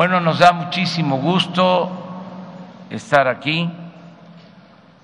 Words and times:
Bueno, 0.00 0.18
nos 0.18 0.38
da 0.38 0.52
muchísimo 0.52 1.18
gusto 1.18 1.90
estar 2.88 3.28
aquí, 3.28 3.70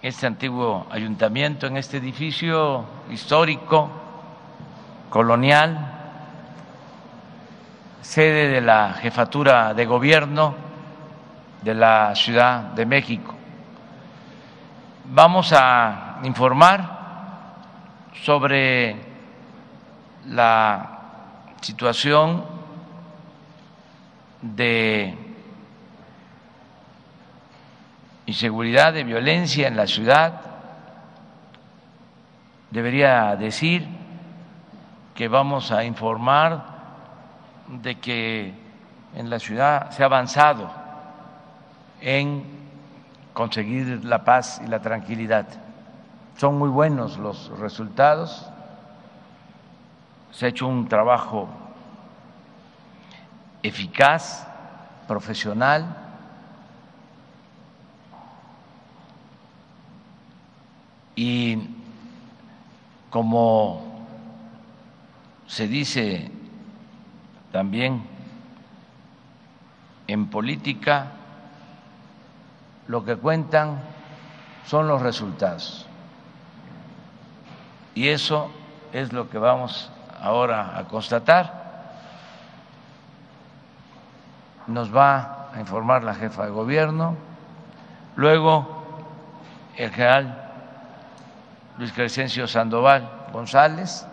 este 0.00 0.26
antiguo 0.26 0.86
ayuntamiento, 0.90 1.66
en 1.66 1.76
este 1.76 1.98
edificio 1.98 2.82
histórico, 3.10 3.90
colonial, 5.10 5.92
sede 8.00 8.48
de 8.48 8.62
la 8.62 8.94
jefatura 8.94 9.74
de 9.74 9.84
gobierno 9.84 10.54
de 11.60 11.74
la 11.74 12.14
Ciudad 12.14 12.60
de 12.60 12.86
México. 12.86 13.34
Vamos 15.12 15.52
a 15.52 16.20
informar 16.22 18.12
sobre 18.22 18.96
la 20.24 21.00
situación 21.60 22.55
de 24.54 25.16
inseguridad, 28.26 28.92
de 28.92 29.04
violencia 29.04 29.68
en 29.68 29.76
la 29.76 29.86
ciudad. 29.86 30.40
Debería 32.70 33.34
decir 33.36 33.86
que 35.14 35.28
vamos 35.28 35.72
a 35.72 35.84
informar 35.84 36.62
de 37.68 37.98
que 37.98 38.54
en 39.14 39.30
la 39.30 39.38
ciudad 39.38 39.90
se 39.90 40.02
ha 40.02 40.06
avanzado 40.06 40.70
en 42.00 42.44
conseguir 43.32 44.04
la 44.04 44.24
paz 44.24 44.60
y 44.64 44.68
la 44.68 44.80
tranquilidad. 44.80 45.46
Son 46.36 46.58
muy 46.58 46.68
buenos 46.68 47.16
los 47.16 47.48
resultados. 47.58 48.46
Se 50.32 50.46
ha 50.46 50.48
hecho 50.50 50.66
un 50.66 50.86
trabajo 50.86 51.48
eficaz, 53.66 54.46
profesional. 55.06 55.96
Y 61.14 61.58
como 63.10 64.06
se 65.46 65.66
dice 65.66 66.30
también 67.52 68.02
en 70.06 70.28
política, 70.28 71.12
lo 72.86 73.04
que 73.04 73.16
cuentan 73.16 73.80
son 74.66 74.86
los 74.88 75.02
resultados. 75.02 75.86
Y 77.94 78.08
eso 78.08 78.50
es 78.92 79.12
lo 79.12 79.30
que 79.30 79.38
vamos 79.38 79.90
ahora 80.20 80.78
a 80.78 80.84
constatar. 80.84 81.65
Nos 84.66 84.94
va 84.94 85.48
a 85.54 85.60
informar 85.60 86.02
la 86.02 86.14
jefa 86.14 86.44
de 86.44 86.50
gobierno, 86.50 87.14
luego 88.16 88.66
el 89.76 89.90
general 89.90 90.50
Luis 91.78 91.92
Crescencio 91.92 92.48
Sandoval 92.48 93.08
González 93.32 94.06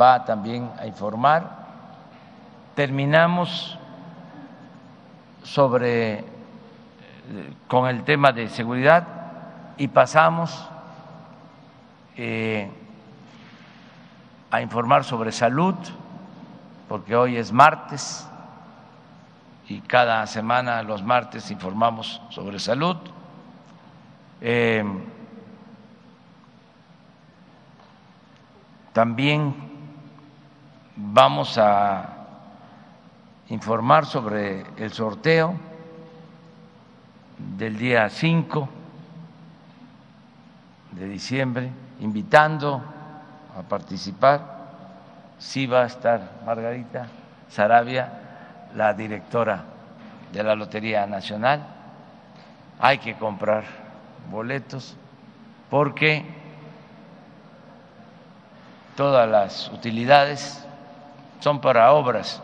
va 0.00 0.24
también 0.24 0.70
a 0.78 0.86
informar. 0.86 1.64
Terminamos 2.74 3.78
sobre 5.42 6.24
con 7.68 7.88
el 7.88 8.04
tema 8.04 8.32
de 8.32 8.48
seguridad 8.48 9.06
y 9.76 9.88
pasamos 9.88 10.68
eh, 12.16 12.70
a 14.50 14.60
informar 14.60 15.04
sobre 15.04 15.32
salud, 15.32 15.74
porque 16.88 17.16
hoy 17.16 17.36
es 17.36 17.52
martes 17.52 18.28
y 19.68 19.80
cada 19.80 20.26
semana 20.26 20.82
los 20.82 21.02
martes 21.02 21.50
informamos 21.50 22.20
sobre 22.30 22.58
salud. 22.58 22.96
Eh, 24.40 24.84
también 28.92 29.54
vamos 30.96 31.56
a 31.58 32.10
informar 33.48 34.06
sobre 34.06 34.64
el 34.76 34.92
sorteo 34.92 35.54
del 37.38 37.76
día 37.76 38.08
5 38.08 38.68
de 40.92 41.08
diciembre, 41.08 41.70
invitando 42.00 42.82
a 43.58 43.62
participar. 43.62 44.52
Sí 45.38 45.66
va 45.66 45.82
a 45.82 45.86
estar 45.86 46.42
Margarita 46.46 47.08
Sarabia, 47.48 48.23
la 48.74 48.92
directora 48.94 49.64
de 50.32 50.42
la 50.42 50.54
Lotería 50.54 51.06
Nacional. 51.06 51.66
Hay 52.80 52.98
que 52.98 53.14
comprar 53.14 53.64
boletos 54.30 54.96
porque 55.70 56.24
todas 58.96 59.28
las 59.28 59.68
utilidades 59.70 60.64
son 61.40 61.60
para 61.60 61.92
obras 61.92 62.42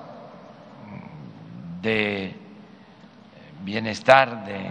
de 1.83 2.37
bienestar, 3.62 4.45
de 4.45 4.71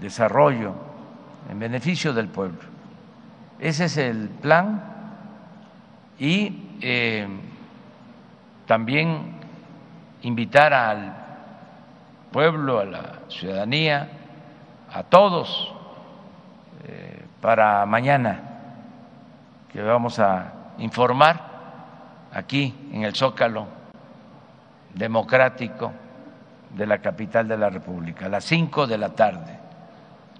desarrollo, 0.00 0.74
en 1.50 1.58
beneficio 1.58 2.12
del 2.12 2.28
pueblo. 2.28 2.60
Ese 3.58 3.86
es 3.86 3.96
el 3.96 4.28
plan 4.28 4.82
y 6.18 6.78
eh, 6.80 7.26
también 8.66 9.39
invitar 10.22 10.72
al 10.72 11.14
pueblo, 12.32 12.80
a 12.80 12.84
la 12.84 13.12
ciudadanía, 13.28 14.08
a 14.92 15.02
todos 15.04 15.72
eh, 16.84 17.24
para 17.40 17.84
mañana 17.86 18.40
que 19.72 19.82
vamos 19.82 20.18
a 20.18 20.52
informar 20.78 21.40
aquí 22.32 22.74
en 22.92 23.04
el 23.04 23.14
Zócalo 23.14 23.66
democrático 24.94 25.92
de 26.70 26.86
la 26.86 26.98
capital 26.98 27.46
de 27.48 27.56
la 27.56 27.70
República, 27.70 28.26
a 28.26 28.28
las 28.28 28.44
cinco 28.44 28.86
de 28.86 28.98
la 28.98 29.10
tarde. 29.10 29.58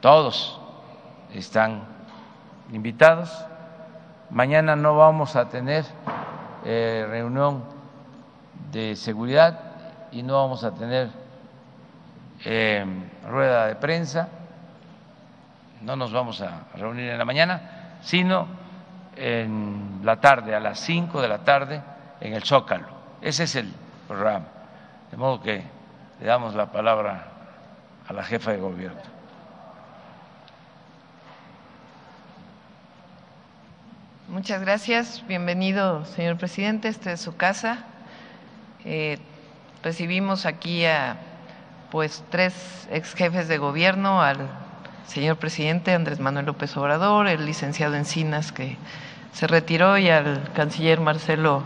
Todos 0.00 0.60
están 1.32 1.82
invitados. 2.72 3.44
Mañana 4.30 4.76
no 4.76 4.96
vamos 4.96 5.36
a 5.36 5.48
tener 5.48 5.84
eh, 6.64 7.06
reunión 7.08 7.64
de 8.70 8.94
seguridad 8.96 9.69
y 10.12 10.22
no 10.22 10.34
vamos 10.34 10.65
a 10.65 10.72
tener 10.72 11.10
eh, 12.44 12.84
rueda 13.28 13.66
de 13.66 13.76
prensa, 13.76 14.28
no 15.82 15.97
nos 15.97 16.12
vamos 16.12 16.41
a 16.41 16.65
reunir 16.75 17.10
en 17.10 17.19
la 17.19 17.25
mañana, 17.25 17.98
sino 18.03 18.47
en 19.16 20.00
la 20.03 20.20
tarde, 20.20 20.54
a 20.54 20.60
las 20.60 20.81
cinco 20.81 21.20
de 21.20 21.28
la 21.28 21.38
tarde, 21.38 21.82
en 22.20 22.34
el 22.34 22.43
Zócalo. 22.43 22.88
Ese 23.20 23.44
es 23.44 23.54
el 23.56 23.72
programa. 24.09 24.47
De 25.10 25.16
modo 25.16 25.43
que 25.43 25.62
le 26.20 26.26
damos 26.26 26.54
la 26.54 26.66
palabra 26.66 27.26
a 28.06 28.12
la 28.12 28.22
jefa 28.22 28.53
de 28.53 28.59
gobierno. 28.59 29.00
Muchas 34.28 34.60
gracias. 34.60 35.25
Bienvenido, 35.26 36.04
señor 36.04 36.37
presidente. 36.37 36.88
Esta 36.88 37.12
es 37.12 37.20
su 37.20 37.37
casa. 37.37 37.84
Eh, 38.84 39.19
recibimos 39.82 40.46
aquí 40.46 40.84
a 40.84 41.16
pues 41.91 42.22
tres 42.30 42.88
ex 42.91 43.14
jefes 43.14 43.48
de 43.48 43.58
gobierno, 43.58 44.22
al 44.22 44.48
señor 45.06 45.36
presidente 45.36 45.92
Andrés 45.92 46.20
Manuel 46.20 46.46
López 46.46 46.76
Obrador, 46.76 47.26
el 47.26 47.46
licenciado 47.46 47.96
Encinas 47.96 48.52
que 48.52 48.76
se 49.32 49.46
retiró 49.46 49.98
y 49.98 50.08
al 50.08 50.52
canciller 50.54 51.00
Marcelo 51.00 51.64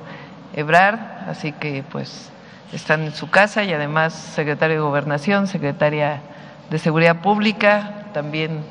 Ebrard, 0.55 0.99
así 1.29 1.53
que 1.53 1.85
pues 1.91 2.31
están 2.73 3.03
en 3.03 3.15
su 3.15 3.31
casa 3.31 3.65
y 3.65 3.73
además 3.73 4.15
secretario 4.15 4.77
de 4.77 4.83
Gobernación, 4.83 5.47
secretaria 5.47 6.21
de 6.71 6.79
Seguridad 6.79 7.21
Pública, 7.21 8.07
también 8.15 8.65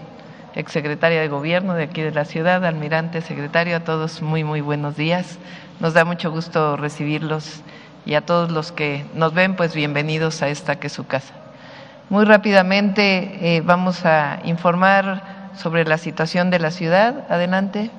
exsecretaria 0.55 1.21
de 1.21 1.27
Gobierno 1.27 1.73
de 1.73 1.83
aquí 1.83 2.01
de 2.01 2.11
la 2.11 2.25
ciudad, 2.25 2.65
almirante, 2.65 3.21
secretario, 3.21 3.77
a 3.77 3.79
todos 3.81 4.21
muy, 4.21 4.43
muy 4.43 4.61
buenos 4.61 4.95
días. 4.95 5.37
Nos 5.79 5.93
da 5.93 6.05
mucho 6.05 6.31
gusto 6.31 6.77
recibirlos 6.77 7.63
y 8.05 8.15
a 8.15 8.21
todos 8.21 8.51
los 8.51 8.71
que 8.71 9.05
nos 9.15 9.33
ven, 9.33 9.55
pues 9.55 9.73
bienvenidos 9.73 10.41
a 10.41 10.49
esta 10.49 10.77
que 10.77 10.87
es 10.87 10.93
su 10.93 11.05
casa. 11.05 11.33
Muy 12.09 12.25
rápidamente 12.25 13.55
eh, 13.55 13.61
vamos 13.61 14.05
a 14.05 14.39
informar 14.43 15.51
sobre 15.55 15.85
la 15.85 15.97
situación 15.97 16.49
de 16.49 16.59
la 16.59 16.71
ciudad. 16.71 17.25
Adelante. 17.29 17.89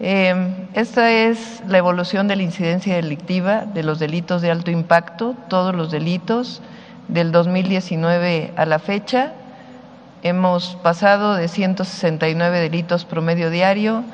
Eh, 0.00 0.34
esta 0.74 1.10
es 1.10 1.62
la 1.68 1.78
evolución 1.78 2.26
de 2.26 2.36
la 2.36 2.42
incidencia 2.42 2.96
delictiva 2.96 3.66
de 3.66 3.82
los 3.82 3.98
delitos 3.98 4.42
de 4.42 4.50
alto 4.50 4.70
impacto, 4.70 5.36
todos 5.48 5.74
los 5.74 5.90
delitos 5.90 6.62
del 7.08 7.32
2019 7.32 8.52
a 8.56 8.66
la 8.66 8.78
fecha. 8.78 9.32
Hemos 10.22 10.76
pasado 10.82 11.34
de 11.34 11.48
169 11.48 12.60
delitos 12.60 13.04
promedio 13.04 13.50
diario 13.50 14.04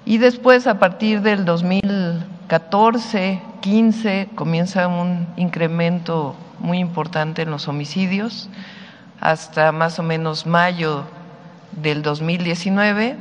Y 0.06 0.18
después 0.18 0.65
a 0.68 0.79
partir 0.79 1.21
del 1.21 1.45
2014, 1.45 3.41
15 3.62 4.29
comienza 4.35 4.88
un 4.88 5.27
incremento 5.38 6.35
muy 6.59 6.79
importante 6.79 7.44
en 7.44 7.51
los 7.51 7.68
homicidios. 7.68 8.50
Hasta 9.19 9.71
más 9.71 10.00
o 10.00 10.03
menos 10.03 10.47
mayo 10.47 11.03
del 11.73 12.01
2019 12.01 13.15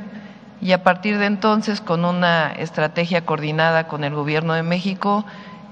y 0.61 0.73
a 0.73 0.83
partir 0.83 1.17
de 1.17 1.25
entonces 1.25 1.81
con 1.81 2.05
una 2.05 2.51
estrategia 2.51 3.25
coordinada 3.25 3.87
con 3.87 4.03
el 4.03 4.13
gobierno 4.13 4.53
de 4.53 4.63
México 4.63 5.25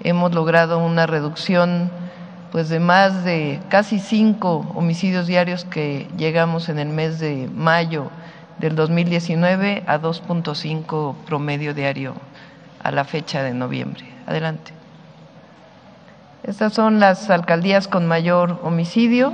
hemos 0.03 0.33
logrado 0.33 0.79
una 0.79 1.05
reducción 1.05 1.91
pues 2.51 2.69
de 2.69 2.80
más 2.80 3.24
de 3.24 3.60
casi 3.69 4.00
cinco 4.00 4.66
homicidios 4.75 5.28
diarios 5.28 5.66
que 5.66 6.07
llegamos 6.18 6.69
en 6.69 6.80
el 6.80 6.90
mes 6.90 7.19
de 7.19 7.50
mayo 7.54 8.10
del 8.60 8.75
2019 8.75 9.84
a 9.88 10.00
2.5 10.00 11.16
promedio 11.25 11.74
diario 11.74 12.13
a 12.84 12.92
la 12.92 13.06
fecha 13.06 13.44
de 13.44 13.54
noviembre. 13.54 14.06
Adelante. 14.25 14.74
Estas 16.44 16.74
son 16.74 17.00
las 17.00 17.30
alcaldías 17.30 17.88
con 17.88 18.07
mayor 18.07 18.60
homicidio 18.63 19.34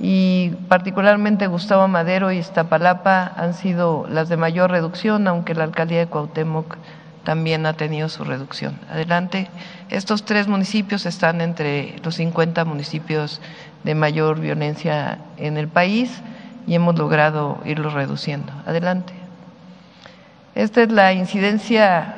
y 0.00 0.50
particularmente 0.68 1.46
Gustavo 1.46 1.88
Madero 1.88 2.30
y 2.30 2.38
Iztapalapa 2.38 3.32
han 3.36 3.54
sido 3.54 4.06
las 4.08 4.28
de 4.28 4.36
mayor 4.36 4.70
reducción, 4.70 5.26
aunque 5.26 5.54
la 5.54 5.64
alcaldía 5.64 6.00
de 6.00 6.06
Cuauhtémoc 6.06 6.76
también 7.24 7.66
ha 7.66 7.74
tenido 7.74 8.08
su 8.08 8.24
reducción. 8.24 8.78
Adelante. 8.90 9.48
Estos 9.90 10.24
tres 10.24 10.48
municipios 10.48 11.06
están 11.06 11.40
entre 11.40 11.96
los 12.02 12.16
50 12.16 12.64
municipios 12.64 13.40
de 13.84 13.94
mayor 13.94 14.40
violencia 14.40 15.18
en 15.36 15.56
el 15.56 15.68
país 15.68 16.10
y 16.66 16.74
hemos 16.74 16.98
logrado 16.98 17.58
irlos 17.64 17.92
reduciendo. 17.94 18.52
Adelante. 18.66 19.12
Esta 20.54 20.82
es 20.82 20.90
la 20.90 21.12
incidencia 21.12 22.14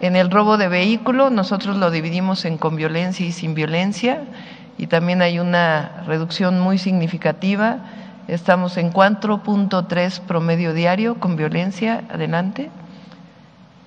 en 0.00 0.16
el 0.16 0.30
robo 0.30 0.58
de 0.58 0.68
vehículo. 0.68 1.30
Nosotros 1.30 1.76
lo 1.76 1.90
dividimos 1.90 2.44
en 2.44 2.58
con 2.58 2.76
violencia 2.76 3.24
y 3.24 3.32
sin 3.32 3.54
violencia 3.54 4.24
y 4.78 4.88
también 4.88 5.22
hay 5.22 5.38
una 5.38 6.02
reducción 6.06 6.60
muy 6.60 6.78
significativa. 6.78 7.78
Estamos 8.28 8.76
en 8.76 8.92
4.3 8.92 10.20
promedio 10.20 10.74
diario 10.74 11.20
con 11.20 11.36
violencia, 11.36 12.02
adelante, 12.10 12.70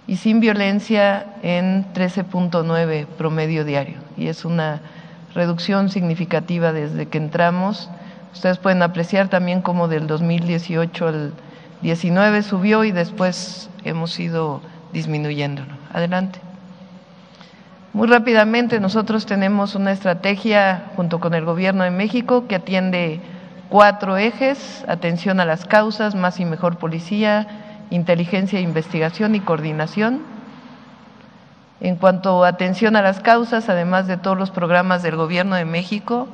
y 0.09 0.15
sin 0.15 0.39
violencia 0.39 1.35
en 1.43 1.85
13.9 1.93 3.05
promedio 3.05 3.63
diario. 3.63 3.97
Y 4.17 4.27
es 4.27 4.43
una 4.43 4.81
reducción 5.35 5.89
significativa 5.89 6.73
desde 6.73 7.05
que 7.05 7.19
entramos. 7.19 7.91
Ustedes 8.33 8.57
pueden 8.57 8.81
apreciar 8.81 9.27
también 9.27 9.61
cómo 9.61 9.87
del 9.87 10.07
2018 10.07 11.07
al 11.07 11.33
19 11.83 12.41
subió 12.41 12.83
y 12.85 12.91
después 12.91 13.69
hemos 13.83 14.19
ido 14.19 14.61
disminuyéndolo. 14.93 15.75
Adelante. 15.93 16.39
Muy 17.93 18.07
rápidamente, 18.07 18.79
nosotros 18.79 19.27
tenemos 19.27 19.75
una 19.75 19.91
estrategia 19.91 20.85
junto 20.95 21.19
con 21.19 21.35
el 21.35 21.45
Gobierno 21.45 21.83
de 21.83 21.91
México 21.91 22.47
que 22.47 22.55
atiende 22.55 23.19
cuatro 23.69 24.17
ejes, 24.17 24.83
atención 24.87 25.39
a 25.39 25.45
las 25.45 25.65
causas, 25.65 26.15
más 26.15 26.39
y 26.39 26.45
mejor 26.45 26.77
policía, 26.77 27.68
inteligencia, 27.91 28.59
investigación 28.59 29.35
y 29.35 29.39
coordinación. 29.39 30.21
En 31.81 31.95
cuanto 31.95 32.43
a 32.43 32.49
atención 32.49 32.95
a 32.95 33.01
las 33.01 33.21
causas, 33.21 33.69
además 33.69 34.07
de 34.07 34.17
todos 34.17 34.37
los 34.37 34.51
programas 34.51 35.01
del 35.01 35.15
Gobierno 35.15 35.55
de 35.55 35.65
México, 35.65 36.27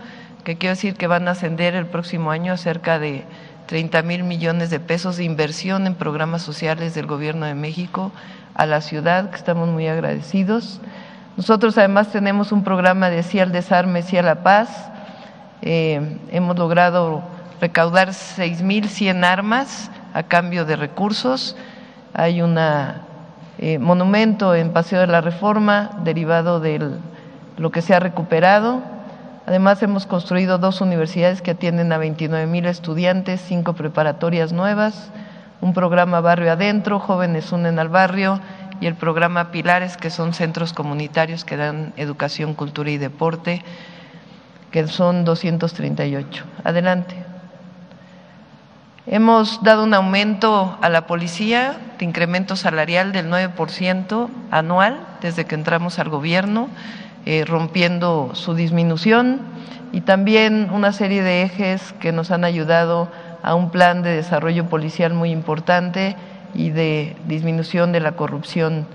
que 0.44 0.58
quiero 0.58 0.76
decir 0.76 0.96
que 0.96 1.08
van 1.08 1.28
a 1.28 1.32
ascender 1.32 1.76
el 1.76 1.86
próximo 1.86 2.32
año 2.32 2.58
cerca 2.58 3.00
de 3.00 3.24
30 3.68 4.02
mil 4.04 4.24
millones 4.24 4.70
de 4.70 4.80
pesos 4.80 5.18
de 5.18 5.24
inversión 5.24 5.88
en 5.88 5.96
programas 5.96 6.42
sociales 6.42 6.94
del 6.96 7.08
Gobierno 7.08 7.46
de 7.46 7.56
México 7.56 8.12
a 8.54 8.66
la 8.66 8.82
ciudad, 8.82 9.30
que 9.30 9.38
estamos 9.38 9.70
muy 9.70 9.88
agradecidos. 9.88 10.80
Nosotros 11.38 11.78
además 11.78 12.12
tenemos 12.12 12.52
un 12.52 12.64
programa 12.64 13.10
de 13.10 13.24
Sí 13.24 13.40
al 13.40 13.52
Desarme, 13.52 14.02
Sí 14.02 14.18
a 14.18 14.22
la 14.22 14.44
Paz. 14.44 14.90
Eh, 15.62 16.18
hemos 16.32 16.58
logrado 16.58 17.24
recaudar 17.60 18.10
6.100 18.10 19.26
armas 19.26 19.92
a 20.16 20.24
cambio 20.24 20.64
de 20.64 20.78
recursos. 20.78 21.58
Hay 22.14 22.42
un 22.42 22.58
eh, 22.58 23.80
monumento 23.80 24.56
en 24.56 24.72
Paseo 24.72 25.02
de 25.02 25.08
la 25.08 25.20
Reforma 25.20 26.00
derivado 26.06 26.62
de 26.62 27.00
lo 27.58 27.70
que 27.70 27.82
se 27.82 27.94
ha 27.94 28.00
recuperado. 28.00 28.82
Además, 29.46 29.84
hemos 29.84 30.06
construido 30.06 30.58
dos 30.58 30.80
universidades 30.80 31.42
que 31.42 31.52
atienden 31.52 31.92
a 31.92 31.98
29 31.98 32.48
mil 32.48 32.66
estudiantes, 32.66 33.42
cinco 33.42 33.74
preparatorias 33.74 34.54
nuevas, 34.54 35.12
un 35.60 35.74
programa 35.74 36.22
Barrio 36.22 36.54
Adentro, 36.54 37.00
Jóvenes 37.00 37.52
Unen 37.52 37.78
al 37.78 37.90
Barrio 37.90 38.40
y 38.80 38.88
el 38.88 38.96
programa 38.96 39.52
Pilares, 39.52 39.98
que 39.98 40.10
son 40.10 40.34
centros 40.34 40.72
comunitarios 40.72 41.44
que 41.44 41.58
dan 41.58 41.94
educación, 41.98 42.54
cultura 42.54 42.90
y 42.90 42.98
deporte, 42.98 43.64
que 44.72 44.88
son 44.88 45.26
238. 45.26 46.46
Adelante. 46.64 47.35
Hemos 49.08 49.64
dado 49.64 49.84
un 49.84 49.94
aumento 49.94 50.80
a 50.82 50.90
la 50.90 51.06
policía 51.06 51.78
de 52.00 52.06
incremento 52.06 52.56
salarial 52.56 53.12
del 53.12 53.30
9% 53.30 54.30
anual 54.50 55.00
desde 55.22 55.46
que 55.46 55.54
entramos 55.54 56.00
al 56.00 56.10
gobierno, 56.10 56.70
eh, 57.28 57.46
rompiendo 57.46 58.32
su 58.34 58.56
disminución 58.56 59.42
y 59.92 60.02
también 60.02 60.70
una 60.72 60.92
serie 60.92 61.22
de 61.22 61.44
ejes 61.44 61.94
que 62.00 62.12
nos 62.12 62.32
han 62.32 62.44
ayudado 62.44 63.12
a 63.44 63.54
un 63.54 63.70
plan 63.70 64.02
de 64.02 64.16
desarrollo 64.16 64.66
policial 64.70 65.14
muy 65.14 65.30
importante 65.30 66.16
y 66.56 66.72
de 66.72 67.16
disminución 67.28 67.92
de 67.92 68.00
la 68.00 68.14
corrupción. 68.14 68.88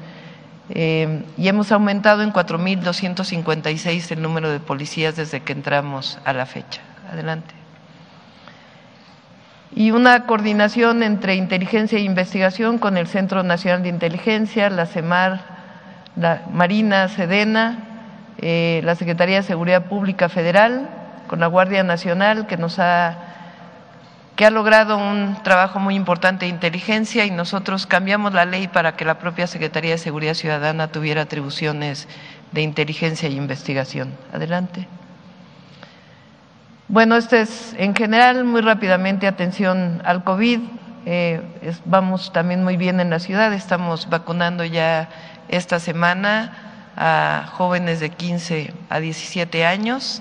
Eh, 0.70 1.22
y 1.38 1.46
hemos 1.46 1.70
aumentado 1.70 2.22
en 2.22 2.32
4.256 2.32 4.10
el 4.10 4.22
número 4.22 4.50
de 4.50 4.58
policías 4.58 5.14
desde 5.14 5.40
que 5.40 5.52
entramos 5.52 6.18
a 6.24 6.32
la 6.32 6.46
fecha. 6.46 6.80
Adelante. 7.12 7.59
Y 9.74 9.92
una 9.92 10.26
coordinación 10.26 11.02
entre 11.02 11.36
inteligencia 11.36 11.98
e 11.98 12.02
investigación 12.02 12.78
con 12.78 12.96
el 12.96 13.06
Centro 13.06 13.42
Nacional 13.42 13.82
de 13.82 13.88
Inteligencia, 13.88 14.68
la 14.68 14.86
CEMAR, 14.86 15.40
la 16.16 16.42
Marina, 16.52 17.08
Sedena, 17.08 17.78
eh, 18.38 18.80
la 18.84 18.96
Secretaría 18.96 19.36
de 19.36 19.42
Seguridad 19.42 19.84
Pública 19.86 20.28
Federal, 20.28 20.88
con 21.28 21.38
la 21.38 21.46
Guardia 21.46 21.84
Nacional, 21.84 22.46
que 22.46 22.56
nos 22.56 22.78
ha 22.78 23.30
que 24.40 24.46
ha 24.46 24.50
logrado 24.50 24.96
un 24.96 25.36
trabajo 25.42 25.80
muy 25.80 25.94
importante 25.94 26.46
de 26.46 26.50
inteligencia 26.50 27.26
y 27.26 27.30
nosotros 27.30 27.86
cambiamos 27.86 28.32
la 28.32 28.46
ley 28.46 28.68
para 28.68 28.96
que 28.96 29.04
la 29.04 29.18
propia 29.18 29.46
Secretaría 29.46 29.90
de 29.90 29.98
Seguridad 29.98 30.32
Ciudadana 30.32 30.88
tuviera 30.88 31.20
atribuciones 31.20 32.08
de 32.50 32.62
inteligencia 32.62 33.28
e 33.28 33.32
investigación. 33.32 34.14
Adelante. 34.32 34.88
Bueno, 36.92 37.14
este 37.14 37.42
es 37.42 37.72
en 37.78 37.94
general 37.94 38.42
muy 38.42 38.62
rápidamente 38.62 39.28
atención 39.28 40.02
al 40.04 40.24
COVID. 40.24 40.58
Eh, 41.06 41.40
vamos 41.84 42.32
también 42.32 42.64
muy 42.64 42.76
bien 42.76 42.98
en 42.98 43.10
la 43.10 43.20
ciudad, 43.20 43.52
estamos 43.52 44.10
vacunando 44.10 44.64
ya 44.64 45.08
esta 45.46 45.78
semana 45.78 46.90
a 46.96 47.48
jóvenes 47.52 48.00
de 48.00 48.10
15 48.10 48.74
a 48.88 48.98
17 48.98 49.64
años. 49.64 50.20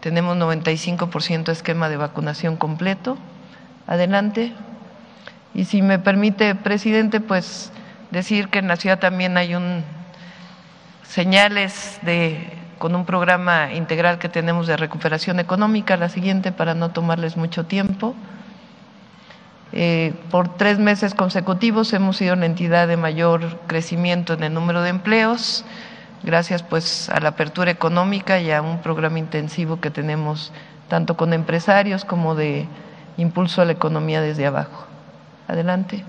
Tenemos 0.00 0.36
95% 0.36 1.52
esquema 1.52 1.88
de 1.88 1.98
vacunación 1.98 2.56
completo. 2.56 3.16
Adelante. 3.86 4.52
Y 5.54 5.66
si 5.66 5.82
me 5.82 6.00
permite, 6.00 6.56
presidente, 6.56 7.20
pues 7.20 7.70
decir 8.10 8.48
que 8.48 8.58
en 8.58 8.66
la 8.66 8.74
ciudad 8.74 8.98
también 8.98 9.36
hay 9.36 9.54
un 9.54 9.84
señales 11.04 12.00
de 12.02 12.57
con 12.78 12.94
un 12.94 13.04
programa 13.04 13.72
integral 13.72 14.18
que 14.18 14.28
tenemos 14.28 14.66
de 14.66 14.76
recuperación 14.76 15.40
económica, 15.40 15.96
la 15.96 16.08
siguiente 16.08 16.52
para 16.52 16.74
no 16.74 16.90
tomarles 16.90 17.36
mucho 17.36 17.66
tiempo. 17.66 18.14
Eh, 19.72 20.14
por 20.30 20.56
tres 20.56 20.78
meses 20.78 21.14
consecutivos 21.14 21.92
hemos 21.92 22.16
sido 22.16 22.36
la 22.36 22.46
entidad 22.46 22.88
de 22.88 22.96
mayor 22.96 23.58
crecimiento 23.66 24.32
en 24.32 24.42
el 24.44 24.54
número 24.54 24.80
de 24.80 24.88
empleos, 24.88 25.64
gracias 26.22 26.62
pues 26.62 27.10
a 27.10 27.20
la 27.20 27.30
apertura 27.30 27.70
económica 27.70 28.40
y 28.40 28.50
a 28.50 28.62
un 28.62 28.80
programa 28.80 29.18
intensivo 29.18 29.80
que 29.80 29.90
tenemos 29.90 30.52
tanto 30.88 31.16
con 31.18 31.34
empresarios 31.34 32.06
como 32.06 32.34
de 32.34 32.66
impulso 33.18 33.60
a 33.60 33.66
la 33.66 33.72
economía 33.72 34.22
desde 34.22 34.46
abajo. 34.46 34.86
Adelante. 35.48 36.04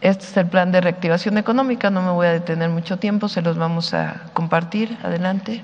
Este 0.00 0.24
es 0.24 0.36
el 0.36 0.46
plan 0.46 0.72
de 0.72 0.80
reactivación 0.80 1.36
económica, 1.36 1.90
no 1.90 2.02
me 2.02 2.10
voy 2.10 2.26
a 2.26 2.32
detener 2.32 2.70
mucho 2.70 2.98
tiempo, 2.98 3.28
se 3.28 3.42
los 3.42 3.58
vamos 3.58 3.92
a 3.92 4.22
compartir. 4.32 4.96
Adelante. 5.02 5.62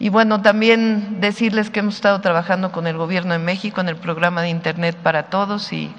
Y 0.00 0.08
bueno, 0.08 0.42
también 0.42 1.20
decirles 1.20 1.70
que 1.70 1.78
hemos 1.78 1.94
estado 1.94 2.20
trabajando 2.20 2.72
con 2.72 2.88
el 2.88 2.96
Gobierno 2.96 3.34
de 3.34 3.38
México 3.38 3.80
en 3.80 3.88
el 3.88 3.94
programa 3.94 4.42
de 4.42 4.48
Internet 4.48 4.96
para 4.96 5.24
Todos 5.24 5.72
y 5.72 5.94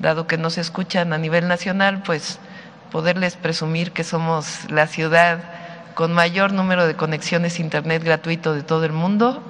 dado 0.00 0.26
que 0.26 0.36
nos 0.36 0.58
escuchan 0.58 1.12
a 1.12 1.18
nivel 1.18 1.46
nacional, 1.46 2.02
pues 2.04 2.40
poderles 2.90 3.36
presumir 3.36 3.92
que 3.92 4.02
somos 4.02 4.68
la 4.70 4.88
ciudad 4.88 5.38
con 5.94 6.12
mayor 6.12 6.52
número 6.52 6.84
de 6.88 6.96
conexiones 6.96 7.60
Internet 7.60 8.02
gratuito 8.02 8.54
de 8.54 8.64
todo 8.64 8.84
el 8.84 8.92
mundo. 8.92 9.40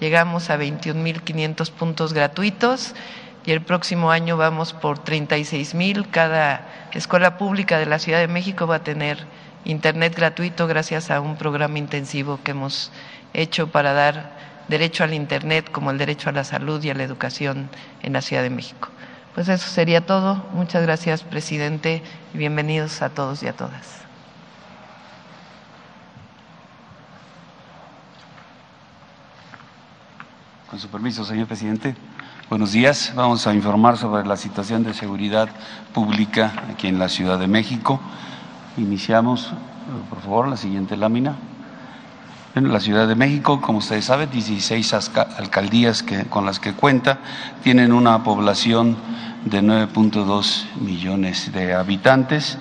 Llegamos 0.00 0.48
a 0.48 0.56
21.500 0.56 1.70
puntos 1.70 2.14
gratuitos 2.14 2.94
y 3.44 3.52
el 3.52 3.62
próximo 3.62 4.10
año 4.10 4.36
vamos 4.36 4.72
por 4.72 4.98
36 4.98 5.74
mil. 5.74 6.08
Cada 6.10 6.66
escuela 6.92 7.38
pública 7.38 7.78
de 7.78 7.86
la 7.86 7.98
Ciudad 7.98 8.18
de 8.18 8.28
México 8.28 8.66
va 8.66 8.76
a 8.76 8.84
tener 8.84 9.24
Internet 9.64 10.14
gratuito 10.16 10.66
gracias 10.66 11.10
a 11.10 11.20
un 11.20 11.36
programa 11.36 11.78
intensivo 11.78 12.40
que 12.42 12.52
hemos 12.52 12.90
hecho 13.34 13.68
para 13.68 13.92
dar 13.92 14.32
derecho 14.68 15.04
al 15.04 15.14
Internet 15.14 15.70
como 15.70 15.90
el 15.90 15.98
derecho 15.98 16.30
a 16.30 16.32
la 16.32 16.44
salud 16.44 16.82
y 16.82 16.90
a 16.90 16.94
la 16.94 17.02
educación 17.02 17.68
en 18.02 18.12
la 18.12 18.22
Ciudad 18.22 18.42
de 18.42 18.50
México. 18.50 18.88
Pues 19.34 19.48
eso 19.48 19.68
sería 19.68 20.06
todo. 20.06 20.44
Muchas 20.52 20.82
gracias, 20.82 21.22
presidente, 21.22 22.02
y 22.34 22.38
bienvenidos 22.38 23.02
a 23.02 23.10
todos 23.10 23.42
y 23.42 23.48
a 23.48 23.52
todas. 23.52 24.00
Con 30.68 30.78
su 30.78 30.88
permiso, 30.88 31.24
señor 31.24 31.46
presidente. 31.46 31.94
Buenos 32.50 32.72
días. 32.72 33.12
Vamos 33.14 33.46
a 33.46 33.54
informar 33.54 33.96
sobre 33.96 34.26
la 34.26 34.36
situación 34.36 34.82
de 34.82 34.92
seguridad 34.92 35.48
pública 35.94 36.52
aquí 36.68 36.88
en 36.88 36.98
la 36.98 37.08
Ciudad 37.08 37.38
de 37.38 37.46
México. 37.46 38.00
Iniciamos, 38.76 39.52
por 40.08 40.20
favor, 40.20 40.48
la 40.48 40.56
siguiente 40.56 40.96
lámina. 40.96 41.36
En 42.56 42.72
la 42.72 42.80
Ciudad 42.80 43.06
de 43.06 43.14
México, 43.14 43.60
como 43.60 43.78
ustedes 43.78 44.06
saben, 44.06 44.32
16 44.32 44.92
alcaldías 45.38 46.04
con 46.28 46.44
las 46.44 46.58
que 46.58 46.72
cuenta 46.72 47.20
tienen 47.62 47.92
una 47.92 48.24
población 48.24 48.96
de 49.44 49.62
9.2 49.62 50.74
millones 50.80 51.52
de 51.52 51.74
habitantes. 51.74 52.58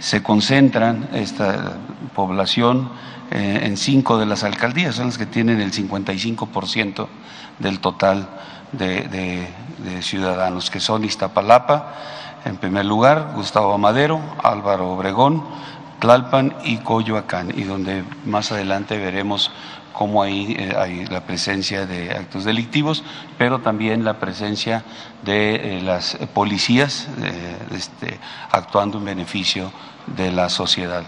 Se 0.00 0.22
concentran 0.22 1.08
esta 1.14 1.78
población 2.14 2.90
eh, 3.30 3.60
en 3.62 3.78
cinco 3.78 4.18
de 4.18 4.26
las 4.26 4.44
alcaldías, 4.44 4.96
son 4.96 5.06
las 5.06 5.16
que 5.16 5.24
tienen 5.24 5.62
el 5.62 5.72
55% 5.72 7.06
del 7.58 7.80
total 7.80 8.28
de, 8.72 9.48
ciudadanos, 10.02 10.70
que 10.70 10.80
son 10.80 11.04
Iztapalapa, 11.04 11.94
en 12.44 12.56
primer 12.56 12.86
lugar, 12.86 13.32
Gustavo 13.34 13.76
Madero, 13.78 14.20
Álvaro 14.42 14.90
Obregón, 14.90 15.44
Tlalpan 15.98 16.54
y 16.64 16.78
Coyoacán, 16.78 17.52
y 17.54 17.64
donde 17.64 18.04
más 18.24 18.52
adelante 18.52 18.96
veremos 18.98 19.50
cómo 19.92 20.22
ahí 20.22 20.56
eh, 20.58 20.72
hay 20.76 21.04
la 21.06 21.20
presencia 21.20 21.84
de 21.84 22.12
actos 22.12 22.44
delictivos, 22.44 23.04
pero 23.36 23.58
también 23.58 24.04
la 24.04 24.14
presencia 24.14 24.82
de 25.22 25.78
eh, 25.78 25.82
las 25.82 26.16
policías 26.32 27.08
eh, 27.22 27.58
este, 27.72 28.18
actuando 28.50 28.98
en 28.98 29.04
beneficio 29.04 29.70
de 30.06 30.32
la 30.32 30.48
sociedad. 30.48 31.02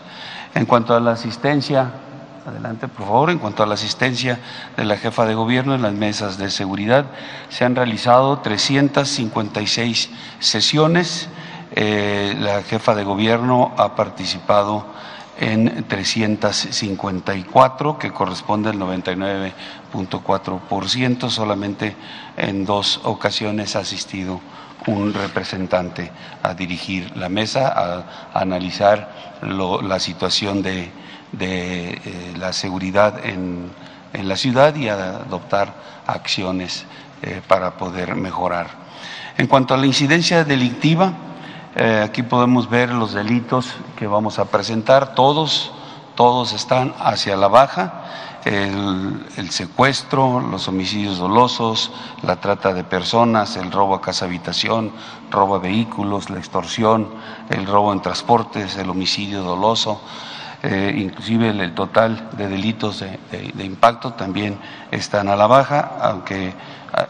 En 0.55 0.67
cuanto 0.67 0.95
a 0.95 1.01
la 1.01 1.13
asistencia 1.13 1.91
Adelante, 2.45 2.89
por 2.89 3.07
favor. 3.07 3.31
En 3.31 3.39
cuanto 3.39 3.63
a 3.63 3.67
la 3.67 3.75
asistencia 3.75 4.41
de 4.77 4.85
la 4.85 4.97
jefa 4.97 5.25
de 5.27 5.35
gobierno 5.35 5.77
en 5.77 5.83
las 5.83 5.93
mesas 5.93 6.39
de 6.39 6.51
seguridad, 6.51 7.05
se 7.51 7.65
han 7.65 7.77
realizado 7.77 8.41
356 8.41 10.11
sesiones. 10.41 11.29
Eh, 11.71 12.35
la 12.41 12.65
jefa 12.65 12.97
de 12.97 13.05
gobierno 13.05 13.73
ha 13.77 13.95
participado 13.95 14.87
en 15.39 15.85
354, 15.85 17.97
que 17.97 18.13
corresponde 18.13 18.71
al 18.71 18.81
99.4%. 18.81 21.31
Solamente 21.31 21.95
en 22.37 22.65
dos 22.65 23.03
ocasiones 23.05 23.77
ha 23.77 23.81
asistido 23.81 24.41
un 24.89 25.15
representante 25.15 26.11
a 26.43 26.55
dirigir 26.55 27.17
la 27.17 27.29
mesa, 27.29 27.69
a, 27.69 28.33
analizar 28.35 29.39
la 29.43 30.01
situación 30.01 30.61
de 30.63 30.91
de 31.33 31.91
eh, 31.91 32.35
la 32.37 32.53
seguridad 32.53 33.25
en, 33.25 33.71
en, 34.13 34.29
la 34.29 34.37
ciudad 34.37 34.75
y 34.77 34.89
adoptar 34.89 35.75
acciones 36.07 36.85
eh, 37.23 37.41
para 37.47 37.77
poder 37.77 38.15
mejorar. 38.15 38.69
En 39.39 39.47
cuanto 39.47 39.75
a 39.75 39.79
la 39.79 39.87
incidencia 39.87 40.45
delictiva, 40.45 41.13
eh, 41.75 42.03
aquí 42.05 42.23
podemos 42.23 42.69
ver 42.69 42.91
los 42.91 43.15
delitos 43.15 43.75
que 43.97 44.07
vamos 44.07 44.39
a 44.39 44.45
presentar, 44.45 45.15
todos, 45.15 45.73
todos 46.15 46.53
están 46.53 46.95
hacia 46.99 47.37
la 47.37 47.49
baja. 47.49 48.05
El, 48.45 49.25
el, 49.37 49.51
secuestro, 49.51 50.41
los 50.41 50.67
homicidios 50.67 51.19
dolosos, 51.19 51.93
la 52.23 52.41
trata 52.41 52.75
de 52.75 52.83
personas, 52.83 53.57
el 53.57 53.71
robo 53.71 53.95
a 53.95 54.01
casa 54.01 54.25
habitación, 54.25 54.91
robo 55.31 55.55
a 55.55 55.59
vehículos, 55.61 56.29
la 56.29 56.39
extorsión, 56.39 57.09
el 57.51 57.67
robo 57.67 57.93
en 57.93 58.03
transportes, 58.03 58.77
el 58.77 58.91
homicidio 58.91 59.45
doloso, 59.45 60.01
eh, 60.63 60.95
inclusive 60.97 61.49
el, 61.49 61.75
total 61.75 62.31
de 62.37 62.49
delitos 62.49 63.01
de, 63.01 63.65
impacto 63.65 64.13
también 64.13 64.59
están 64.93 65.29
a 65.29 65.35
la 65.35 65.49
baja, 65.49 65.97
aunque 66.01 66.55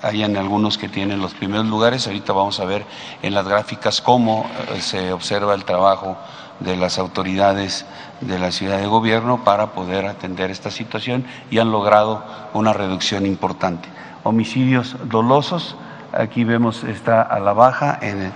hayan 0.03 0.37
algunos 0.37 0.79
que 0.79 0.89
tienen 0.89 1.21
los 1.21 1.35
primeros 1.35 1.67
lugares. 1.67 2.07
Ahorita 2.07 2.33
vamos 2.33 2.61
a 2.61 2.65
ver 2.65 2.85
en 3.21 3.35
las 3.35 3.47
gráficas 3.47 4.01
cómo 4.01 4.47
eh, 4.75 4.81
se 4.81 5.13
observa 5.13 5.55
el 5.55 5.65
trabajo 5.65 6.17
de 6.61 6.77
las 6.77 6.99
autoridades 6.99 7.85
de 8.23 8.39
la 8.39 8.53
ciudad 8.53 8.79
de 8.79 8.87
gobierno 8.87 9.45
para 9.45 9.73
poder 9.73 10.07
atender 10.07 10.51
esta 10.51 10.71
situación 10.71 11.27
y 11.51 11.59
han 11.59 11.73
logrado 11.73 12.25
una 12.55 12.73
reducción 12.73 13.27
importante. 13.27 13.89
Homicidios 14.23 14.97
dolosos, 15.09 15.77
aquí 16.13 16.45
vemos 16.45 16.85
está 16.85 17.21
a 17.21 17.41
la 17.41 17.53
baja 17.53 17.99
en 18.01 18.33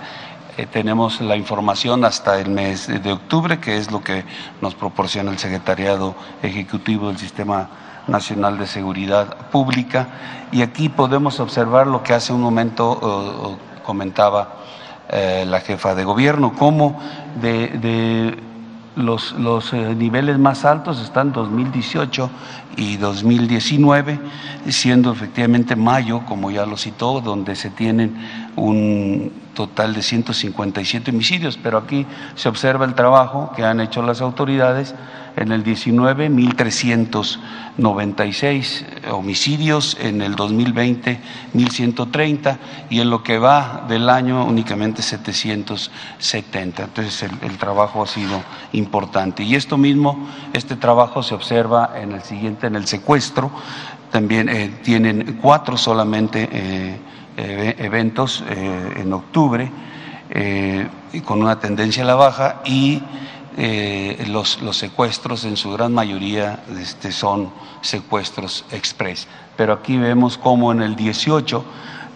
eh, 0.57 0.65
tenemos 0.65 1.21
la 1.21 1.35
información 1.35 2.03
hasta 2.03 2.39
el 2.39 2.49
mes 2.49 2.87
de 2.87 3.11
octubre, 3.11 3.59
que 3.59 3.77
es 3.77 3.91
lo 3.91 4.03
que 4.03 4.25
nos 4.61 4.75
proporciona 4.75 5.31
el 5.31 5.37
Secretariado 5.37 6.15
Ejecutivo 6.41 7.07
del 7.07 7.17
Sistema 7.17 7.69
Nacional 8.07 8.57
de 8.57 8.67
Seguridad 8.67 9.49
Pública. 9.51 10.07
Y 10.51 10.61
aquí 10.61 10.89
podemos 10.89 11.39
observar 11.39 11.87
lo 11.87 12.03
que 12.03 12.13
hace 12.13 12.33
un 12.33 12.41
momento 12.41 13.57
comentaba 13.83 14.57
eh, 15.09 15.45
la 15.47 15.61
jefa 15.61 15.95
de 15.95 16.03
gobierno, 16.03 16.53
cómo 16.53 16.99
de, 17.39 18.37
los, 18.97 19.33
los 19.33 19.73
eh, 19.73 19.95
niveles 19.95 20.37
más 20.39 20.65
altos 20.65 20.99
están 20.99 21.31
2018 21.31 22.29
y 22.77 22.97
2019, 22.97 24.19
siendo 24.69 25.11
efectivamente 25.11 25.75
mayo, 25.75 26.21
como 26.25 26.51
ya 26.51 26.65
lo 26.65 26.77
citó, 26.77 27.21
donde 27.21 27.55
se 27.55 27.69
tienen 27.69 28.17
un 28.55 29.31
total 29.53 29.93
de 29.93 30.01
157 30.01 31.11
homicidios, 31.11 31.57
pero 31.61 31.77
aquí 31.77 32.05
se 32.35 32.49
observa 32.49 32.85
el 32.85 32.95
trabajo 32.95 33.51
que 33.55 33.63
han 33.63 33.79
hecho 33.79 34.01
las 34.01 34.21
autoridades 34.21 34.93
en 35.37 35.51
el 35.51 35.63
19, 35.63 36.29
1.396 36.29 39.11
homicidios, 39.11 39.97
en 40.01 40.21
el 40.21 40.35
2020, 40.35 41.19
1.130 41.53 42.57
y 42.89 42.99
en 42.99 43.09
lo 43.09 43.23
que 43.23 43.37
va 43.37 43.85
del 43.87 44.09
año 44.09 44.43
únicamente 44.45 45.01
770. 45.01 46.83
Entonces 46.83 47.23
el, 47.23 47.57
trabajo 47.57 48.03
ha 48.03 48.07
sido 48.07 48.43
importante. 48.73 49.43
Y 49.43 49.55
esto 49.55 49.77
mismo, 49.77 50.27
este 50.53 50.75
trabajo 50.75 51.23
se 51.23 51.33
observa 51.33 51.93
en 51.95 52.11
el 52.11 52.23
siguiente, 52.23 52.67
en 52.67 52.75
el 52.75 52.85
secuestro. 52.85 53.49
También 54.11 54.49
eh, 54.49 54.81
tienen 54.83 55.39
cuatro 55.41 55.77
solamente. 55.77 56.97
Eh, 57.39 57.75
eventos 57.77 58.43
eh, 58.49 58.93
en 58.97 59.13
octubre 59.13 59.69
eh, 60.31 60.87
con 61.23 61.39
una 61.39 61.59
tendencia 61.59 62.01
a 62.01 62.07
la 62.07 62.15
baja 62.15 62.63
y 62.65 62.99
eh, 63.57 64.25
los, 64.29 64.61
los, 64.61 64.77
secuestros 64.77 65.43
en 65.43 65.57
su 65.57 65.71
gran 65.71 65.93
mayoría 65.93 66.63
este, 66.79 67.11
son 67.11 67.51
secuestros 67.81 68.65
express. 68.71 69.27
Pero 69.55 69.73
aquí 69.73 69.97
vemos 69.97 70.37
como 70.37 70.71
en 70.71 70.81
el 70.81 70.95
18 70.95 71.65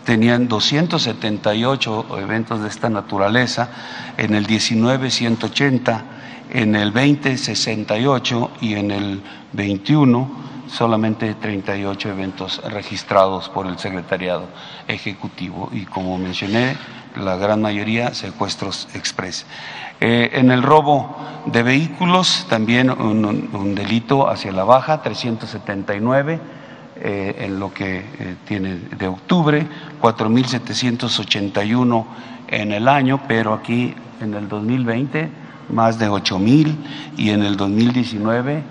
tenían 0.05 0.48
278 0.48 2.19
eventos 2.19 2.62
de 2.62 2.67
esta 2.67 2.89
naturaleza, 2.89 3.69
en 4.17 4.36
el 4.36 4.45
19 4.45 5.10
180, 5.10 6.03
en 6.51 6.75
el 6.75 6.91
20 6.91 7.38
68 7.38 8.51
y 8.62 8.74
en 8.75 8.91
el 8.91 9.21
21 9.53 10.51
solamente 10.67 11.33
38 11.33 12.10
eventos 12.10 12.62
registrados 12.63 13.50
por 13.50 13.67
el 13.67 13.77
Secretariado 13.77 14.48
Ejecutivo 14.88 15.69
y 15.71 15.86
como 15.86 16.17
mencioné, 16.17 16.77
la 17.15 17.36
gran 17.36 17.62
mayoría 17.62 18.13
secuestros 18.13 18.88
express. 18.93 19.45
Eh, 20.01 20.31
en 20.34 20.51
el 20.51 20.63
robo 20.63 21.15
de 21.46 21.63
vehículos, 21.63 22.46
también 22.50 22.89
un, 22.89 23.75
delito 23.75 24.29
hacia 24.29 24.51
la 24.51 24.63
baja, 24.63 25.01
379. 25.01 26.39
eh, 27.03 27.46
en 27.46 27.60
lo 27.60 27.74
que 27.74 27.98
eh, 27.98 28.36
tiene 28.46 28.75
de 28.75 29.08
octubre, 29.08 29.65
4.781 30.01 32.05
en 32.48 32.74
el 32.74 32.88
año, 32.88 33.22
pero 33.27 33.53
aquí 33.53 33.96
en 34.20 34.36
el 34.36 34.48
2020 34.48 35.29
más 35.70 35.98
de 35.98 36.08
8.000 36.10 36.75
y 37.17 37.31
en 37.31 37.41
el 37.43 37.58
2019 37.58 38.63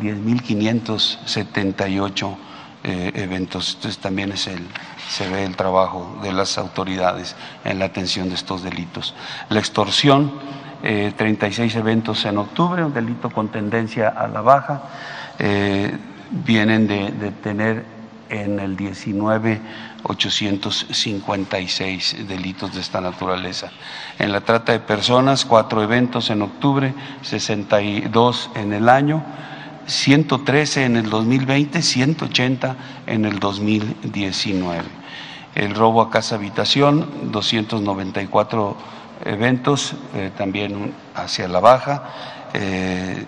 10.578 0.00 2.36
eh, 2.84 3.10
eventos. 3.14 3.74
Entonces 3.74 3.98
también 3.98 4.32
es 4.32 4.46
el, 4.46 4.66
se 5.08 5.28
ve 5.28 5.44
el 5.44 5.56
trabajo 5.56 6.18
de 6.22 6.32
las 6.32 6.56
autoridades 6.58 7.34
en 7.64 7.78
la 7.78 7.86
atención 7.86 8.28
de 8.28 8.34
estos 8.36 8.62
delitos. 8.62 9.14
La 9.48 9.58
extorsión, 9.58 10.30
36 10.82 11.74
eventos 11.76 12.24
en 12.24 12.38
octubre, 12.38 12.84
un 12.84 12.94
delito 12.94 13.30
con 13.30 13.48
tendencia 13.48 14.08
a 14.08 14.28
la 14.28 14.40
baja 14.40 14.82
vienen 16.30 16.86
de, 16.86 17.32
tener 17.42 17.84
en 18.28 18.60
el 18.60 18.76
19 18.76 19.60
856 20.02 22.28
delitos 22.28 22.74
de 22.74 22.80
esta 22.80 23.00
naturaleza. 23.00 23.70
En 24.18 24.32
la 24.32 24.42
trata 24.42 24.72
de 24.72 24.80
personas, 24.80 25.44
cuatro 25.44 25.80
eventos 25.82 26.30
en 26.30 26.42
octubre, 26.42 26.92
62 27.22 28.50
en 28.54 28.72
el 28.72 28.88
año, 28.88 29.22
113 29.86 30.84
en 30.84 30.96
el 30.96 31.10
2020, 31.10 31.82
180 31.82 32.76
en 33.06 33.24
el 33.24 33.38
2019. 33.38 34.82
El 35.54 35.74
robo 35.74 36.02
a 36.02 36.10
casa 36.10 36.34
habitación, 36.36 37.32
294 37.32 38.76
eventos, 39.24 39.94
eh, 40.14 40.30
también 40.36 40.92
hacia 41.14 41.48
la 41.48 41.60
baja. 41.60 42.02
Eh, 42.54 43.24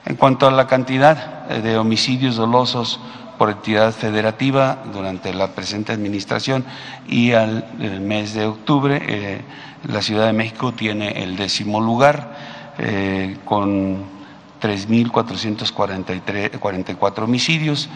En 0.08 0.16
cuanto 0.16 0.48
a 0.48 0.50
la 0.50 0.66
cantidad 0.66 1.48
eh, 1.50 1.60
de 1.60 1.76
homicidios 1.76 2.36
dolosos 2.36 2.98
por 3.36 3.50
entidad 3.50 3.92
federativa 3.92 4.78
durante 4.90 5.34
la 5.34 5.48
presente 5.48 5.92
administración 5.92 6.64
y 7.06 7.32
al 7.32 7.66
mes 8.00 8.32
de 8.32 8.46
octubre, 8.46 9.02
eh, 9.06 9.42
la 9.86 10.00
Ciudad 10.00 10.24
de 10.24 10.32
México 10.32 10.72
tiene 10.72 11.22
el 11.22 11.36
décimo 11.36 11.78
lugar 11.78 12.34
eh, 12.78 13.36
con 13.44 14.16
3.444 14.62 17.22
homicidios 17.22 17.90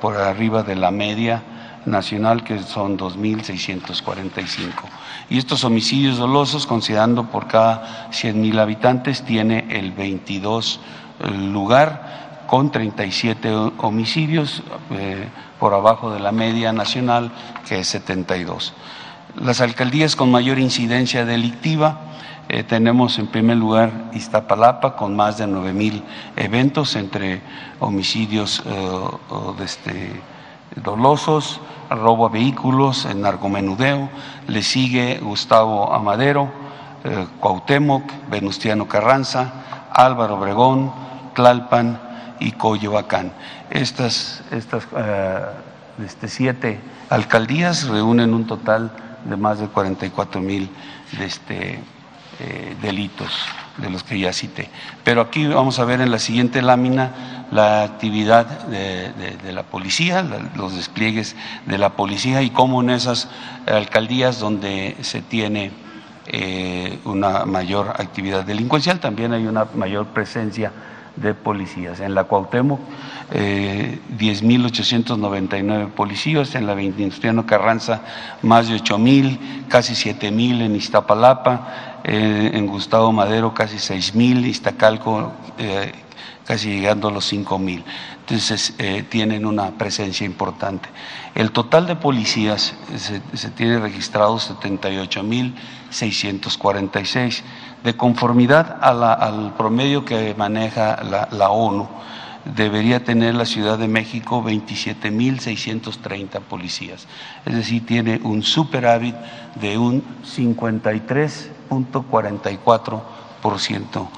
por 0.00 0.16
arriba 0.16 0.62
de 0.62 0.74
la 0.74 0.90
media 0.90 1.42
nacional 1.84 2.44
que 2.44 2.62
son 2.62 2.96
2.645. 2.98 4.70
Y 5.28 5.36
estos 5.38 5.64
homicidios 5.64 6.16
dolosos, 6.18 6.66
considerando 6.66 7.26
por 7.26 7.46
cada 7.46 8.08
100.000 8.10 8.58
habitantes, 8.58 9.22
tiene 9.22 9.66
el 9.70 9.92
22 9.92 10.80
lugar 11.28 12.20
con 12.50 12.72
37 12.72 13.48
homicidios 13.78 14.64
eh, 14.90 15.28
por 15.60 15.72
abajo 15.72 16.10
de 16.10 16.18
la 16.18 16.32
media 16.32 16.72
nacional 16.72 17.30
que 17.68 17.78
es 17.78 17.86
72. 17.86 18.74
Las 19.40 19.60
alcaldías 19.60 20.16
con 20.16 20.32
mayor 20.32 20.58
incidencia 20.58 21.24
delictiva 21.24 22.00
eh, 22.48 22.64
tenemos 22.64 23.20
en 23.20 23.28
primer 23.28 23.56
lugar 23.56 24.10
Iztapalapa 24.14 24.96
con 24.96 25.14
más 25.14 25.38
de 25.38 25.46
9 25.46 25.72
mil 25.72 26.02
eventos 26.34 26.96
entre 26.96 27.40
homicidios 27.78 28.64
eh, 28.66 29.62
este, 29.62 30.20
dolosos, 30.74 31.60
robo 31.88 32.26
a 32.26 32.30
vehículos, 32.30 33.06
narcomenudeo. 33.14 34.08
Le 34.48 34.62
sigue 34.64 35.20
Gustavo 35.22 35.92
Amadero, 35.92 36.50
Cuauhtémoc, 37.38 38.02
Venustiano 38.28 38.88
Carranza, 38.88 39.52
Álvaro 39.92 40.36
Obregón, 40.36 40.92
Tlalpan 41.34 42.00
y 42.40 42.52
Coyoacán. 42.52 43.32
Estas, 43.70 44.42
estas 44.50 44.86
eh, 44.96 45.40
este, 46.04 46.28
siete 46.28 46.80
alcaldías 47.08 47.88
reúnen 47.88 48.34
un 48.34 48.46
total 48.46 48.90
de 49.24 49.36
más 49.36 49.58
de 49.58 49.68
44 49.68 50.40
mil 50.40 50.70
este, 51.20 51.80
eh, 52.40 52.76
delitos 52.80 53.32
de 53.76 53.90
los 53.90 54.02
que 54.02 54.18
ya 54.18 54.32
cité. 54.32 54.68
Pero 55.04 55.20
aquí 55.20 55.46
vamos 55.46 55.78
a 55.78 55.84
ver 55.84 56.00
en 56.00 56.10
la 56.10 56.18
siguiente 56.18 56.62
lámina 56.62 57.46
la 57.50 57.82
actividad 57.82 58.46
de, 58.66 59.52
la 59.52 59.62
policía, 59.64 60.24
los 60.56 60.74
despliegues 60.74 61.34
de 61.66 61.78
la 61.78 61.90
policía 61.90 62.42
y 62.42 62.50
cómo 62.50 62.80
en 62.80 62.90
esas 62.90 63.28
alcaldías 63.66 64.38
donde 64.38 64.96
se 65.02 65.20
tiene 65.20 65.72
eh, 66.32 66.98
una 67.04 67.44
mayor 67.44 67.88
actividad 67.88 68.44
delincuencial. 68.44 69.00
También 69.00 69.32
hay 69.32 69.46
una 69.46 69.66
mayor 69.74 70.06
presencia 70.06 70.70
de 71.16 71.34
policías. 71.34 72.00
En 72.00 72.14
la 72.14 72.24
Cuauhtémoc, 72.24 72.80
eh, 73.32 73.98
10.899 74.16 75.88
policías, 75.88 76.54
en 76.54 76.66
la 76.66 76.74
Venustiano 76.74 77.46
Carranza, 77.46 78.02
más 78.42 78.68
de 78.68 78.76
8.000, 78.76 79.66
casi 79.68 79.94
7.000 79.94 80.62
en 80.62 80.76
Iztapalapa, 80.76 81.89
eh, 82.04 82.50
en 82.54 82.66
Gustavo 82.66 83.12
Madero, 83.12 83.52
casi 83.54 83.76
6.000, 83.76 84.46
Iztacalco, 84.46 85.32
eh, 85.58 85.92
casi 86.44 86.70
llegando 86.70 87.08
a 87.08 87.10
los 87.10 87.30
5.000. 87.32 87.82
Entonces, 88.20 88.74
eh, 88.78 89.04
tienen 89.08 89.44
una 89.44 89.72
presencia 89.72 90.24
importante. 90.24 90.88
El 91.34 91.50
total 91.52 91.86
de 91.86 91.96
policías 91.96 92.74
se, 92.96 93.20
tiene 93.50 93.78
registrados 93.78 94.50
78.646 94.50 97.42
de 97.82 97.96
conformidad 97.96 98.78
al 98.80 99.54
promedio 99.56 100.04
que 100.04 100.34
maneja 100.36 101.02
la, 101.30 101.50
ONU, 101.50 101.88
debería 102.44 103.02
tener 103.04 103.34
la 103.34 103.46
Ciudad 103.46 103.78
de 103.78 103.88
México 103.88 104.44
27.630 104.44 106.40
policías. 106.40 107.08
Es 107.44 107.54
decir, 107.54 107.84
tiene 107.84 108.20
un 108.22 108.42
superávit 108.42 109.16
de 109.60 109.76
un 109.76 110.02
53.44% 111.70 114.08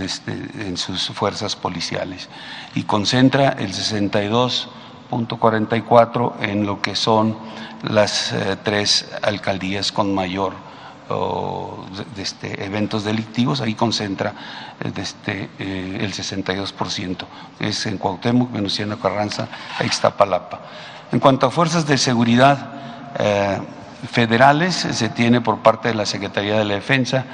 este, 0.00 0.32
en 0.32 0.76
sus 0.76 1.08
fuerzas 1.08 1.56
policiales 1.56 2.28
y 2.74 2.84
concentra 2.84 3.48
el 3.50 3.72
62.44% 3.72 6.34
en 6.42 6.64
lo 6.64 6.80
que 6.80 6.94
son 6.94 7.36
las 7.82 8.30
eh, 8.32 8.56
tres 8.62 9.10
alcaldías 9.22 9.90
con 9.90 10.14
mayor 10.14 10.70
de 12.14 12.22
este, 12.22 12.64
eventos 12.64 13.02
delictivos, 13.02 13.60
ahí 13.60 13.74
concentra 13.74 14.32
este, 14.80 15.50
eh, 15.58 15.98
el 16.00 16.12
62%, 16.12 17.24
es 17.58 17.86
en 17.86 17.98
Cuauhtémoc, 17.98 18.52
Venustiano 18.52 18.98
Carranza 18.98 19.48
Ixtapalapa. 19.84 20.60
En 21.10 21.18
cuanto 21.18 21.46
a 21.46 21.50
fuerzas 21.50 21.86
de 21.86 21.98
seguridad, 21.98 23.14
eh, 23.18 23.58
federales 24.08 24.74
se 24.74 25.08
tiene 25.08 25.40
por 25.40 25.58
parte 25.58 25.88
de 25.88 25.94
la 25.94 26.06
Secretaría 26.06 26.58
de 26.58 26.64
la 26.64 26.74
Defensa 26.74 27.26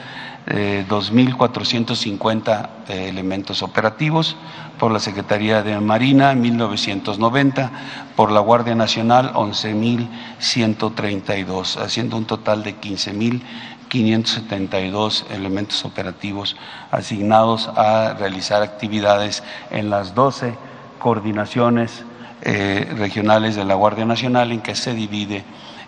2.450 0.47 2.69
eh, 2.89 3.09
elementos 3.09 3.63
operativos, 3.63 4.37
por 4.79 4.93
la 4.93 5.01
Secretaría 5.01 5.63
de 5.63 5.81
Marina 5.81 6.35
1.990, 6.35 7.71
por 8.15 8.31
la 8.31 8.39
Guardia 8.41 8.75
Nacional 8.77 9.33
11.132, 9.33 11.79
haciendo 11.79 12.17
un 12.17 12.27
total 12.27 12.63
de 12.63 12.77
15.572 12.77 15.25
elementos 15.31 15.85
operativos 15.85 16.57
asignados 16.93 17.69
a 17.75 18.15
realizar 18.15 18.63
actividades 18.63 19.43
en 19.73 19.91
las 19.91 20.15
12 20.15 20.55
coordinaciones 21.01 22.05
eh, 22.43 22.89
regionales 22.97 23.57
de 23.57 23.65
la 23.65 23.75
Guardia 23.75 24.05
Nacional 24.05 24.53
en 24.53 24.61
que 24.61 24.77
se 24.77 24.95
divide 24.95 25.45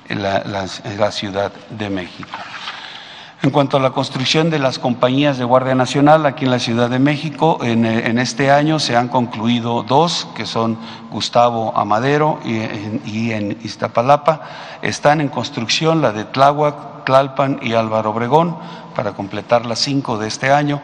la 0.08 1.10
Ciudad 1.10 1.52
de 1.70 1.90
México. 1.90 2.28
En 3.40 3.50
cuanto 3.50 3.76
a 3.76 3.80
la 3.80 3.90
construcción 3.90 4.50
de 4.50 4.58
las 4.58 4.80
compañías 4.80 5.38
de 5.38 5.44
Guardia 5.44 5.76
Nacional 5.76 6.26
aquí 6.26 6.44
en 6.44 6.50
la 6.50 6.58
Ciudad 6.58 6.90
de 6.90 6.98
México, 6.98 7.60
en, 7.62 7.84
eh, 7.84 8.20
este 8.20 8.50
año 8.50 8.80
se 8.80 8.96
han 8.96 9.06
concluido 9.06 9.84
dos, 9.84 10.26
que 10.34 10.44
son 10.44 10.76
Gustavo 11.12 11.72
Amadero 11.76 12.40
y, 12.44 13.30
en 13.30 13.56
Iztapalapa. 13.62 14.40
Están 14.82 15.20
en 15.20 15.28
construcción 15.28 16.02
la 16.02 16.10
de 16.10 16.24
Tláhuac, 16.24 17.04
Tlalpan 17.04 17.60
y 17.62 17.74
Álvaro 17.74 18.10
Obregón 18.10 18.56
para 18.96 19.12
completar 19.12 19.66
las 19.66 19.78
cinco 19.78 20.18
de 20.18 20.26
este 20.26 20.50
año 20.50 20.82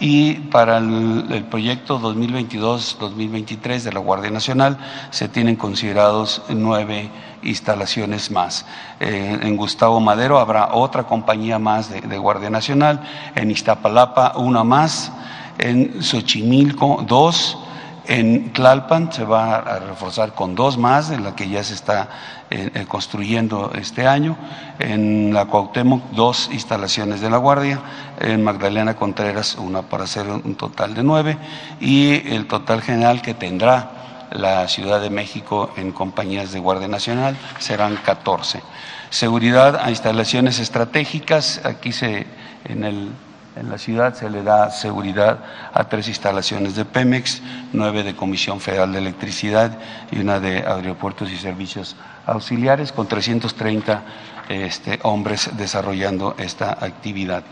y 0.00 0.34
para 0.50 0.78
el, 0.78 1.46
proyecto 1.48 2.00
2022-2023 2.00 3.82
de 3.82 3.92
la 3.92 4.00
Guardia 4.00 4.30
Nacional 4.30 4.76
se 5.10 5.28
tienen 5.28 5.54
considerados 5.54 6.42
nueve 6.48 7.10
instalaciones 7.42 8.30
más. 8.30 8.64
Eh, 9.00 9.38
en 9.42 9.56
Gustavo 9.56 10.00
Madero 10.00 10.38
habrá 10.38 10.74
otra 10.74 11.04
compañía 11.04 11.58
más 11.58 11.90
de, 11.90 12.18
Guardia 12.18 12.50
Nacional, 12.50 13.00
en 13.34 13.50
Iztapalapa 13.50 14.36
una 14.36 14.64
más, 14.64 15.12
en 15.58 16.02
Xochimilco 16.02 17.04
dos, 17.06 17.58
en 18.06 18.52
Tlalpan 18.52 19.12
se 19.12 19.24
va 19.24 19.56
a 19.56 19.78
reforzar 19.78 20.34
con 20.34 20.56
dos 20.56 20.76
más, 20.76 21.08
de 21.08 21.20
la 21.20 21.36
que 21.36 21.48
ya 21.48 21.62
se 21.62 21.74
está 21.74 22.08
eh, 22.50 22.70
eh, 22.74 22.84
construyendo 22.88 23.70
este 23.74 24.06
año. 24.08 24.36
En 24.80 25.32
la 25.32 25.46
Cuauhtémoc, 25.46 26.10
dos 26.10 26.50
instalaciones 26.52 27.20
de 27.20 27.30
la 27.30 27.36
Guardia. 27.36 27.80
En 28.18 28.42
Magdalena 28.42 28.94
Contreras, 28.94 29.54
una 29.54 29.82
para 29.82 30.04
hacer 30.04 30.26
un 30.28 30.56
total 30.56 30.94
de 30.94 31.04
nueve. 31.04 31.38
Y 31.80 32.34
el 32.34 32.46
total 32.48 32.82
general 32.82 33.22
que 33.22 33.34
tendrá 33.34 34.01
la 34.32 34.66
Ciudad 34.68 35.00
de 35.00 35.10
México 35.10 35.70
en 35.76 35.92
compañías 35.92 36.52
de 36.52 36.58
Guardia 36.58 36.88
Nacional 36.88 37.36
serán 37.58 37.96
14. 37.96 38.62
Seguridad 39.10 39.76
a 39.76 39.90
instalaciones 39.90 40.58
estratégicas. 40.58 41.60
Aquí 41.64 41.92
se, 41.92 42.26
en 42.64 42.84
el 42.84 43.10
en 43.54 43.68
la 43.68 43.76
ciudad 43.76 44.14
se 44.14 44.30
le 44.30 44.42
da 44.42 44.70
seguridad 44.70 45.40
a 45.74 45.84
tres 45.84 46.08
instalaciones 46.08 46.74
de 46.74 46.86
Pemex, 46.86 47.42
nueve 47.72 48.02
de 48.02 48.16
Comisión 48.16 48.60
Federal 48.60 48.92
de 48.92 48.98
Electricidad 48.98 49.78
y 50.10 50.20
una 50.20 50.40
de 50.40 50.64
Aeropuertos 50.66 51.30
y 51.30 51.36
Servicios 51.36 51.96
Auxiliares, 52.24 52.92
con 52.92 53.08
330 53.08 54.02
este, 54.48 55.00
hombres 55.02 55.50
desarrollando 55.56 56.34
esta 56.38 56.70
actividad. 56.70 57.44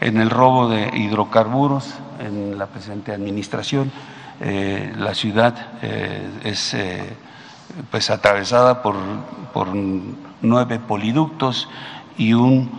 En 0.00 0.18
el 0.20 0.30
robo 0.30 0.68
de 0.68 0.88
hidrocarburos, 0.96 1.94
en 2.20 2.56
la 2.56 2.66
presente 2.66 3.12
administración, 3.12 3.90
eh, 4.40 4.92
la 4.96 5.14
ciudad 5.14 5.54
eh, 5.82 6.28
es 6.44 6.74
eh, 6.74 7.16
pues 7.90 8.10
atravesada 8.10 8.82
por, 8.82 8.96
por 9.52 9.68
nueve 10.42 10.78
poliductos 10.78 11.68
y 12.16 12.32
un 12.32 12.70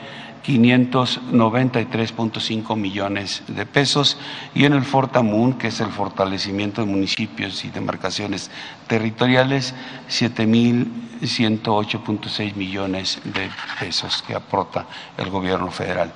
593.5 0.46 2.76
millones 2.76 3.44
de 3.48 3.66
pesos 3.66 4.18
y 4.54 4.66
en 4.66 4.74
el 4.74 4.84
Fortamun, 4.84 5.54
que 5.54 5.70
es 5.70 5.80
el 5.80 5.90
fortalecimiento 5.90 6.82
de 6.82 6.88
municipios 6.88 7.64
y 7.64 7.70
demarcaciones 7.70 8.52
territoriales, 8.88 9.74
7.108.6 10.10 12.56
millones 12.56 13.22
de 13.24 13.50
pesos 13.80 14.22
que 14.28 14.36
aporta 14.36 14.86
el 15.18 15.30
gobierno 15.30 15.72
federal. 15.72 16.12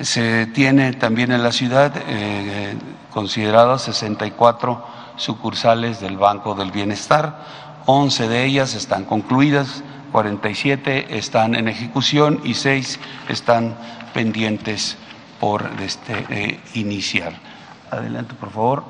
Se 0.00 0.46
tiene 0.46 0.92
también 0.94 1.32
en 1.32 1.42
la 1.42 1.52
ciudad 1.52 1.92
eh, 2.08 2.74
considerados 3.10 3.82
64 3.82 4.86
sucursales 5.16 6.00
del 6.00 6.16
Banco 6.16 6.54
del 6.54 6.70
Bienestar, 6.70 7.44
11 7.86 8.28
de 8.28 8.44
ellas 8.44 8.74
están 8.74 9.04
concluidas, 9.04 9.82
47 10.12 11.16
están 11.16 11.54
en 11.54 11.68
ejecución 11.68 12.40
y 12.44 12.54
6 12.54 13.00
están 13.28 13.76
pendientes 14.14 14.96
por 15.40 15.68
este, 15.80 16.24
eh, 16.30 16.60
iniciar. 16.74 17.51
Adelante, 17.92 18.34
por 18.34 18.50
favor. 18.50 18.82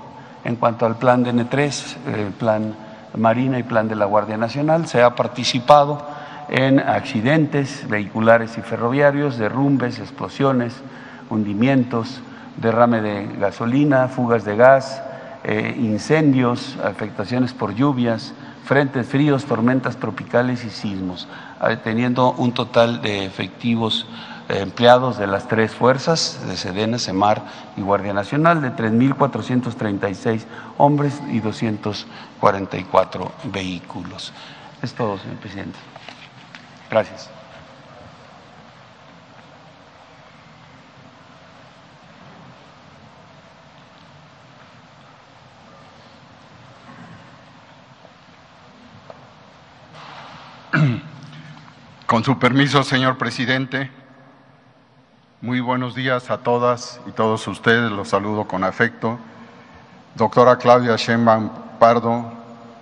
En 0.44 0.54
cuanto 0.54 0.86
al 0.86 0.96
plan 0.96 1.24
de 1.24 1.34
N3, 1.34 1.96
el 2.14 2.32
plan 2.32 2.74
Marina 3.16 3.58
y 3.58 3.64
plan 3.64 3.88
de 3.88 3.96
la 3.96 4.04
Guardia 4.04 4.36
Nacional, 4.36 4.86
se 4.86 5.02
ha 5.02 5.16
participado 5.16 6.06
en 6.48 6.78
accidentes 6.78 7.88
vehiculares 7.88 8.56
y 8.58 8.62
ferroviarios, 8.62 9.38
derrumbes, 9.38 9.98
explosiones, 9.98 10.74
hundimientos, 11.30 12.20
derrame 12.58 13.00
de 13.00 13.26
gasolina, 13.40 14.06
fugas 14.06 14.44
de 14.44 14.56
gas, 14.56 15.02
eh, 15.42 15.76
incendios, 15.80 16.76
afectaciones 16.84 17.52
por 17.52 17.74
lluvias, 17.74 18.34
frentes 18.64 19.08
fríos, 19.08 19.46
tormentas 19.46 19.96
tropicales 19.96 20.64
y 20.64 20.70
sismos, 20.70 21.26
eh, 21.68 21.76
teniendo 21.82 22.32
un 22.34 22.52
total 22.52 23.02
de 23.02 23.24
efectivos 23.24 24.06
empleados 24.60 25.18
de 25.18 25.26
las 25.26 25.48
tres 25.48 25.72
fuerzas, 25.72 26.40
de 26.46 26.56
Sedena, 26.56 26.98
Semar 26.98 27.42
y 27.76 27.80
Guardia 27.80 28.12
Nacional, 28.12 28.60
de 28.60 28.70
3.436 28.72 30.44
hombres 30.78 31.20
y 31.30 31.40
244 31.40 33.32
vehículos. 33.44 34.32
Es 34.82 34.92
todo, 34.94 35.18
señor 35.18 35.38
presidente. 35.38 35.78
Gracias. 36.90 37.30
Con 52.06 52.24
su 52.24 52.38
permiso, 52.38 52.82
señor 52.82 53.16
presidente 53.16 54.01
muy 55.42 55.58
buenos 55.58 55.96
días 55.96 56.30
a 56.30 56.38
todas 56.38 57.00
y 57.04 57.10
todos 57.10 57.48
ustedes, 57.48 57.90
los 57.90 58.10
saludo 58.10 58.46
con 58.46 58.62
afecto. 58.62 59.18
Doctora 60.14 60.56
Claudia 60.56 60.94
Sheinbaum 60.94 61.50
Pardo, 61.80 62.32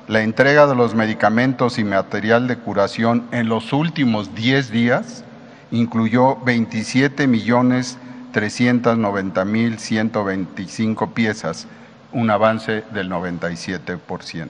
la 0.08 0.22
entrega 0.22 0.68
de 0.68 0.76
los 0.76 0.94
medicamentos 0.94 1.80
y 1.80 1.84
material 1.84 2.48
de 2.48 2.58
curación 2.58 3.24
en 3.32 3.50
los 3.50 3.74
últimos 3.74 4.36
10 4.36 4.70
días 4.72 5.24
incluyó 5.72 6.36
27 6.38 7.28
millones 7.28 7.98
390 8.32 9.46
mil 9.46 9.80
125 9.80 11.10
piezas, 11.12 11.68
un 12.12 12.30
avance 12.30 12.84
del 12.92 13.10
97%. 13.10 14.50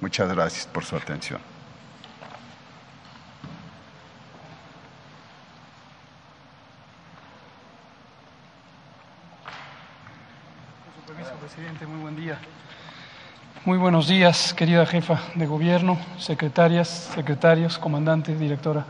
Muchas 0.00 0.32
gracias 0.34 0.66
por 0.66 0.84
su 0.84 0.96
atención. 0.96 1.40
Presidente, 11.40 11.86
muy 11.86 12.00
buen 12.02 12.14
día. 12.14 12.38
Muy 13.64 13.78
buenos 13.78 14.06
días, 14.06 14.54
querida 14.54 14.86
jefa 14.86 15.20
de 15.34 15.46
gobierno, 15.46 15.98
secretarias, 16.18 17.10
secretarios, 17.14 17.78
comandante, 17.78 18.36
directora. 18.36 18.84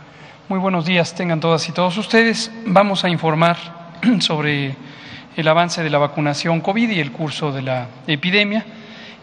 Muy 0.49 0.59
buenos 0.59 0.85
días, 0.85 1.15
tengan 1.15 1.41
todas 1.41 1.69
y 1.69 1.73
todos 1.73 1.97
ustedes. 1.97 2.51
Vamos 2.67 3.05
a 3.05 3.09
informar 3.09 3.57
sobre 4.21 4.77
el 5.37 5.49
avance 5.49 5.83
de 5.83 5.91
la 5.91 5.99
vacunación 5.99 6.61
COVID 6.61 6.91
y 6.91 7.01
el 7.01 7.13
curso 7.13 7.53
de 7.53 7.63
la 7.63 7.87
epidemia. 8.07 8.65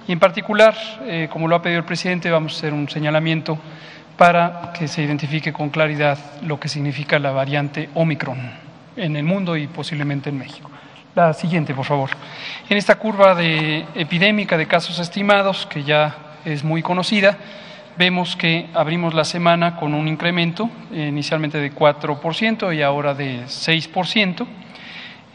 Y 0.08 0.12
en 0.12 0.20
particular, 0.20 0.76
eh, 1.04 1.28
como 1.32 1.48
lo 1.48 1.56
ha 1.56 1.62
pedido 1.62 1.80
el 1.80 1.86
presidente, 1.86 2.30
vamos 2.30 2.54
a 2.54 2.58
hacer 2.58 2.74
un 2.74 2.88
señalamiento 2.88 3.58
para 4.18 4.72
que 4.78 4.88
se 4.88 5.04
identifique 5.04 5.52
con 5.52 5.70
claridad 5.70 6.18
lo 6.44 6.60
que 6.60 6.70
significa 6.70 7.20
la 7.20 7.32
variante 7.32 7.90
Omicron 7.96 8.38
en 8.96 9.16
el 9.16 9.24
mundo 9.24 9.58
y 9.58 9.68
posiblemente 9.68 10.30
en 10.30 10.38
México. 10.38 10.70
La 11.16 11.34
siguiente, 11.34 11.74
por 11.74 11.86
favor. 11.86 12.10
En 12.70 12.78
esta 12.78 12.96
curva 12.96 13.36
de 13.36 13.86
epidémica 13.96 14.58
de 14.58 14.68
casos 14.68 15.00
estimados, 15.00 15.66
que 15.66 15.84
ya 15.84 16.16
es 16.46 16.64
muy 16.64 16.82
conocida, 16.82 17.38
vemos 17.98 18.36
que 18.36 18.68
abrimos 18.74 19.14
la 19.14 19.24
semana 19.24 19.78
con 19.78 19.94
un 19.94 20.08
incremento 20.08 20.70
inicialmente 20.92 21.58
de 21.58 21.74
4% 21.74 22.76
y 22.76 22.82
ahora 22.82 23.14
de 23.14 23.46
6%. 23.46 24.46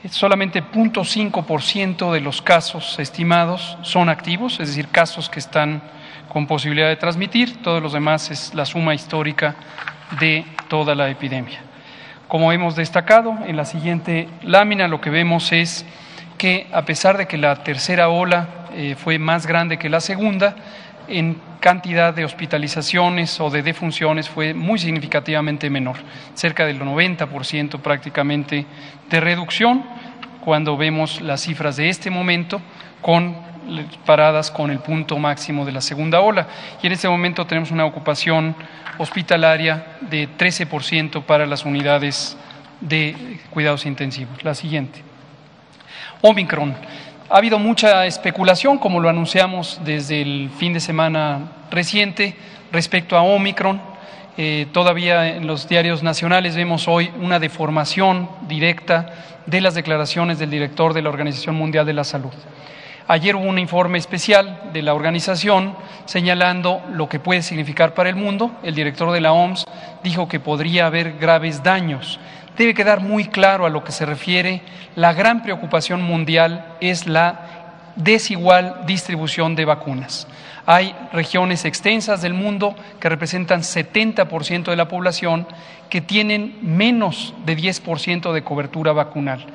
Solamente 0.08 0.62
0.5% 0.62 2.10
de 2.12 2.20
los 2.20 2.40
casos 2.40 2.98
estimados 2.98 3.76
son 3.82 4.08
activos, 4.08 4.58
es 4.58 4.68
decir, 4.68 4.88
casos 4.88 5.28
que 5.28 5.38
están 5.38 5.82
con 6.30 6.46
posibilidad 6.46 6.88
de 6.88 6.96
transmitir. 6.96 7.62
Todos 7.62 7.82
los 7.82 7.92
demás 7.92 8.30
es 8.30 8.54
la 8.54 8.64
suma 8.64 8.94
histórica 8.94 9.56
de 10.18 10.46
toda 10.68 10.94
la 10.94 11.10
epidemia. 11.10 11.60
Como 12.28 12.50
hemos 12.50 12.76
destacado, 12.76 13.36
en 13.46 13.56
la 13.56 13.66
siguiente 13.66 14.26
lámina 14.42 14.88
lo 14.88 15.02
que 15.02 15.10
vemos 15.10 15.52
es 15.52 15.84
que 16.38 16.66
a 16.72 16.86
pesar 16.86 17.18
de 17.18 17.26
que 17.26 17.36
la 17.36 17.62
tercera 17.62 18.08
ola 18.08 18.48
eh, 18.72 18.96
fue 18.96 19.18
más 19.18 19.46
grande 19.46 19.78
que 19.78 19.90
la 19.90 20.00
segunda, 20.00 20.56
en 21.10 21.40
cantidad 21.60 22.14
de 22.14 22.24
hospitalizaciones 22.24 23.38
o 23.40 23.50
de 23.50 23.62
defunciones 23.62 24.28
fue 24.28 24.54
muy 24.54 24.78
significativamente 24.78 25.68
menor, 25.68 25.96
cerca 26.34 26.64
del 26.64 26.80
90% 26.80 27.80
prácticamente 27.80 28.64
de 29.10 29.20
reducción 29.20 29.84
cuando 30.44 30.76
vemos 30.76 31.20
las 31.20 31.42
cifras 31.42 31.76
de 31.76 31.88
este 31.88 32.10
momento 32.10 32.60
con 33.02 33.36
paradas 34.06 34.50
con 34.50 34.70
el 34.70 34.78
punto 34.78 35.18
máximo 35.18 35.64
de 35.64 35.72
la 35.72 35.80
segunda 35.80 36.20
ola. 36.20 36.48
Y 36.82 36.86
en 36.86 36.92
este 36.92 37.08
momento 37.08 37.46
tenemos 37.46 37.70
una 37.70 37.84
ocupación 37.84 38.54
hospitalaria 38.98 39.98
de 40.00 40.28
13% 40.28 41.22
para 41.22 41.46
las 41.46 41.64
unidades 41.64 42.36
de 42.80 43.38
cuidados 43.50 43.86
intensivos. 43.86 44.42
La 44.42 44.54
siguiente. 44.54 45.02
Omicron. 46.22 46.74
Ha 47.32 47.38
habido 47.38 47.60
mucha 47.60 48.06
especulación, 48.06 48.76
como 48.78 48.98
lo 48.98 49.08
anunciamos 49.08 49.80
desde 49.84 50.20
el 50.20 50.50
fin 50.58 50.72
de 50.72 50.80
semana 50.80 51.52
reciente, 51.70 52.34
respecto 52.72 53.16
a 53.16 53.22
Omicron. 53.22 53.80
Eh, 54.36 54.66
todavía 54.72 55.36
en 55.36 55.46
los 55.46 55.68
diarios 55.68 56.02
nacionales 56.02 56.56
vemos 56.56 56.88
hoy 56.88 57.12
una 57.20 57.38
deformación 57.38 58.28
directa 58.48 59.14
de 59.46 59.60
las 59.60 59.76
declaraciones 59.76 60.40
del 60.40 60.50
director 60.50 60.92
de 60.92 61.02
la 61.02 61.08
Organización 61.08 61.54
Mundial 61.54 61.86
de 61.86 61.92
la 61.92 62.02
Salud. 62.02 62.32
Ayer 63.06 63.36
hubo 63.36 63.44
un 63.44 63.60
informe 63.60 63.98
especial 63.98 64.70
de 64.72 64.82
la 64.82 64.94
organización 64.94 65.76
señalando 66.06 66.82
lo 66.92 67.08
que 67.08 67.20
puede 67.20 67.42
significar 67.42 67.94
para 67.94 68.08
el 68.08 68.16
mundo. 68.16 68.50
El 68.64 68.74
director 68.74 69.12
de 69.12 69.20
la 69.20 69.32
OMS 69.32 69.66
dijo 70.02 70.26
que 70.26 70.40
podría 70.40 70.86
haber 70.86 71.12
graves 71.18 71.62
daños. 71.62 72.18
Debe 72.60 72.74
quedar 72.74 73.00
muy 73.00 73.24
claro 73.24 73.64
a 73.64 73.70
lo 73.70 73.82
que 73.84 73.90
se 73.90 74.04
refiere. 74.04 74.60
La 74.94 75.14
gran 75.14 75.42
preocupación 75.42 76.02
mundial 76.02 76.76
es 76.82 77.06
la 77.06 77.92
desigual 77.96 78.82
distribución 78.84 79.56
de 79.56 79.64
vacunas. 79.64 80.28
Hay 80.66 80.94
regiones 81.10 81.64
extensas 81.64 82.20
del 82.20 82.34
mundo 82.34 82.76
que 83.00 83.08
representan 83.08 83.62
70% 83.62 84.64
de 84.64 84.76
la 84.76 84.88
población 84.88 85.46
que 85.88 86.02
tienen 86.02 86.58
menos 86.60 87.32
de 87.46 87.56
10% 87.56 88.30
de 88.30 88.44
cobertura 88.44 88.92
vacunal. 88.92 89.46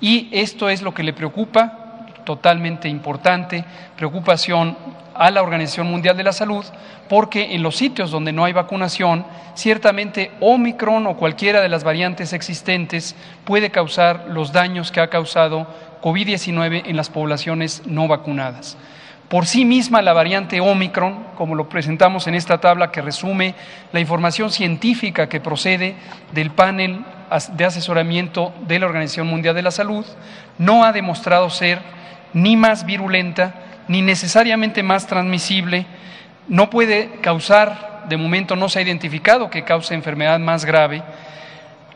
Y 0.00 0.28
esto 0.30 0.68
es 0.68 0.80
lo 0.80 0.94
que 0.94 1.02
le 1.02 1.14
preocupa 1.14 2.06
totalmente 2.22 2.88
importante, 2.88 3.64
preocupación 3.96 4.76
a 5.18 5.30
la 5.30 5.42
Organización 5.42 5.88
Mundial 5.88 6.16
de 6.16 6.24
la 6.24 6.32
Salud, 6.32 6.64
porque 7.08 7.54
en 7.54 7.62
los 7.62 7.76
sitios 7.76 8.10
donde 8.10 8.32
no 8.32 8.44
hay 8.44 8.52
vacunación, 8.52 9.26
ciertamente 9.54 10.30
Omicron 10.40 11.06
o 11.06 11.16
cualquiera 11.16 11.60
de 11.60 11.68
las 11.68 11.84
variantes 11.84 12.32
existentes 12.32 13.16
puede 13.44 13.70
causar 13.70 14.26
los 14.28 14.52
daños 14.52 14.92
que 14.92 15.00
ha 15.00 15.10
causado 15.10 15.66
COVID-19 16.00 16.82
en 16.86 16.96
las 16.96 17.10
poblaciones 17.10 17.82
no 17.86 18.06
vacunadas. 18.06 18.76
Por 19.28 19.44
sí 19.44 19.66
misma 19.66 20.00
la 20.00 20.14
variante 20.14 20.60
Omicron, 20.60 21.24
como 21.36 21.54
lo 21.54 21.68
presentamos 21.68 22.26
en 22.26 22.34
esta 22.34 22.58
tabla 22.58 22.90
que 22.90 23.02
resume 23.02 23.54
la 23.92 24.00
información 24.00 24.50
científica 24.50 25.28
que 25.28 25.40
procede 25.40 25.96
del 26.32 26.50
panel 26.50 27.04
de 27.52 27.64
asesoramiento 27.66 28.54
de 28.66 28.78
la 28.78 28.86
Organización 28.86 29.26
Mundial 29.26 29.54
de 29.54 29.62
la 29.62 29.70
Salud, 29.70 30.06
no 30.56 30.82
ha 30.82 30.92
demostrado 30.92 31.50
ser 31.50 31.80
ni 32.32 32.56
más 32.56 32.86
virulenta, 32.86 33.54
ni 33.88 34.02
necesariamente 34.02 34.82
más 34.82 35.06
transmisible 35.06 35.86
no 36.48 36.70
puede 36.70 37.10
causar, 37.20 38.04
de 38.08 38.16
momento 38.16 38.56
no 38.56 38.68
se 38.68 38.78
ha 38.78 38.82
identificado 38.82 39.50
que 39.50 39.64
cause 39.64 39.94
enfermedad 39.94 40.38
más 40.38 40.64
grave, 40.64 41.02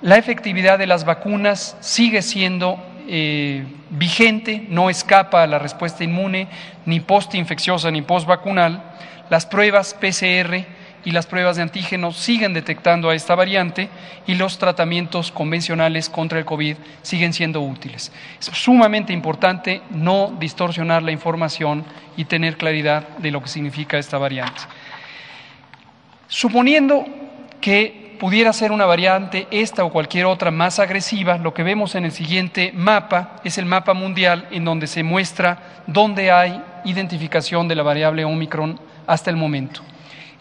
la 0.03 0.17
efectividad 0.17 0.79
de 0.79 0.87
las 0.87 1.05
vacunas 1.05 1.77
sigue 1.81 2.23
siendo 2.23 2.85
eh, 3.09 3.65
vigente, 3.91 4.67
no 4.69 4.91
escapa 4.91 5.43
a 5.43 5.47
la 5.47 5.59
respuesta 5.59 6.03
inmune, 6.03 6.49
ni 6.87 7.01
postinfecciosa 7.01 7.91
ni 7.91 8.03
postvacunal. 8.03 8.83
Las 9.31 9.47
pruebas 9.47 9.95
PCR 9.95 10.65
y 11.05 11.11
las 11.11 11.27
pruebas 11.27 11.57
de 11.57 11.63
antígenos 11.63 12.17
siguen 12.17 12.55
detectando 12.55 13.11
a 13.11 13.15
esta 13.15 13.35
variante 13.35 13.89
y 14.27 14.35
los 14.35 14.59
tratamientos 14.59 15.33
convencionales 15.33 16.09
contra 16.09 16.39
el 16.39 16.45
COVID 16.45 16.77
siguen 17.03 17.33
siendo 17.33 17.61
útiles. 17.61 18.13
Es 18.41 18.47
sumamente 18.47 19.13
importante 19.13 19.83
no 19.91 20.35
distorsionar 20.39 21.03
la 21.03 21.13
información 21.13 21.85
y 22.17 22.25
tener 22.27 22.57
claridad 22.57 23.09
de 23.19 23.31
lo 23.31 23.43
que 23.43 23.49
significa 23.49 23.99
esta 23.99 24.19
variante. 24.19 24.61
Suponiendo 26.29 27.05
que 27.61 28.17
pudiera 28.21 28.53
ser 28.53 28.71
una 28.71 28.87
variante 28.87 29.49
esta 29.51 29.85
o 29.85 29.91
cualquier 29.91 30.27
otra 30.27 30.53
más 30.53 30.79
agresiva, 30.79 31.39
lo 31.39 31.53
que 31.53 31.65
vemos 31.65 31.97
en 31.97 32.05
el 32.05 32.13
siguiente 32.13 32.71
mapa 32.73 33.41
es 33.43 33.59
el 33.59 33.67
mapa 33.67 33.95
mundial 33.95 34.47
en 34.53 34.65
donde 34.65 34.87
se 34.87 35.03
muestra 35.03 35.83
dónde 35.89 36.31
hay 36.31 36.63
identificación 36.85 37.67
de 37.67 37.75
la 37.75 37.83
variable 37.83 38.25
Omicron 38.25 38.79
hasta 39.07 39.31
el 39.31 39.37
momento 39.37 39.83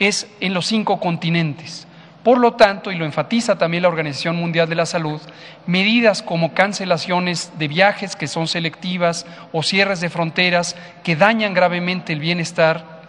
es 0.02 0.28
en 0.40 0.56
los 0.56 0.66
cinco 0.66 1.00
continentes. 1.00 1.88
Por 2.24 2.40
lo 2.40 2.54
tanto, 2.54 2.92
y 2.92 2.96
lo 2.96 3.06
enfatiza 3.06 3.60
también 3.60 3.84
la 3.84 3.90
Organización 3.90 4.36
Mundial 4.36 4.68
de 4.68 4.76
la 4.76 4.88
Salud, 4.88 5.22
medidas 5.68 6.24
como 6.24 6.56
cancelaciones 6.56 7.52
de 7.60 7.68
viajes 7.68 8.16
que 8.16 8.28
son 8.28 8.48
selectivas 8.48 9.28
o 9.52 9.62
cierres 9.62 10.02
de 10.02 10.10
fronteras 10.10 10.76
que 11.04 11.16
dañan 11.16 11.54
gravemente 11.54 12.14
el 12.14 12.20
bienestar 12.20 13.02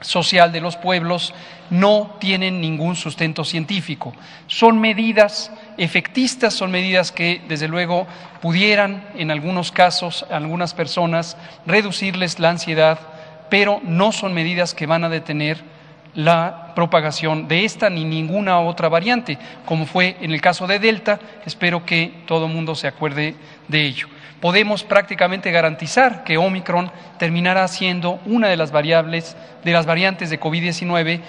social 0.00 0.52
de 0.52 0.60
los 0.60 0.76
pueblos 0.76 1.34
no 1.68 2.16
tienen 2.20 2.60
ningún 2.60 2.94
sustento 2.94 3.44
científico. 3.44 4.14
Son 4.46 4.80
medidas 4.80 5.50
efectistas, 5.78 6.54
son 6.54 6.70
medidas 6.70 7.10
que 7.10 7.42
desde 7.48 7.66
luego 7.66 8.06
pudieran 8.40 9.04
en 9.16 9.32
algunos 9.32 9.72
casos, 9.72 10.24
a 10.30 10.36
algunas 10.36 10.74
personas, 10.74 11.36
reducirles 11.66 12.38
la 12.38 12.50
ansiedad, 12.50 13.00
pero 13.48 13.80
no 13.82 14.12
son 14.12 14.32
medidas 14.32 14.74
que 14.74 14.86
van 14.86 15.02
a 15.02 15.08
detener 15.08 15.75
la 16.16 16.72
propagación 16.74 17.46
de 17.46 17.64
esta 17.64 17.88
ni 17.88 18.04
ninguna 18.04 18.58
otra 18.60 18.88
variante, 18.88 19.38
como 19.64 19.86
fue 19.86 20.16
en 20.20 20.32
el 20.32 20.40
caso 20.40 20.66
de 20.66 20.80
Delta. 20.80 21.20
Espero 21.44 21.86
que 21.86 22.22
todo 22.26 22.46
el 22.46 22.52
mundo 22.52 22.74
se 22.74 22.88
acuerde 22.88 23.36
de 23.68 23.86
ello. 23.86 24.08
Podemos 24.40 24.82
prácticamente 24.82 25.50
garantizar 25.50 26.24
que 26.24 26.38
Omicron 26.38 26.90
terminará 27.18 27.68
siendo 27.68 28.20
una 28.26 28.48
de 28.48 28.56
las 28.56 28.72
variables, 28.72 29.36
de 29.64 29.72
las 29.72 29.86
variantes 29.86 30.28
de 30.30 30.40
COVID-19 30.40 31.20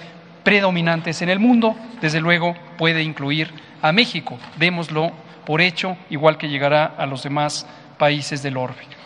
predominantes 0.42 1.22
en 1.22 1.28
el 1.28 1.38
mundo. 1.38 1.76
Desde 2.00 2.20
luego 2.20 2.54
puede 2.76 3.02
incluir 3.02 3.50
a 3.82 3.92
México. 3.92 4.38
Démoslo 4.56 5.12
por 5.44 5.60
hecho, 5.60 5.96
igual 6.10 6.36
que 6.36 6.48
llegará 6.48 6.84
a 6.84 7.06
los 7.06 7.22
demás 7.22 7.66
países 7.98 8.42
del 8.42 8.56
orbe. 8.56 8.97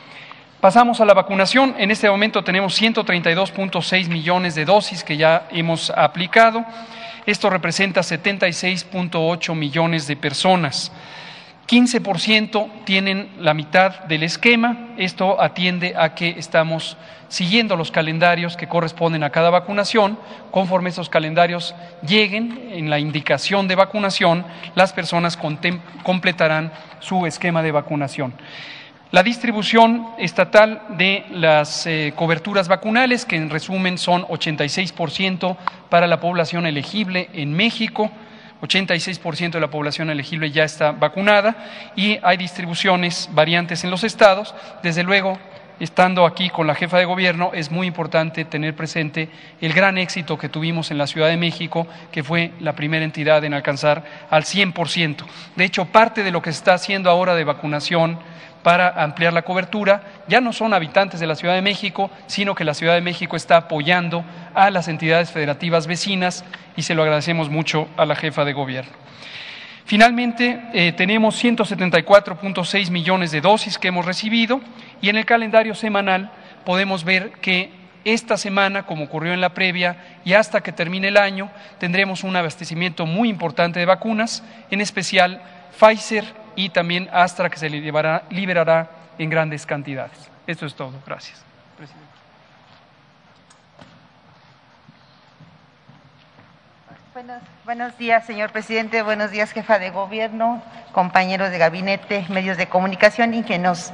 Pasamos 0.63 1.01
a 1.01 1.05
la 1.05 1.13
vacunación. 1.13 1.75
En 1.77 1.91
este 1.91 2.09
momento 2.09 2.45
tenemos 2.45 2.81
132.6 2.81 4.07
millones 4.07 4.55
de 4.55 4.65
dosis 4.65 5.03
que 5.03 5.17
ya 5.17 5.49
hemos 5.51 5.91
aplicado. 5.91 6.65
Esto 7.27 7.51
representa 7.51 8.03
76.8 8.03 9.57
millones 9.57 10.07
de 10.07 10.15
personas. 10.15 10.93
15% 11.67 12.85
tienen 12.85 13.31
la 13.41 13.55
mitad 13.55 14.05
del 14.05 14.23
esquema. 14.23 14.91
Esto 14.99 15.43
atiende 15.43 15.95
a 15.99 16.15
que 16.15 16.29
estamos 16.39 16.97
siguiendo 17.27 17.75
los 17.75 17.91
calendarios 17.91 18.57
que 18.57 18.69
corresponden 18.69 19.25
a 19.25 19.31
cada 19.31 19.51
vacunación. 19.51 20.17
Conforme 20.53 20.91
esos 20.91 21.09
calendarios 21.09 21.75
lleguen 22.07 22.69
en 22.71 22.89
la 22.89 23.01
indicación 23.01 23.67
de 23.67 23.75
vacunación, 23.75 24.47
las 24.77 24.93
personas 24.93 25.37
completarán 26.05 26.71
su 27.01 27.27
esquema 27.27 27.65
de 27.65 27.73
vacunación. 27.73 28.33
La 29.13 29.23
distribución 29.23 30.07
estatal 30.17 30.81
de 30.97 31.27
las 31.31 31.87
eh, 31.87 32.15
coberturas 32.17 32.67
vacunales, 32.67 33.27
que 33.27 33.37
en 33.37 33.51
resumen 33.51 33.99
son 33.99 34.23
86% 34.23 35.55
para 35.91 36.07
la 36.07 36.19
población 36.19 36.65
elegible 36.65 37.29
en 37.35 37.53
México, 37.53 38.11
86% 38.63 39.51
de 39.51 39.61
la 39.61 39.69
población 39.69 40.09
elegible 40.09 40.51
ya 40.51 40.65
está 40.65 40.93
vacunada 40.93 41.93
y 41.95 42.21
hay 42.23 42.39
distribuciones 42.39 43.29
variantes 43.35 43.85
en 43.85 43.91
los 43.91 44.03
estados. 44.03 44.55
Desde 44.83 45.03
luego, 45.03 45.39
estando 45.83 46.27
aquí 46.27 46.49
con 46.49 46.69
la 46.69 46.77
jefa 46.77 46.99
de 46.99 47.05
gobierno, 47.05 47.51
es 47.55 47.73
muy 47.73 47.89
importante 47.89 48.45
tener 48.45 48.77
presente 48.77 49.29
el 49.61 49.73
gran 49.73 49.99
éxito 49.99 50.39
que 50.39 50.49
tuvimos 50.49 50.93
en 50.93 50.99
la 50.99 51.09
Ciudad 51.09 51.27
de 51.27 51.37
México, 51.37 51.89
que 52.13 52.23
fue 52.23 52.53
la 52.61 52.75
primera 52.75 53.05
entidad 53.05 53.45
en 53.45 53.53
alcanzar 53.53 54.05
al 54.31 54.45
100%. 54.45 55.25
De 55.57 55.65
hecho, 55.65 55.87
parte 55.87 56.23
de 56.23 56.31
lo 56.31 56.41
que 56.41 56.53
se 56.53 56.59
está 56.59 56.75
haciendo 56.75 57.11
ahora 57.11 57.35
de 57.35 57.43
vacunación 57.43 58.21
para 58.63 58.91
ampliar 59.03 59.33
la 59.33 59.43
cobertura. 59.43 60.05
Ya 60.29 60.41
no 60.41 60.53
son 60.53 60.73
habitantes 60.73 61.19
de 61.19 61.27
la 61.27 61.35
Ciudad 61.35 61.55
de 61.55 61.63
México, 61.63 62.13
sino 62.29 62.55
que 62.55 62.63
la 62.63 62.75
Ciudad 62.75 62.95
de 62.95 63.01
México 63.01 63.35
está 63.35 63.57
apoyando 63.57 64.25
a 64.55 64.71
las 64.71 64.87
entidades 64.87 65.33
federativas 65.33 65.89
vecinas 65.89 66.45
y 66.77 66.83
se 66.83 66.95
lo 66.95 67.03
agradecemos 67.03 67.51
mucho 67.51 67.89
a 67.97 68.07
la 68.07 68.15
jefa 68.15 68.45
de 68.45 68.53
gobierno. 68.53 69.02
Finalmente, 69.93 70.59
eh, 70.73 70.93
tenemos 70.93 71.45
174.6 71.45 72.91
millones 72.91 73.31
de 73.31 73.43
dosis 73.43 73.77
que 73.77 73.89
hemos 73.89 74.07
recibido 74.07 74.63
y 75.03 75.11
en 75.11 75.17
el 75.17 75.27
calendario 75.27 75.75
semanal 75.75 76.31
podemos 76.65 77.05
ver 77.05 77.33
que 77.43 77.69
esta 78.07 78.39
semana, 78.39 78.85
como 78.85 79.05
ocurrió 79.05 79.35
en 79.35 79.43
la 79.43 79.53
previa, 79.53 80.19
y 80.25 80.33
hasta 80.33 80.63
que 80.63 80.73
termine 80.73 81.09
el 81.09 81.19
año, 81.19 81.51
tendremos 81.77 82.25
un 82.25 82.35
abastecimiento 82.35 83.05
muy 83.05 83.29
importante 83.29 83.81
de 83.81 83.85
vacunas, 83.85 84.43
en 84.71 84.81
especial 84.81 85.43
Pfizer 85.79 86.25
y 86.57 86.71
también 86.71 87.11
Astra 87.13 87.51
que 87.51 87.59
se 87.59 87.69
liberará, 87.69 88.89
en 89.19 89.29
grandes 89.29 89.67
cantidades. 89.67 90.31
Esto 90.47 90.65
es 90.65 90.75
todo. 90.75 90.95
Gracias. 91.07 91.42
Buenos, 97.65 97.97
días, 97.99 98.27
señor 98.27 98.51
presidente. 98.51 99.03
Buenos 99.03 99.31
días, 99.31 99.53
jefa 99.53 99.79
de 99.79 99.91
gobierno, 99.91 100.61
compañeros 100.91 101.53
de 101.53 101.59
gabinete, 101.59 102.27
medios 102.29 102.57
de 102.57 102.67
comunicación 102.67 103.33
y 103.35 103.45
que 103.45 103.61
nos 103.61 103.93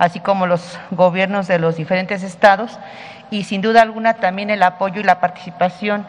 así 0.00 0.18
como 0.18 0.48
los 0.48 0.80
gobiernos 0.90 1.46
de 1.46 1.60
los 1.60 1.76
diferentes 1.76 2.24
estados, 2.24 2.80
y 3.30 3.44
sin 3.44 3.62
duda 3.62 3.82
alguna 3.82 4.14
también 4.14 4.50
el 4.50 4.64
apoyo 4.64 5.00
y 5.00 5.04
la 5.04 5.20
participación 5.20 6.08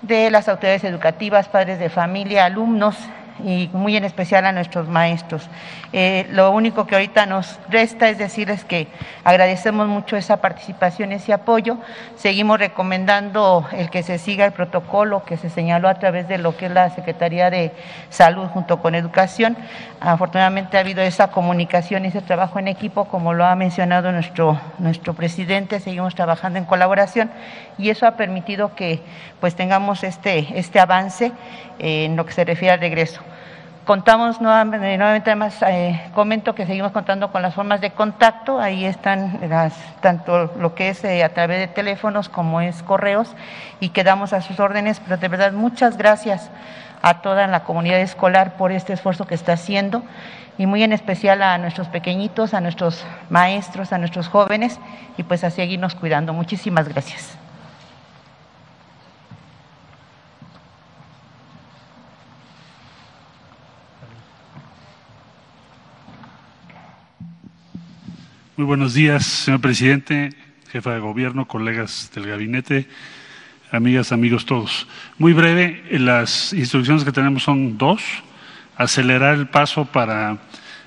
de 0.00 0.30
las 0.30 0.48
autoridades 0.48 0.84
educativas, 0.84 1.48
padres 1.48 1.78
de 1.78 1.90
familia, 1.90 2.46
alumnos, 2.46 2.96
y 3.44 3.68
muy 3.72 3.96
en 3.96 4.04
especial 4.04 4.46
a 4.46 4.52
nuestros 4.52 4.88
maestros. 4.88 5.48
Eh, 5.92 6.26
lo 6.30 6.50
único 6.50 6.86
que 6.86 6.94
ahorita 6.94 7.26
nos 7.26 7.58
resta 7.68 8.08
es 8.08 8.18
decirles 8.18 8.64
que 8.64 8.88
agradecemos 9.24 9.88
mucho 9.88 10.16
esa 10.16 10.38
participación, 10.38 11.12
ese 11.12 11.32
apoyo. 11.32 11.78
Seguimos 12.16 12.58
recomendando 12.58 13.66
el 13.72 13.90
que 13.90 14.02
se 14.02 14.18
siga 14.18 14.44
el 14.44 14.52
protocolo 14.52 15.24
que 15.24 15.36
se 15.36 15.50
señaló 15.50 15.88
a 15.88 15.94
través 15.94 16.28
de 16.28 16.38
lo 16.38 16.56
que 16.56 16.66
es 16.66 16.72
la 16.72 16.90
Secretaría 16.90 17.50
de 17.50 17.72
Salud 18.10 18.46
junto 18.48 18.80
con 18.80 18.94
Educación. 18.94 19.56
Afortunadamente 20.00 20.76
ha 20.76 20.80
habido 20.80 21.02
esa 21.02 21.28
comunicación 21.28 22.04
y 22.04 22.08
ese 22.08 22.20
trabajo 22.20 22.58
en 22.58 22.68
equipo, 22.68 23.06
como 23.06 23.34
lo 23.34 23.44
ha 23.44 23.54
mencionado 23.54 24.12
nuestro, 24.12 24.60
nuestro 24.78 25.14
presidente. 25.14 25.80
Seguimos 25.80 26.14
trabajando 26.14 26.58
en 26.58 26.64
colaboración 26.64 27.30
y 27.78 27.90
eso 27.90 28.06
ha 28.06 28.12
permitido 28.12 28.74
que 28.74 29.00
pues 29.40 29.54
tengamos 29.54 30.04
este, 30.04 30.58
este 30.58 30.80
avance 30.80 31.32
en 31.78 32.16
lo 32.16 32.24
que 32.24 32.32
se 32.32 32.44
refiere 32.44 32.74
al 32.74 32.80
regreso. 32.80 33.20
Contamos 33.86 34.40
nuevamente, 34.40 34.96
nuevamente 34.98 35.30
además, 35.30 35.62
eh, 35.62 36.10
comento 36.12 36.56
que 36.56 36.66
seguimos 36.66 36.90
contando 36.90 37.30
con 37.30 37.40
las 37.40 37.54
formas 37.54 37.80
de 37.80 37.92
contacto, 37.92 38.58
ahí 38.58 38.84
están 38.84 39.38
las, 39.48 39.74
tanto 40.00 40.52
lo 40.58 40.74
que 40.74 40.88
es 40.88 41.04
eh, 41.04 41.22
a 41.22 41.28
través 41.28 41.60
de 41.60 41.68
teléfonos 41.68 42.28
como 42.28 42.60
es 42.60 42.82
correos 42.82 43.36
y 43.78 43.90
quedamos 43.90 44.32
a 44.32 44.40
sus 44.40 44.58
órdenes, 44.58 44.98
pero 44.98 45.18
de 45.18 45.28
verdad 45.28 45.52
muchas 45.52 45.96
gracias 45.96 46.50
a 47.00 47.22
toda 47.22 47.46
la 47.46 47.62
comunidad 47.62 48.00
escolar 48.00 48.56
por 48.56 48.72
este 48.72 48.92
esfuerzo 48.92 49.24
que 49.28 49.36
está 49.36 49.52
haciendo 49.52 50.02
y 50.58 50.66
muy 50.66 50.82
en 50.82 50.92
especial 50.92 51.40
a 51.40 51.56
nuestros 51.56 51.86
pequeñitos, 51.86 52.54
a 52.54 52.60
nuestros 52.60 53.06
maestros, 53.30 53.92
a 53.92 53.98
nuestros 53.98 54.26
jóvenes 54.26 54.80
y 55.16 55.22
pues 55.22 55.44
a 55.44 55.50
seguirnos 55.50 55.94
cuidando. 55.94 56.32
Muchísimas 56.32 56.88
gracias. 56.88 57.38
Muy 68.56 68.64
buenos 68.64 68.94
días, 68.94 69.26
señor 69.26 69.60
presidente, 69.60 70.30
jefa 70.70 70.94
de 70.94 71.00
gobierno, 71.00 71.46
colegas 71.46 72.10
del 72.14 72.26
gabinete, 72.26 72.88
amigas, 73.70 74.12
amigos 74.12 74.46
todos. 74.46 74.88
Muy 75.18 75.34
breve, 75.34 75.84
las 75.90 76.54
instrucciones 76.54 77.04
que 77.04 77.12
tenemos 77.12 77.42
son 77.42 77.76
dos. 77.76 78.00
Acelerar 78.74 79.34
el 79.34 79.46
paso 79.46 79.84
para 79.84 80.38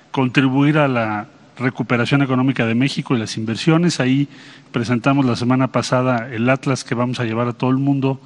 contribuir 0.09 0.79
a 0.79 0.87
la 0.87 1.27
recuperación 1.59 2.23
económica 2.23 2.65
de 2.65 2.73
México 2.73 3.15
y 3.15 3.19
las 3.19 3.37
inversiones. 3.37 3.99
Ahí 3.99 4.27
presentamos 4.71 5.23
la 5.23 5.35
semana 5.35 5.67
pasada 5.67 6.27
el 6.31 6.49
atlas 6.49 6.83
que 6.83 6.95
vamos 6.95 7.19
a 7.19 7.25
llevar 7.25 7.49
a 7.49 7.53
todo 7.53 7.69
el 7.69 7.77
mundo 7.77 8.19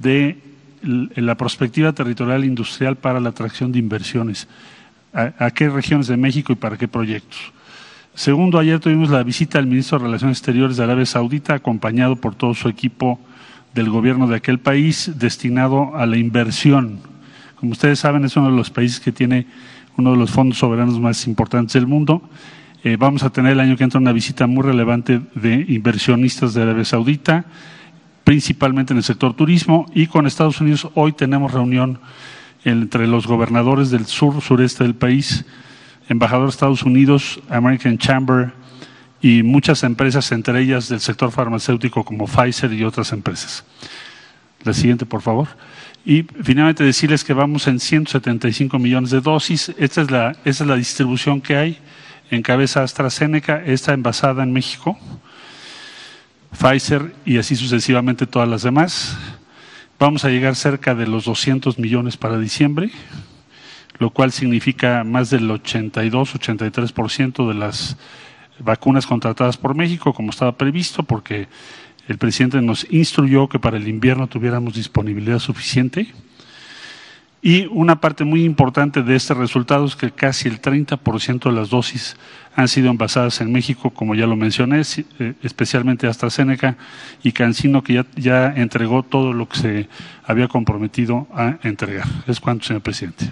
de 0.00 0.36
la 0.82 1.36
perspectiva 1.36 1.92
territorial 1.92 2.44
industrial 2.44 2.96
para 2.96 3.20
la 3.20 3.28
atracción 3.28 3.70
de 3.70 3.78
inversiones. 3.78 4.48
a 5.12 5.48
qué 5.52 5.68
regiones 5.68 6.08
de 6.08 6.16
México 6.16 6.52
y 6.52 6.56
para 6.56 6.76
qué 6.76 6.88
proyectos? 6.88 7.52
Segundo, 8.18 8.58
ayer 8.58 8.80
tuvimos 8.80 9.10
la 9.10 9.22
visita 9.22 9.58
del 9.58 9.68
ministro 9.68 9.96
de 9.96 10.06
Relaciones 10.06 10.38
Exteriores 10.38 10.76
de 10.76 10.82
Arabia 10.82 11.06
Saudita, 11.06 11.54
acompañado 11.54 12.16
por 12.16 12.34
todo 12.34 12.52
su 12.52 12.68
equipo 12.68 13.20
del 13.74 13.90
gobierno 13.90 14.26
de 14.26 14.34
aquel 14.34 14.58
país, 14.58 15.12
destinado 15.14 15.96
a 15.96 16.04
la 16.04 16.16
inversión. 16.16 16.98
Como 17.54 17.70
ustedes 17.70 18.00
saben, 18.00 18.24
es 18.24 18.36
uno 18.36 18.50
de 18.50 18.56
los 18.56 18.70
países 18.70 18.98
que 18.98 19.12
tiene 19.12 19.46
uno 19.96 20.10
de 20.10 20.16
los 20.16 20.32
fondos 20.32 20.58
soberanos 20.58 20.98
más 20.98 21.28
importantes 21.28 21.74
del 21.74 21.86
mundo. 21.86 22.20
Eh, 22.82 22.96
vamos 22.98 23.22
a 23.22 23.30
tener 23.30 23.52
el 23.52 23.60
año 23.60 23.76
que 23.76 23.84
entra 23.84 24.00
una 24.00 24.10
visita 24.10 24.48
muy 24.48 24.64
relevante 24.64 25.20
de 25.36 25.64
inversionistas 25.68 26.54
de 26.54 26.62
Arabia 26.62 26.84
Saudita, 26.84 27.44
principalmente 28.24 28.92
en 28.92 28.96
el 28.96 29.04
sector 29.04 29.34
turismo, 29.34 29.86
y 29.94 30.08
con 30.08 30.26
Estados 30.26 30.60
Unidos 30.60 30.88
hoy 30.96 31.12
tenemos 31.12 31.52
reunión 31.52 32.00
entre 32.64 33.06
los 33.06 33.28
gobernadores 33.28 33.92
del 33.92 34.06
sur, 34.06 34.42
sureste 34.42 34.82
del 34.82 34.96
país, 34.96 35.46
embajador 36.08 36.46
de 36.46 36.50
Estados 36.50 36.82
Unidos, 36.82 37.40
American 37.48 37.98
Chamber 37.98 38.52
y 39.20 39.42
muchas 39.42 39.82
empresas, 39.82 40.30
entre 40.32 40.60
ellas 40.60 40.88
del 40.88 41.00
sector 41.00 41.30
farmacéutico 41.30 42.04
como 42.04 42.26
Pfizer 42.26 42.72
y 42.72 42.84
otras 42.84 43.12
empresas. 43.12 43.64
La 44.64 44.72
siguiente, 44.72 45.06
por 45.06 45.22
favor. 45.22 45.48
Y 46.04 46.22
finalmente 46.22 46.84
decirles 46.84 47.24
que 47.24 47.34
vamos 47.34 47.66
en 47.66 47.80
175 47.80 48.78
millones 48.78 49.10
de 49.10 49.20
dosis. 49.20 49.72
Esta 49.78 50.02
es 50.02 50.10
la, 50.10 50.30
esta 50.44 50.64
es 50.64 50.68
la 50.68 50.76
distribución 50.76 51.40
que 51.40 51.56
hay. 51.56 51.78
En 52.30 52.42
cabeza 52.42 52.82
AstraZeneca, 52.82 53.62
está 53.64 53.92
envasada 53.92 54.42
en 54.42 54.52
México. 54.52 54.98
Pfizer 56.58 57.14
y 57.24 57.38
así 57.38 57.56
sucesivamente 57.56 58.26
todas 58.26 58.48
las 58.48 58.62
demás. 58.62 59.16
Vamos 59.98 60.24
a 60.24 60.28
llegar 60.28 60.54
cerca 60.56 60.94
de 60.94 61.06
los 61.06 61.24
200 61.24 61.78
millones 61.78 62.16
para 62.16 62.38
diciembre 62.38 62.90
lo 63.98 64.10
cual 64.10 64.32
significa 64.32 65.04
más 65.04 65.30
del 65.30 65.48
82-83% 65.50 67.48
de 67.48 67.54
las 67.54 67.96
vacunas 68.58 69.06
contratadas 69.06 69.56
por 69.56 69.74
México, 69.74 70.12
como 70.12 70.30
estaba 70.30 70.56
previsto, 70.56 71.02
porque 71.02 71.48
el 72.08 72.18
presidente 72.18 72.60
nos 72.62 72.86
instruyó 72.90 73.48
que 73.48 73.58
para 73.58 73.76
el 73.76 73.88
invierno 73.88 74.26
tuviéramos 74.26 74.74
disponibilidad 74.74 75.38
suficiente. 75.38 76.12
Y 77.40 77.66
una 77.66 78.00
parte 78.00 78.24
muy 78.24 78.44
importante 78.44 79.02
de 79.02 79.14
este 79.14 79.32
resultado 79.32 79.84
es 79.84 79.94
que 79.94 80.10
casi 80.10 80.48
el 80.48 80.60
30% 80.60 81.44
de 81.44 81.52
las 81.52 81.70
dosis 81.70 82.16
han 82.56 82.66
sido 82.66 82.90
envasadas 82.90 83.40
en 83.40 83.52
México, 83.52 83.90
como 83.90 84.16
ya 84.16 84.26
lo 84.26 84.34
mencioné, 84.34 84.80
eh, 84.80 85.34
especialmente 85.44 86.08
AstraZeneca 86.08 86.76
y 87.22 87.30
Cancino, 87.30 87.84
que 87.84 87.92
ya, 87.92 88.06
ya 88.16 88.52
entregó 88.56 89.04
todo 89.04 89.32
lo 89.32 89.48
que 89.48 89.58
se 89.58 89.88
había 90.24 90.48
comprometido 90.48 91.28
a 91.32 91.58
entregar. 91.62 92.08
Es 92.26 92.40
cuanto, 92.40 92.64
señor 92.64 92.82
presidente. 92.82 93.30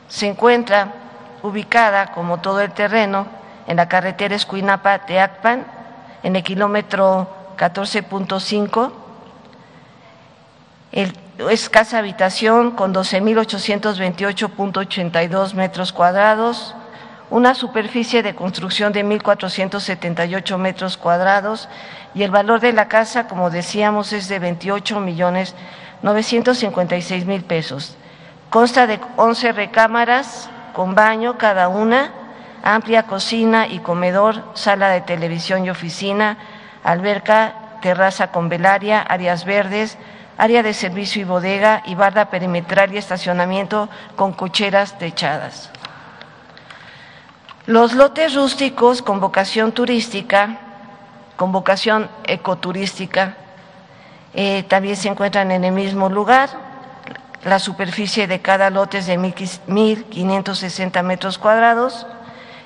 se 0.09 0.29
encuentra 0.29 0.93
ubicada, 1.43 2.13
como 2.13 2.41
todo 2.41 2.61
el 2.61 2.73
terreno, 2.73 3.27
en 3.67 3.77
la 3.77 3.89
carretera 3.89 4.37
Escuinapa-Teacpan, 4.37 5.65
en 6.23 6.37
el 6.37 6.43
kilómetro 6.43 7.29
14.5. 7.57 8.93
Es 11.51 11.69
casa 11.69 11.99
habitación 11.99 12.71
con 12.73 12.95
12.828.82 12.95 15.55
metros 15.55 15.93
cuadrados, 15.93 16.75
una 17.35 17.57
superficie 17.57 18.23
de 18.23 18.37
construcción 18.37 18.93
de 18.93 19.05
1.478 19.05 20.57
metros 20.57 20.97
cuadrados 20.97 21.69
y 22.15 22.23
el 22.23 22.31
valor 22.31 22.61
de 22.61 22.73
la 22.73 22.87
casa, 22.87 23.27
como 23.27 23.51
decíamos, 23.51 24.13
es 24.13 24.29
de 24.29 24.39
28 24.39 25.01
millones 25.01 25.57
956 26.03 27.27
mil 27.27 27.43
pesos. 27.43 27.97
Consta 28.51 28.87
de 28.87 29.01
11 29.17 29.51
recámaras 29.51 30.49
con 30.75 30.95
baño 30.95 31.37
cada 31.37 31.67
una, 31.67 32.13
amplia 32.63 33.03
cocina 33.03 33.67
y 33.67 33.81
comedor, 33.81 34.45
sala 34.55 34.91
de 34.91 35.01
televisión 35.01 35.65
y 35.65 35.71
oficina, 35.71 36.39
alberca, 36.85 37.81
terraza 37.83 38.31
con 38.31 38.49
velaria, 38.49 39.01
áreas 39.01 39.45
verdes, 39.45 39.99
área 40.39 40.63
de 40.63 40.73
servicio 40.73 41.23
y 41.23 41.25
bodega 41.25 41.83
y 41.85 41.97
barda 41.97 42.31
perimetral 42.31 42.95
y 42.95 42.99
estacionamiento 42.99 43.89
con 44.15 44.33
cocheras 44.35 44.97
techadas. 45.01 45.74
Los 47.67 47.95
lotes 47.95 48.35
rústicos 48.35 49.01
con 49.01 49.21
vocación 49.21 49.73
turística, 49.73 50.59
con 51.37 51.51
vocación 51.51 52.11
ecoturística, 52.25 53.39
eh, 54.35 54.65
también 54.65 54.97
se 54.97 55.09
encuentran 55.09 55.51
en 55.51 55.65
el 55.65 55.73
mismo 55.73 56.11
lugar, 56.11 56.51
la 57.43 57.59
superficie 57.59 58.27
de 58.27 58.41
cada 58.41 58.69
lote 58.69 58.99
es 58.99 59.07
de 59.07 59.19
1.560 59.19 61.03
metros 61.03 61.39
cuadrados 61.39 62.07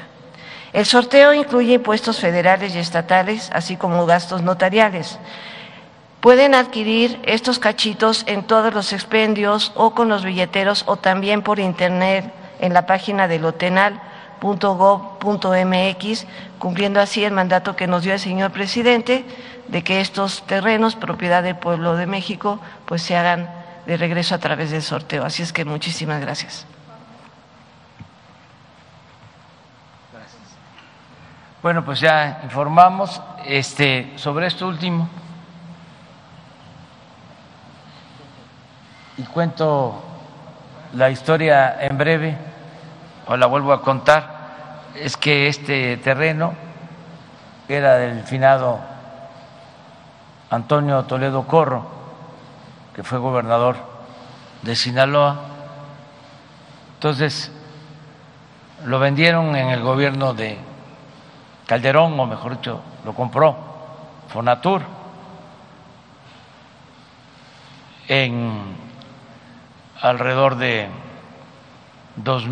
El 0.73 0.85
sorteo 0.85 1.33
incluye 1.33 1.73
impuestos 1.73 2.19
federales 2.19 2.75
y 2.75 2.79
estatales, 2.79 3.49
así 3.53 3.77
como 3.77 4.05
gastos 4.05 4.41
notariales. 4.41 5.19
Pueden 6.19 6.55
adquirir 6.55 7.19
estos 7.23 7.59
cachitos 7.59 8.23
en 8.27 8.43
todos 8.43 8.73
los 8.73 8.91
expendios 8.91 9.71
o 9.75 9.91
con 9.91 10.09
los 10.09 10.25
billeteros 10.25 10.83
o 10.87 10.97
también 10.97 11.43
por 11.43 11.59
internet 11.59 12.33
en 12.59 12.73
la 12.73 12.85
página 12.85 13.27
del 13.27 13.45
lotenal.gov.mx, 14.45 16.27
cumpliendo 16.59 16.99
así 16.99 17.23
el 17.23 17.33
mandato 17.33 17.75
que 17.75 17.87
nos 17.87 18.03
dio 18.03 18.13
el 18.13 18.19
señor 18.19 18.51
presidente 18.51 19.25
de 19.67 19.83
que 19.83 19.99
estos 20.01 20.43
terrenos, 20.45 20.95
propiedad 20.95 21.41
del 21.41 21.55
pueblo 21.55 21.95
de 21.95 22.05
México, 22.05 22.59
pues 22.85 23.01
se 23.01 23.17
hagan 23.17 23.49
de 23.87 23.97
regreso 23.97 24.35
a 24.35 24.37
través 24.37 24.71
del 24.71 24.83
sorteo. 24.83 25.25
Así 25.25 25.43
es 25.43 25.51
que 25.51 25.65
muchísimas 25.65 26.21
gracias. 26.21 26.65
Bueno, 31.61 31.83
pues 31.83 31.99
ya 31.99 32.41
informamos 32.43 33.19
este, 33.45 34.13
sobre 34.17 34.45
esto 34.45 34.67
último. 34.67 35.09
Y 39.17 39.23
cuento 39.23 40.03
la 40.93 41.09
historia 41.09 41.77
en 41.81 41.97
breve, 41.97 42.37
o 43.25 43.35
la 43.35 43.47
vuelvo 43.47 43.73
a 43.73 43.81
contar. 43.81 44.34
Es 44.95 45.17
que 45.17 45.47
este 45.47 45.97
terreno 45.97 46.53
era 47.67 47.95
del 47.95 48.23
finado 48.23 48.79
Antonio 50.49 51.03
Toledo 51.03 51.45
Corro, 51.45 51.85
que 52.95 53.03
fue 53.03 53.19
gobernador 53.19 53.75
de 54.61 54.75
Sinaloa. 54.75 55.41
Entonces, 56.93 57.51
lo 58.85 58.99
vendieron 58.99 59.55
en 59.55 59.69
el 59.69 59.81
gobierno 59.81 60.33
de 60.33 60.57
Calderón, 61.65 62.17
o 62.17 62.25
mejor 62.25 62.55
dicho, 62.55 62.81
lo 63.03 63.13
compró 63.13 63.57
Fonatur 64.29 64.81
en 68.07 68.75
alrededor 70.01 70.55
de 70.55 70.87
dos 72.15 72.47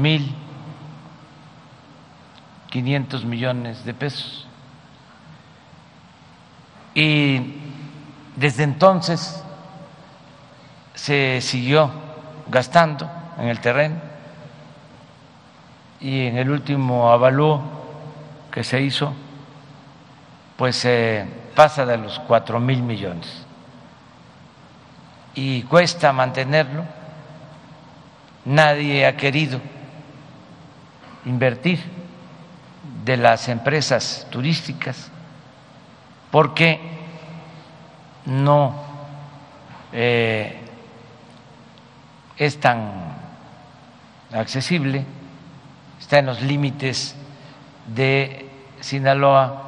mil 2.74 2.84
quinientos 2.84 3.24
millones 3.24 3.86
de 3.86 3.93
pesos. 3.93 4.47
Y 6.95 7.55
desde 8.36 8.63
entonces 8.63 9.43
se 10.95 11.39
siguió 11.41 11.91
gastando 12.47 13.09
en 13.38 13.47
el 13.47 13.59
terreno 13.59 13.95
y 15.99 16.28
en 16.28 16.38
el 16.38 16.49
último 16.49 17.11
avalúo 17.11 17.61
que 18.51 18.63
se 18.63 18.82
hizo, 18.82 19.13
pues 20.57 20.88
pasa 21.55 21.86
de 21.86 21.97
los 21.97 22.19
cuatro 22.19 22.59
mil 22.59 22.82
millones 22.82 23.45
y 25.36 25.63
cuesta 25.63 26.11
mantenerlo. 26.11 26.84
Nadie 28.45 29.05
ha 29.05 29.15
querido 29.15 29.61
invertir 31.26 32.03
de 33.04 33.18
las 33.18 33.49
empresas 33.49 34.28
turísticas 34.30 35.10
porque 36.32 36.80
no 38.26 38.74
eh, 39.91 40.60
es 42.38 42.60
tan 42.60 43.14
accesible, 44.34 45.06
está 45.99 46.20
en 46.20 46.26
los 46.26 46.41
límites 46.41 47.16
de 47.86 48.49
Sinaloa 48.80 49.62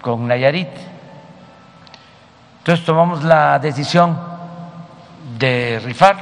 con 0.00 0.28
Nayarit. 0.28 0.68
Entonces 2.58 2.84
tomamos 2.84 3.24
la 3.24 3.58
decisión 3.58 4.16
de 5.38 5.80
rifar. 5.84 6.16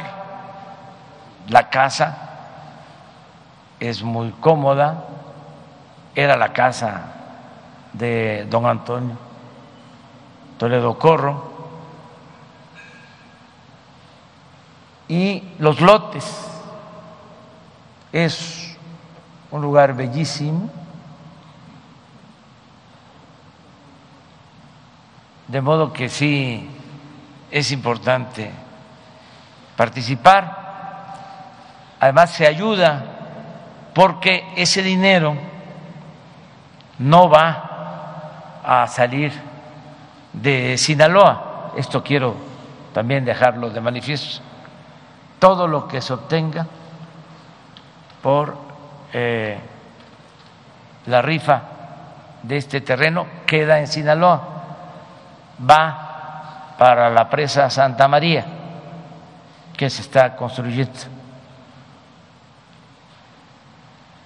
La 1.48 1.68
casa 1.68 2.16
es 3.78 4.02
muy 4.02 4.30
cómoda, 4.40 5.04
era 6.16 6.36
la 6.36 6.52
casa 6.52 7.12
de 7.92 8.46
don 8.50 8.66
Antonio 8.66 9.16
Toledo 10.58 10.98
Corro, 10.98 11.54
y 15.08 15.42
los 15.60 15.80
lotes 15.80 16.24
es 18.12 18.76
un 19.52 19.62
lugar 19.62 19.94
bellísimo 19.94 20.68
De 25.48 25.60
modo 25.60 25.92
que 25.92 26.08
sí 26.08 26.68
es 27.50 27.70
importante 27.70 28.50
participar. 29.76 30.64
Además 32.00 32.30
se 32.30 32.46
ayuda 32.46 33.04
porque 33.94 34.44
ese 34.56 34.82
dinero 34.82 35.36
no 36.98 37.28
va 37.28 38.60
a 38.64 38.86
salir 38.86 39.32
de 40.32 40.76
Sinaloa. 40.78 41.72
Esto 41.76 42.02
quiero 42.02 42.34
también 42.92 43.24
dejarlo 43.24 43.70
de 43.70 43.80
manifiesto. 43.80 44.42
Todo 45.38 45.66
lo 45.66 45.86
que 45.86 46.00
se 46.00 46.12
obtenga 46.12 46.66
por 48.22 48.56
eh, 49.12 49.58
la 51.06 51.22
rifa 51.22 51.62
de 52.42 52.56
este 52.56 52.80
terreno 52.80 53.26
queda 53.46 53.78
en 53.78 53.86
Sinaloa 53.86 54.56
va 55.58 56.74
para 56.78 57.10
la 57.10 57.28
presa 57.28 57.70
Santa 57.70 58.08
María, 58.08 58.44
que 59.76 59.88
se 59.88 60.02
está 60.02 60.36
construyendo, 60.36 60.92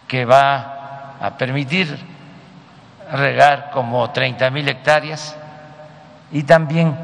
que 0.09 0.25
va 0.25 1.17
a 1.21 1.37
permitir 1.37 2.10
regar 3.13 3.71
como 3.73 4.11
30 4.11 4.51
mil 4.51 4.69
hectáreas 4.69 5.37
y 6.33 6.43
también 6.43 6.97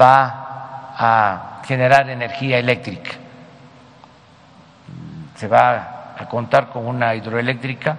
va 0.00 0.94
a 0.96 1.62
generar 1.64 2.08
energía 2.10 2.58
eléctrica. 2.58 3.12
Se 5.36 5.48
va 5.48 6.14
a 6.16 6.28
contar 6.28 6.68
con 6.68 6.86
una 6.86 7.14
hidroeléctrica 7.14 7.96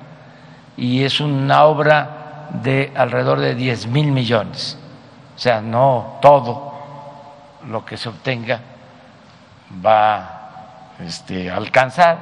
y 0.78 1.04
es 1.04 1.20
una 1.20 1.66
obra 1.66 2.48
de 2.64 2.94
alrededor 2.96 3.40
de 3.40 3.56
10 3.56 3.88
mil 3.88 4.12
millones. 4.12 4.78
O 5.36 5.40
sea, 5.40 5.62
no 5.62 6.18
todo 6.22 6.74
lo 7.68 7.84
que 7.84 7.98
se 7.98 8.10
obtenga 8.10 8.60
va 9.86 10.94
este, 11.00 11.50
alcanzar, 11.50 12.18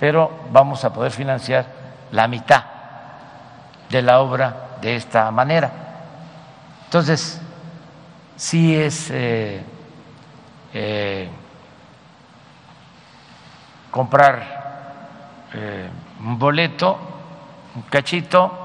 pero 0.00 0.46
vamos 0.50 0.84
a 0.84 0.92
poder 0.92 1.12
financiar 1.12 1.66
la 2.10 2.26
mitad 2.26 2.77
de 3.90 4.02
la 4.02 4.20
obra 4.20 4.68
de 4.80 4.96
esta 4.96 5.30
manera. 5.30 5.70
Entonces, 6.84 7.40
sí 8.36 8.74
es 8.74 9.10
eh, 9.10 9.62
eh, 10.72 11.28
comprar 13.90 15.46
eh, 15.52 15.90
un 16.20 16.38
boleto, 16.38 16.98
un 17.74 17.82
cachito, 17.82 18.64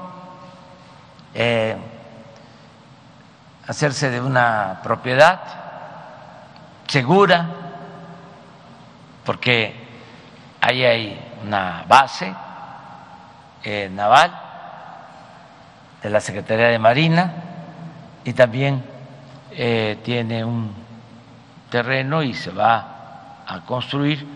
hacerse 3.66 4.10
de 4.10 4.20
una 4.20 4.78
propiedad 4.82 5.40
segura, 6.86 7.46
porque 9.24 9.74
ahí 10.60 10.84
hay 10.84 11.38
una 11.42 11.84
base 11.88 12.32
naval 13.90 14.43
de 16.04 16.10
la 16.10 16.20
Secretaría 16.20 16.66
de 16.68 16.78
Marina 16.78 17.32
y 18.24 18.34
también 18.34 18.84
eh, 19.52 19.98
tiene 20.04 20.44
un 20.44 20.70
terreno 21.70 22.22
y 22.22 22.34
se 22.34 22.50
va 22.50 23.40
a 23.46 23.64
construir 23.64 24.26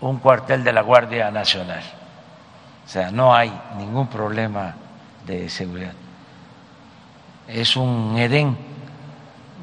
un 0.00 0.18
cuartel 0.18 0.64
de 0.64 0.72
la 0.72 0.80
Guardia 0.80 1.30
Nacional. 1.30 1.84
O 2.84 2.88
sea, 2.88 3.12
no 3.12 3.32
hay 3.32 3.52
ningún 3.78 4.08
problema 4.08 4.74
de 5.24 5.48
seguridad. 5.48 5.92
Es 7.46 7.76
un 7.76 8.16
Edén, 8.18 8.56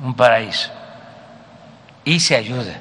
un 0.02 0.14
paraíso. 0.14 0.72
Y 2.06 2.22
se 2.22 2.38
ayuda 2.38 2.76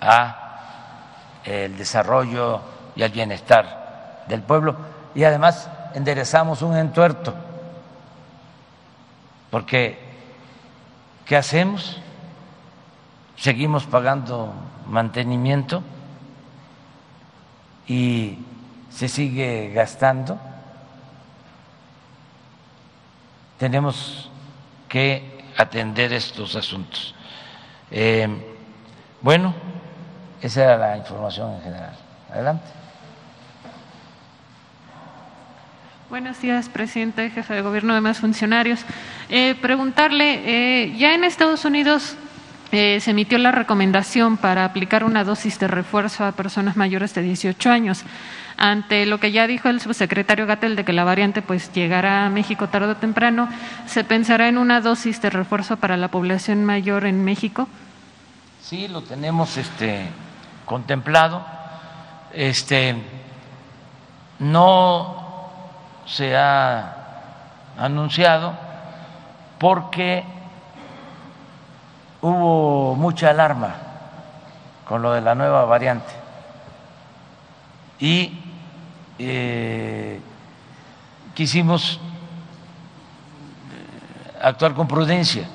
a 0.00 1.40
el 1.42 1.76
desarrollo 1.76 2.60
y 2.94 3.02
al 3.02 3.10
bienestar 3.10 4.22
del 4.28 4.42
pueblo 4.42 4.76
y 5.12 5.24
además 5.24 5.68
enderezamos 5.96 6.60
un 6.60 6.76
entuerto, 6.76 7.34
porque 9.50 9.98
¿qué 11.24 11.38
hacemos? 11.38 11.98
Seguimos 13.34 13.86
pagando 13.86 14.52
mantenimiento 14.86 15.82
y 17.88 18.38
se 18.90 19.08
sigue 19.08 19.72
gastando. 19.72 20.38
Tenemos 23.56 24.30
que 24.90 25.46
atender 25.56 26.12
estos 26.12 26.56
asuntos. 26.56 27.14
Eh, 27.90 28.28
bueno, 29.22 29.54
esa 30.42 30.64
era 30.64 30.76
la 30.76 30.96
información 30.98 31.54
en 31.54 31.62
general. 31.62 31.96
Adelante. 32.30 32.85
Buenos 36.08 36.40
días, 36.40 36.68
presidente, 36.68 37.30
jefe 37.30 37.54
de 37.54 37.62
gobierno, 37.62 37.92
demás 37.92 38.18
funcionarios. 38.18 38.78
Eh, 39.28 39.56
preguntarle, 39.60 40.40
eh, 40.44 40.96
ya 40.96 41.16
en 41.16 41.24
Estados 41.24 41.64
Unidos 41.64 42.14
eh, 42.70 43.00
se 43.00 43.10
emitió 43.10 43.38
la 43.38 43.50
recomendación 43.50 44.36
para 44.36 44.64
aplicar 44.64 45.02
una 45.02 45.24
dosis 45.24 45.58
de 45.58 45.66
refuerzo 45.66 46.24
a 46.24 46.30
personas 46.30 46.76
mayores 46.76 47.12
de 47.12 47.22
18 47.22 47.70
años. 47.70 48.04
Ante 48.56 49.04
lo 49.04 49.18
que 49.18 49.32
ya 49.32 49.48
dijo 49.48 49.68
el 49.68 49.80
subsecretario 49.80 50.46
Gatel 50.46 50.76
de 50.76 50.84
que 50.84 50.92
la 50.92 51.02
variante 51.02 51.42
pues 51.42 51.72
llegará 51.72 52.24
a 52.24 52.30
México 52.30 52.68
tarde 52.68 52.92
o 52.92 52.96
temprano, 52.96 53.48
¿se 53.88 54.04
pensará 54.04 54.46
en 54.46 54.58
una 54.58 54.80
dosis 54.80 55.20
de 55.20 55.30
refuerzo 55.30 55.76
para 55.76 55.96
la 55.96 56.06
población 56.06 56.64
mayor 56.64 57.04
en 57.04 57.24
México? 57.24 57.66
Sí, 58.62 58.86
lo 58.86 59.02
tenemos 59.02 59.56
este, 59.56 60.06
contemplado. 60.66 61.44
Este, 62.32 62.94
no 64.38 65.25
se 66.06 66.36
ha 66.36 66.94
anunciado 67.76 68.54
porque 69.58 70.24
hubo 72.22 72.94
mucha 72.94 73.30
alarma 73.30 73.74
con 74.86 75.02
lo 75.02 75.12
de 75.12 75.20
la 75.20 75.34
nueva 75.34 75.64
variante. 75.64 76.12
Y 77.98 78.40
eh, 79.18 80.20
quisimos 81.34 81.98
eh, 83.72 84.38
actuar 84.42 84.74
con 84.74 84.86
prudencia 84.86 85.48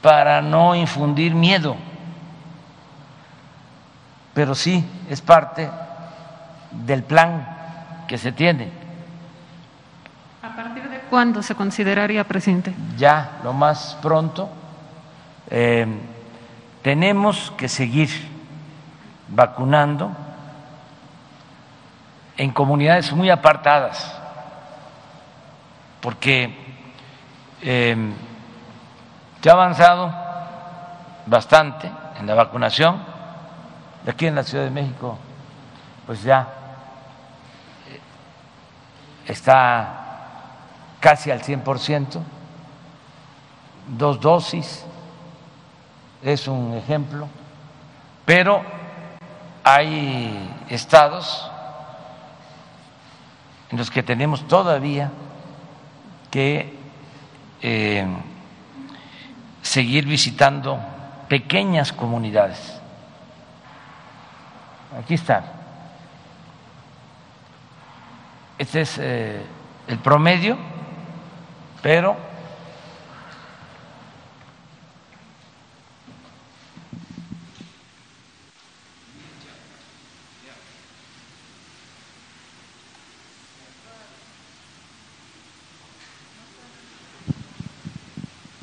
para 0.00 0.40
no 0.40 0.74
infundir 0.74 1.34
miedo, 1.34 1.76
pero 4.32 4.54
sí 4.54 4.88
es 5.10 5.20
parte 5.20 5.68
del 6.70 7.02
plan 7.02 7.55
que 8.06 8.18
se 8.18 8.32
tiene. 8.32 8.70
¿A 10.42 10.54
partir 10.54 10.88
de 10.88 11.00
cuándo 11.10 11.42
se 11.42 11.54
consideraría, 11.54 12.24
presidente? 12.24 12.74
Ya, 12.96 13.38
lo 13.42 13.52
más 13.52 13.98
pronto. 14.00 14.48
Eh, 15.50 15.86
tenemos 16.82 17.52
que 17.56 17.68
seguir 17.68 18.10
vacunando 19.28 20.12
en 22.36 22.50
comunidades 22.52 23.12
muy 23.12 23.30
apartadas, 23.30 24.14
porque 26.00 26.54
eh, 27.62 27.96
se 29.46 29.50
ha 29.50 29.52
avanzado 29.52 30.12
bastante 31.26 31.88
en 32.18 32.26
la 32.26 32.34
vacunación. 32.34 33.00
Aquí 34.08 34.26
en 34.26 34.34
la 34.34 34.42
Ciudad 34.42 34.64
de 34.64 34.70
México, 34.70 35.18
pues 36.04 36.22
ya 36.24 36.48
está 39.26 40.06
casi 41.00 41.30
al 41.30 41.42
100%, 41.42 42.20
dos 43.88 44.20
dosis, 44.20 44.84
es 46.22 46.48
un 46.48 46.74
ejemplo, 46.74 47.28
pero 48.24 48.62
hay 49.62 50.50
estados 50.68 51.50
en 53.70 53.78
los 53.78 53.90
que 53.90 54.02
tenemos 54.02 54.46
todavía 54.46 55.10
que 56.30 56.76
eh, 57.62 58.06
seguir 59.62 60.06
visitando 60.06 60.78
pequeñas 61.28 61.92
comunidades. 61.92 62.80
Aquí 64.98 65.14
está. 65.14 65.55
Este 68.58 68.80
es 68.80 68.96
eh, 68.98 69.42
el 69.86 69.98
promedio, 69.98 70.56
pero 71.82 72.16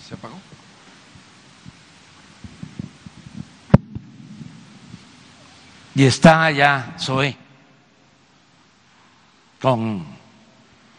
¿Se 0.08 0.16
apagó? 0.16 0.40
Y 5.94 6.06
está 6.06 6.46
allá 6.46 6.96
Zoe 7.00 7.43
con 9.64 10.06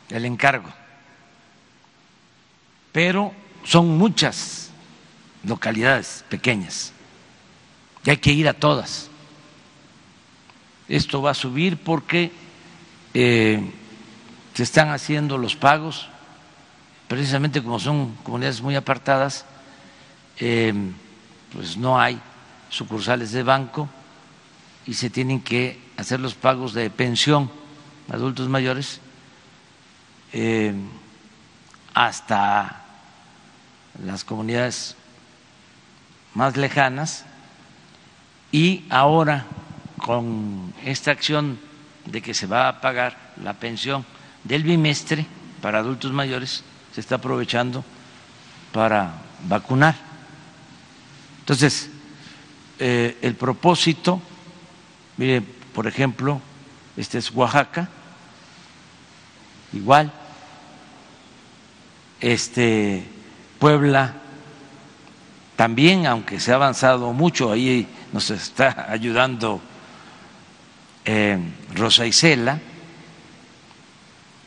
el 0.09 0.25
encargo. 0.25 0.71
Pero 2.93 3.31
son 3.63 3.99
muchas 3.99 4.71
localidades 5.43 6.25
pequeñas 6.31 6.95
y 8.07 8.09
hay 8.09 8.17
que 8.17 8.33
ir 8.33 8.49
a 8.49 8.55
todas. 8.55 9.11
Esto 10.89 11.21
va 11.21 11.33
a 11.33 11.35
subir 11.35 11.77
porque 11.77 12.33
eh, 13.13 13.71
se 14.55 14.63
están 14.63 14.89
haciendo 14.89 15.37
los 15.37 15.57
pagos, 15.57 16.09
precisamente 17.07 17.63
como 17.63 17.79
son 17.79 18.15
comunidades 18.23 18.63
muy 18.63 18.77
apartadas, 18.77 19.45
eh, 20.39 20.73
pues 21.53 21.77
no 21.77 22.01
hay 22.01 22.19
sucursales 22.71 23.31
de 23.33 23.43
banco 23.43 23.91
y 24.87 24.95
se 24.95 25.11
tienen 25.11 25.43
que 25.43 25.79
hacer 25.99 26.19
los 26.19 26.35
pagos 26.35 26.73
de 26.73 26.89
pensión 26.89 27.63
adultos 28.11 28.49
mayores 28.49 29.01
eh, 30.33 30.75
hasta 31.95 32.85
las 34.05 34.25
comunidades 34.25 34.97
más 36.35 36.57
lejanas 36.57 37.25
y 38.51 38.85
ahora 38.91 39.47
con 39.99 40.75
esta 40.85 41.13
acción 41.13 41.59
de 42.07 42.21
que 42.21 42.35
se 42.35 42.47
va 42.47 42.69
a 42.69 42.81
pagar 42.81 43.33
la 43.43 43.55
pensión 43.55 44.05
del 44.43 44.63
bimestre 44.63 45.27
para 45.63 45.79
adultos 45.79 46.13
mayores, 46.13 46.63
se 46.93 47.01
está 47.01 47.17
aprovechando 47.17 47.85
para 48.73 49.15
vacunar. 49.49 49.95
Entonces, 51.41 51.89
eh, 52.79 53.19
el 53.23 53.35
propósito, 53.35 54.21
mire, 55.17 55.41
por 55.41 55.87
ejemplo, 55.87 56.41
este 56.97 57.19
es 57.19 57.31
Oaxaca, 57.33 57.89
igual, 59.73 60.13
este 62.21 63.05
Puebla 63.59 64.15
también, 65.57 66.07
aunque 66.07 66.41
se 66.41 66.53
ha 66.53 66.57
avanzado 66.57 67.13
mucho, 67.13 67.53
ahí 67.53 67.87
nos 68.13 68.31
está 68.31 68.87
ayudando 68.91 69.61
eh, 71.05 71.39
Rosa 71.75 72.07
Isela, 72.07 72.59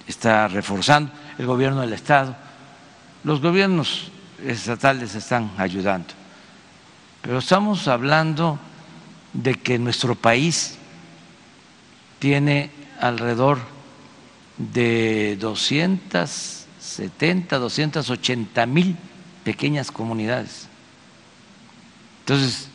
está 0.07 0.47
reforzando 0.47 1.11
el 1.37 1.45
gobierno 1.45 1.81
del 1.81 1.93
Estado, 1.93 2.35
los 3.23 3.41
gobiernos 3.41 4.11
estatales 4.45 5.15
están 5.15 5.51
ayudando, 5.57 6.13
pero 7.21 7.39
estamos 7.39 7.87
hablando 7.87 8.59
de 9.33 9.55
que 9.55 9.77
nuestro 9.77 10.15
país 10.15 10.77
tiene 12.19 12.71
alrededor 12.99 13.59
de 14.57 15.37
270, 15.39 17.57
280 17.57 18.65
mil 18.65 18.97
pequeñas 19.43 19.91
comunidades. 19.91 20.67
Entonces, 22.21 22.69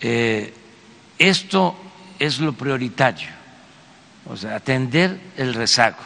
eh, 0.00 0.52
esto 1.18 1.76
es 2.18 2.40
lo 2.40 2.52
prioritario, 2.52 3.28
o 4.26 4.36
sea, 4.36 4.56
atender 4.56 5.20
el 5.36 5.54
rezago, 5.54 5.98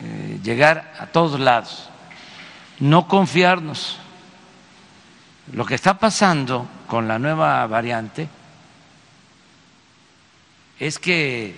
eh, 0.00 0.40
llegar 0.42 0.94
a 0.98 1.06
todos 1.06 1.38
lados, 1.38 1.90
no 2.80 3.06
confiarnos. 3.06 3.98
Lo 5.52 5.64
que 5.64 5.76
está 5.76 5.96
pasando 5.98 6.66
con 6.88 7.06
la 7.06 7.20
nueva 7.20 7.64
variante 7.68 8.28
es 10.78 10.98
que 10.98 11.54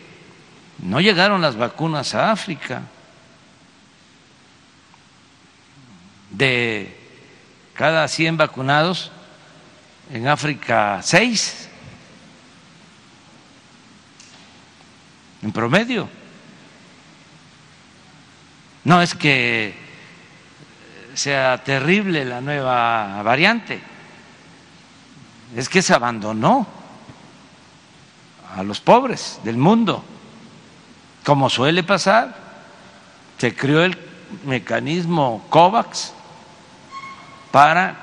no 0.79 1.01
llegaron 1.01 1.41
las 1.43 1.57
vacunas 1.57 2.14
a 2.14 2.31
África. 2.31 2.83
De 6.31 6.97
cada 7.75 8.07
100 8.07 8.37
vacunados, 8.37 9.11
en 10.12 10.29
África 10.29 11.01
6, 11.03 11.69
en 15.43 15.53
promedio. 15.53 16.09
No 18.85 19.03
es 19.03 19.14
que 19.14 19.75
sea 21.14 21.62
terrible 21.64 22.25
la 22.25 22.41
nueva 22.41 23.23
variante, 23.23 23.81
es 25.57 25.69
que 25.69 25.83
se 25.83 25.95
abandonó 25.95 26.78
a 28.55 28.62
los 28.62 28.80
pobres 28.80 29.40
del 29.44 29.57
mundo, 29.57 30.03
como 31.24 31.51
suele 31.51 31.82
pasar. 31.82 32.36
Se 33.38 33.55
creó 33.55 33.84
el 33.84 33.96
mecanismo 34.44 35.44
COVAX 35.49 36.12
para 37.51 37.96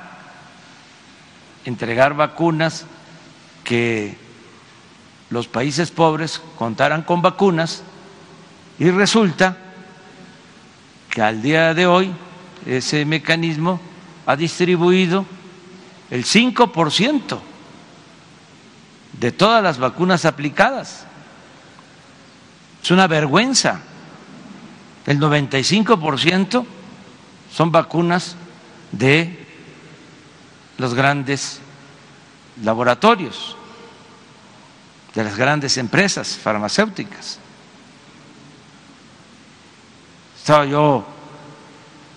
entregar 1.66 2.16
vacunas 2.16 2.86
que 3.64 4.18
los 5.30 5.48
países 5.48 5.92
pobres 5.92 6.42
contaran 6.58 7.02
con 7.02 7.22
vacunas 7.22 7.84
y 8.80 8.90
resulta 8.92 9.58
que 11.10 11.22
al 11.22 11.42
día 11.42 11.74
de 11.74 11.88
hoy 11.88 12.14
ese 12.66 13.06
mecanismo 13.06 13.80
ha 14.26 14.36
distribuido 14.36 15.26
el 16.12 16.24
5% 16.24 17.40
de 19.20 19.32
todas 19.32 19.64
las 19.64 19.78
vacunas 19.78 20.26
aplicadas. 20.26 21.06
Es 22.84 22.92
una 22.92 23.08
vergüenza. 23.08 23.80
El 25.06 25.20
95% 25.20 26.66
son 27.52 27.72
vacunas 27.72 28.36
de 28.92 29.46
los 30.78 30.94
grandes 30.94 31.60
laboratorios, 32.64 33.56
de 35.14 35.24
las 35.24 35.38
grandes 35.38 35.78
empresas 35.78 36.38
farmacéuticas. 36.38 37.40
Estaba 40.38 40.66
yo 40.66 41.06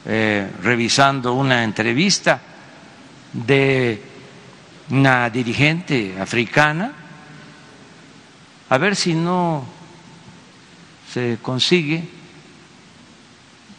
eh, 0.04 0.50
revisando 0.62 1.34
una 1.34 1.64
entrevista 1.64 2.40
de 3.32 4.07
una 4.90 5.28
dirigente 5.30 6.16
africana, 6.20 6.92
a 8.70 8.78
ver 8.78 8.96
si 8.96 9.14
no 9.14 9.64
se 11.12 11.38
consigue, 11.42 12.08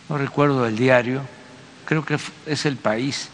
no 0.08 0.18
recuerdo 0.18 0.66
el 0.66 0.76
diario, 0.76 1.22
creo 1.86 2.06
que 2.06 2.18
es 2.46 2.66
el 2.66 2.78
país, 2.78 3.30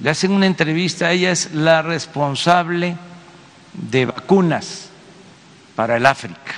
le 0.00 0.10
hacen 0.10 0.32
una 0.32 0.46
entrevista, 0.46 1.10
ella 1.10 1.30
es 1.30 1.52
la 1.52 1.82
responsable 1.82 2.96
de 3.72 4.06
vacunas 4.06 4.88
para 5.74 5.96
el 5.96 6.06
África. 6.06 6.54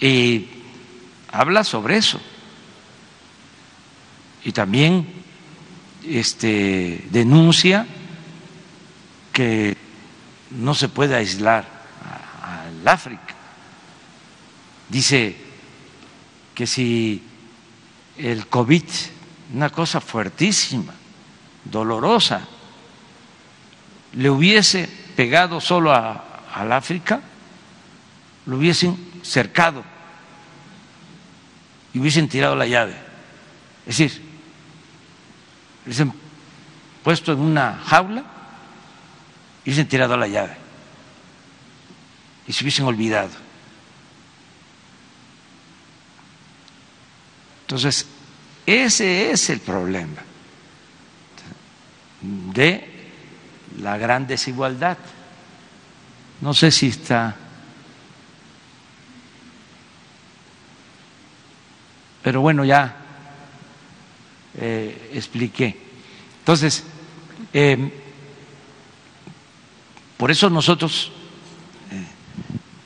Y 0.00 0.48
habla 1.32 1.64
sobre 1.64 1.96
eso. 1.96 2.20
Y 4.44 4.52
también 4.52 5.15
este, 6.08 7.04
denuncia 7.10 7.86
que 9.32 9.76
no 10.50 10.74
se 10.74 10.88
puede 10.88 11.14
aislar 11.14 11.66
al 12.42 12.86
África. 12.88 13.34
Dice 14.88 15.36
que 16.54 16.66
si 16.66 17.22
el 18.16 18.46
COVID, 18.46 18.84
una 19.54 19.70
cosa 19.70 20.00
fuertísima, 20.00 20.94
dolorosa, 21.64 22.46
le 24.14 24.30
hubiese 24.30 24.88
pegado 25.14 25.60
solo 25.60 25.92
al 25.92 26.72
África, 26.72 27.20
lo 28.46 28.56
hubiesen 28.56 28.96
cercado 29.22 29.84
y 31.92 31.98
hubiesen 31.98 32.28
tirado 32.28 32.54
la 32.54 32.66
llave. 32.66 32.94
Es 33.86 33.98
decir, 33.98 34.25
hubiesen 35.86 36.12
puesto 37.02 37.32
en 37.32 37.38
una 37.38 37.80
jaula 37.86 38.24
y 39.64 39.70
hubiesen 39.70 39.88
tirado 39.88 40.16
la 40.16 40.26
llave 40.26 40.56
y 42.46 42.52
se 42.52 42.64
hubiesen 42.64 42.84
olvidado. 42.84 43.30
Entonces, 47.62 48.06
ese 48.64 49.30
es 49.30 49.50
el 49.50 49.60
problema 49.60 50.22
de 52.20 53.10
la 53.78 53.96
gran 53.98 54.26
desigualdad. 54.26 54.98
No 56.40 56.54
sé 56.54 56.70
si 56.70 56.88
está... 56.88 57.34
Pero 62.22 62.40
bueno, 62.40 62.64
ya 62.64 63.05
eh, 64.58 65.10
expliqué. 65.12 65.76
Entonces, 66.38 66.84
eh, 67.52 67.92
por 70.16 70.30
eso 70.30 70.48
nosotros 70.48 71.12
eh, 71.90 72.06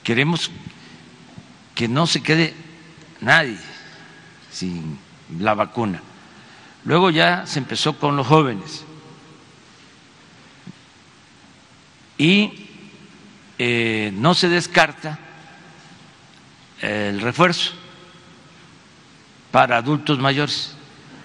queremos 0.02 0.50
que 1.74 1.86
no 1.86 2.08
se 2.08 2.22
quede 2.22 2.54
nadie 3.20 3.56
sin 4.50 4.98
la 5.38 5.54
vacuna. 5.54 6.02
Luego 6.84 7.10
ya 7.10 7.46
se 7.46 7.60
empezó 7.60 7.96
con 7.96 8.16
los 8.16 8.26
jóvenes. 8.26 8.84
Y 12.18 12.66
no 14.12 14.34
se 14.34 14.48
descarta 14.48 15.18
el 16.80 17.20
refuerzo 17.20 17.72
para 19.50 19.78
adultos 19.78 20.18
mayores. 20.18 20.76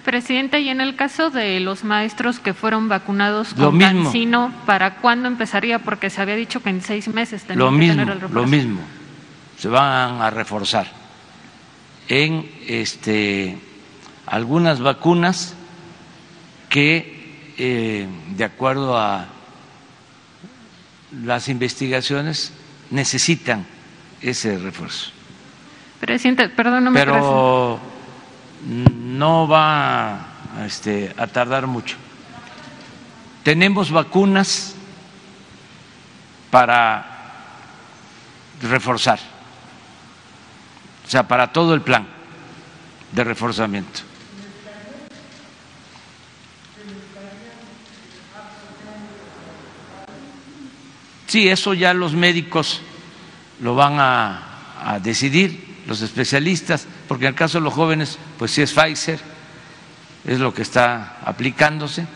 Presidente, 0.05 0.59
y 0.61 0.69
en 0.69 0.81
el 0.81 0.95
caso 0.95 1.31
de 1.31 1.59
los 1.59 1.83
maestros 1.83 2.39
que 2.39 2.53
fueron 2.53 2.87
vacunados 2.87 3.57
Lo 3.57 3.65
con 3.65 3.77
mismo. 3.77 4.03
Cancino, 4.03 4.53
¿para 4.67 4.97
cuándo 4.97 5.27
empezaría? 5.27 5.79
Porque 5.79 6.11
se 6.11 6.21
había 6.21 6.35
dicho 6.35 6.61
que 6.61 6.69
en 6.69 6.81
seis 6.81 7.07
meses 7.07 7.41
tenían 7.41 7.59
Lo 7.59 7.71
que 7.71 7.77
mismo, 7.77 7.93
tener 7.93 8.13
el 8.13 8.21
refuerzo. 8.21 8.39
lo 8.39 8.47
mismo. 8.47 8.81
Se 9.57 9.67
van 9.67 10.21
a 10.21 10.29
reforzar 10.29 10.85
en 12.07 12.47
este, 12.67 13.57
algunas 14.27 14.79
vacunas 14.79 15.55
que, 16.69 17.53
eh, 17.57 18.07
de 18.35 18.43
acuerdo 18.43 18.99
a 18.99 19.25
las 21.23 21.49
investigaciones, 21.49 22.53
necesitan 22.91 23.65
ese 24.21 24.59
refuerzo. 24.59 25.09
Presidente, 25.99 26.47
perdón, 26.49 26.83
no 26.83 26.91
me 26.91 27.03
parece. 27.03 27.94
No 28.63 29.47
va 29.47 30.35
este, 30.65 31.13
a 31.17 31.27
tardar 31.27 31.67
mucho. 31.67 31.97
Tenemos 33.43 33.91
vacunas 33.91 34.73
para 36.49 37.05
reforzar, 38.61 39.19
o 41.05 41.09
sea, 41.09 41.27
para 41.27 41.51
todo 41.51 41.73
el 41.73 41.81
plan 41.81 42.07
de 43.11 43.23
reforzamiento. 43.23 43.99
Sí, 51.27 51.49
eso 51.49 51.73
ya 51.73 51.93
los 51.93 52.13
médicos 52.13 52.81
lo 53.59 53.75
van 53.75 53.97
a 53.99 54.99
decidir, 55.03 55.83
los 55.87 56.01
especialistas, 56.01 56.87
porque 57.07 57.25
en 57.25 57.29
el 57.29 57.35
caso 57.35 57.57
de 57.59 57.63
los 57.63 57.73
jóvenes, 57.73 58.17
pues 58.37 58.51
sí 58.51 58.61
es 58.61 58.73
Pfizer, 58.73 59.19
es 60.25 60.39
lo 60.39 60.53
que 60.53 60.61
está 60.61 61.19
aplicándose. 61.23 62.07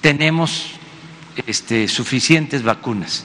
Tenemos 0.00 0.72
este, 1.46 1.88
suficientes 1.88 2.62
vacunas 2.62 3.24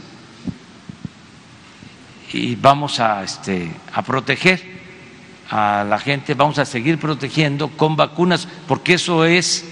y 2.32 2.56
vamos 2.56 3.00
a, 3.00 3.24
este, 3.24 3.72
a 3.94 4.02
proteger 4.02 4.80
a 5.50 5.84
la 5.88 5.98
gente, 5.98 6.36
vamos 6.36 6.60
a 6.60 6.66
seguir 6.66 7.00
protegiendo 7.00 7.70
con 7.70 7.96
vacunas, 7.96 8.48
porque 8.68 8.94
eso 8.94 9.26
es 9.26 9.66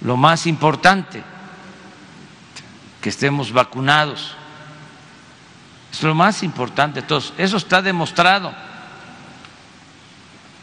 lo 0.00 0.16
más 0.16 0.46
importante, 0.46 1.22
que 3.00 3.08
estemos 3.08 3.52
vacunados. 3.52 4.36
Es 5.92 6.02
lo 6.02 6.14
más 6.14 6.42
importante 6.42 7.00
de 7.00 7.06
todos. 7.06 7.32
Eso 7.38 7.56
está 7.56 7.80
demostrado. 7.80 8.52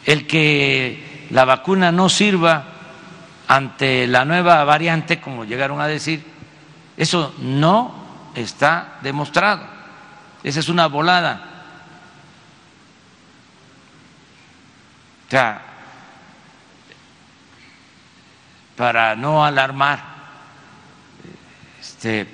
El 0.05 0.27
que 0.27 1.27
la 1.29 1.45
vacuna 1.45 1.91
no 1.91 2.09
sirva 2.09 2.65
ante 3.47 4.07
la 4.07 4.25
nueva 4.25 4.63
variante, 4.63 5.21
como 5.21 5.45
llegaron 5.45 5.81
a 5.81 5.87
decir, 5.87 6.25
eso 6.97 7.33
no 7.39 8.03
está 8.35 8.99
demostrado. 9.01 9.65
Esa 10.43 10.59
es 10.59 10.69
una 10.69 10.87
volada. 10.87 11.49
O 15.27 15.29
sea, 15.29 15.61
para 18.75 19.15
no 19.15 19.45
alarmar, 19.45 20.03
este, 21.79 22.27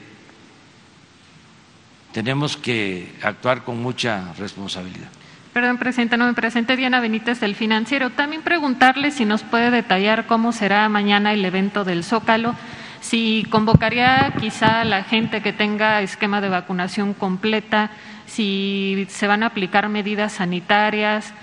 tenemos 2.12 2.58
que 2.58 3.16
actuar 3.22 3.64
con 3.64 3.82
mucha 3.82 4.34
responsabilidad. 4.34 5.10
Perdón, 5.54 5.78
presidente, 5.80 6.16
no 6.16 6.28
me 6.28 6.34
presenté. 6.34 6.76
Diana 6.76 7.00
Benítez 7.00 7.40
del 7.40 7.56
Financiero. 7.56 8.12
También 8.12 8.44
preguntarle 8.44 9.10
si 9.10 9.26
nos 9.26 9.42
puede 9.42 9.72
detallar 9.72 10.28
cómo 10.28 10.52
será 10.52 10.88
mañana 10.90 11.34
el 11.34 11.44
evento 11.44 11.84
del 11.84 12.04
Zócalo, 12.04 12.56
si 13.02 13.48
convocaría 13.50 14.34
quizá 14.40 14.82
a 14.82 14.86
la 14.86 15.04
gente 15.04 15.42
que 15.42 15.54
tenga 15.54 16.02
esquema 16.02 16.42
de 16.42 16.50
vacunación 16.50 17.14
completa, 17.14 17.90
si 18.28 19.08
se 19.10 19.26
van 19.26 19.42
a 19.42 19.48
aplicar 19.48 19.90
medidas 19.90 20.34
sanitarias, 20.34 21.34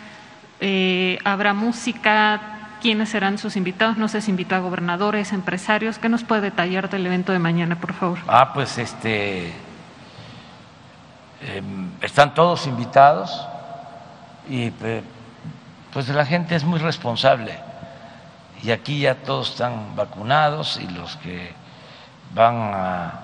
eh, 0.60 1.18
habrá 1.24 1.54
música, 1.54 2.40
quiénes 2.80 3.08
serán 3.08 3.38
sus 3.38 3.56
invitados, 3.56 3.96
no 3.96 4.06
sé 4.06 4.20
si 4.20 4.30
invita 4.30 4.56
a 4.56 4.60
gobernadores, 4.60 5.32
empresarios. 5.32 5.98
¿Qué 5.98 6.08
nos 6.08 6.22
puede 6.22 6.42
detallar 6.42 6.90
del 6.90 7.06
evento 7.06 7.32
de 7.32 7.40
mañana, 7.40 7.80
por 7.80 7.92
favor? 7.94 8.18
Ah, 8.28 8.52
pues 8.52 8.78
este 8.78 9.48
eh, 11.40 11.62
están 12.02 12.34
todos 12.34 12.68
invitados 12.68 13.48
y 14.48 14.70
pues 15.92 16.08
la 16.08 16.24
gente 16.24 16.54
es 16.54 16.64
muy 16.64 16.78
responsable. 16.78 17.58
Y 18.62 18.70
aquí 18.70 19.00
ya 19.00 19.14
todos 19.14 19.50
están 19.50 19.94
vacunados 19.96 20.78
y 20.82 20.86
los 20.88 21.16
que 21.16 21.52
van 22.34 22.72
a 22.74 23.20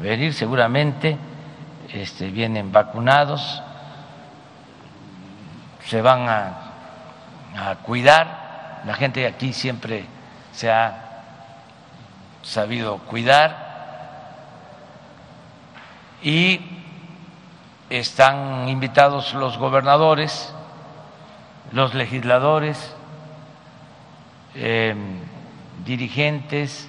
venir 0.00 0.32
seguramente 0.34 1.16
este, 1.92 2.30
vienen 2.30 2.72
vacunados, 2.72 3.62
se 5.84 6.02
van 6.02 6.28
a, 6.28 6.52
a 7.56 7.76
cuidar, 7.76 8.82
la 8.84 8.94
gente 8.94 9.20
de 9.20 9.26
aquí 9.26 9.52
siempre 9.52 10.04
se 10.52 10.70
ha 10.70 11.22
sabido 12.42 12.98
cuidar 12.98 13.66
y 16.22 16.60
están 17.90 18.68
invitados 18.68 19.34
los 19.34 19.58
gobernadores, 19.58 20.52
los 21.72 21.94
legisladores, 21.94 22.94
eh, 24.54 24.94
dirigentes 25.84 26.88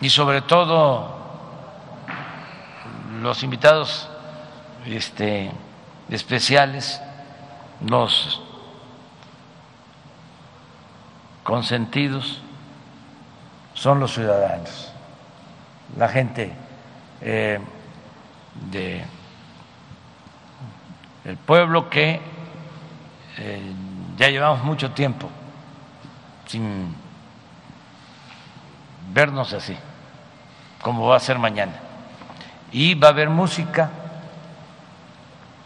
y 0.00 0.10
sobre 0.10 0.42
todo 0.42 1.16
los 3.20 3.42
invitados 3.42 4.08
este, 4.86 5.50
especiales, 6.08 7.00
los 7.86 8.42
consentidos, 11.44 12.40
son 13.74 14.00
los 14.00 14.12
ciudadanos, 14.12 14.92
la 15.96 16.08
gente 16.08 16.52
eh, 17.20 17.60
de 18.70 19.04
el 21.24 21.36
pueblo 21.36 21.88
que 21.88 22.20
eh, 23.38 23.72
ya 24.16 24.28
llevamos 24.28 24.62
mucho 24.64 24.90
tiempo 24.90 25.28
sin 26.46 26.94
vernos 29.12 29.52
así, 29.52 29.76
como 30.82 31.06
va 31.06 31.16
a 31.16 31.20
ser 31.20 31.38
mañana. 31.38 31.72
Y 32.72 32.94
va 32.94 33.08
a 33.08 33.10
haber 33.10 33.30
música. 33.30 33.90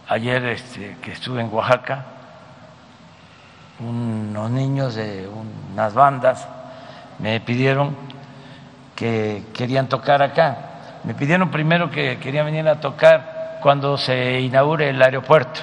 Ayer 0.08 0.44
este, 0.46 0.96
que 1.02 1.12
estuve 1.12 1.40
en 1.40 1.52
Oaxaca, 1.52 2.04
unos 3.80 4.50
niños 4.50 4.94
de 4.94 5.28
unas 5.28 5.94
bandas 5.94 6.46
me 7.18 7.40
pidieron 7.40 7.96
que 8.94 9.44
querían 9.52 9.88
tocar 9.88 10.22
acá. 10.22 10.56
Me 11.04 11.14
pidieron 11.14 11.50
primero 11.50 11.90
que 11.90 12.18
querían 12.18 12.46
venir 12.46 12.68
a 12.68 12.80
tocar 12.80 13.35
cuando 13.66 13.98
se 13.98 14.38
inaugure 14.42 14.90
el 14.90 15.02
aeropuerto, 15.02 15.62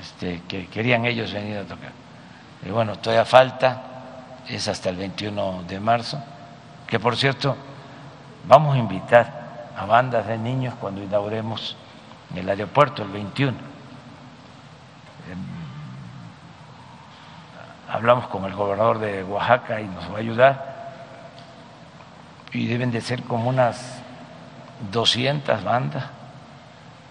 este, 0.00 0.42
que 0.46 0.68
querían 0.68 1.04
ellos 1.04 1.32
venir 1.32 1.58
a 1.58 1.64
tocar. 1.64 1.90
Y 2.64 2.70
bueno, 2.70 2.94
todavía 2.94 3.24
falta, 3.24 3.82
es 4.46 4.68
hasta 4.68 4.88
el 4.88 4.94
21 4.94 5.64
de 5.66 5.80
marzo, 5.80 6.22
que 6.86 7.00
por 7.00 7.16
cierto, 7.16 7.56
vamos 8.46 8.76
a 8.76 8.78
invitar 8.78 9.72
a 9.76 9.84
bandas 9.84 10.28
de 10.28 10.38
niños 10.38 10.74
cuando 10.80 11.02
inauguremos 11.02 11.76
el 12.32 12.48
aeropuerto 12.48 13.02
el 13.02 13.08
21. 13.08 13.58
Hablamos 17.90 18.28
con 18.28 18.44
el 18.44 18.54
gobernador 18.54 19.00
de 19.00 19.24
Oaxaca 19.24 19.80
y 19.80 19.88
nos 19.88 20.08
va 20.08 20.14
a 20.14 20.20
ayudar. 20.20 20.92
Y 22.52 22.68
deben 22.68 22.92
de 22.92 23.00
ser 23.00 23.24
como 23.24 23.48
unas 23.48 24.00
200 24.92 25.64
bandas 25.64 26.04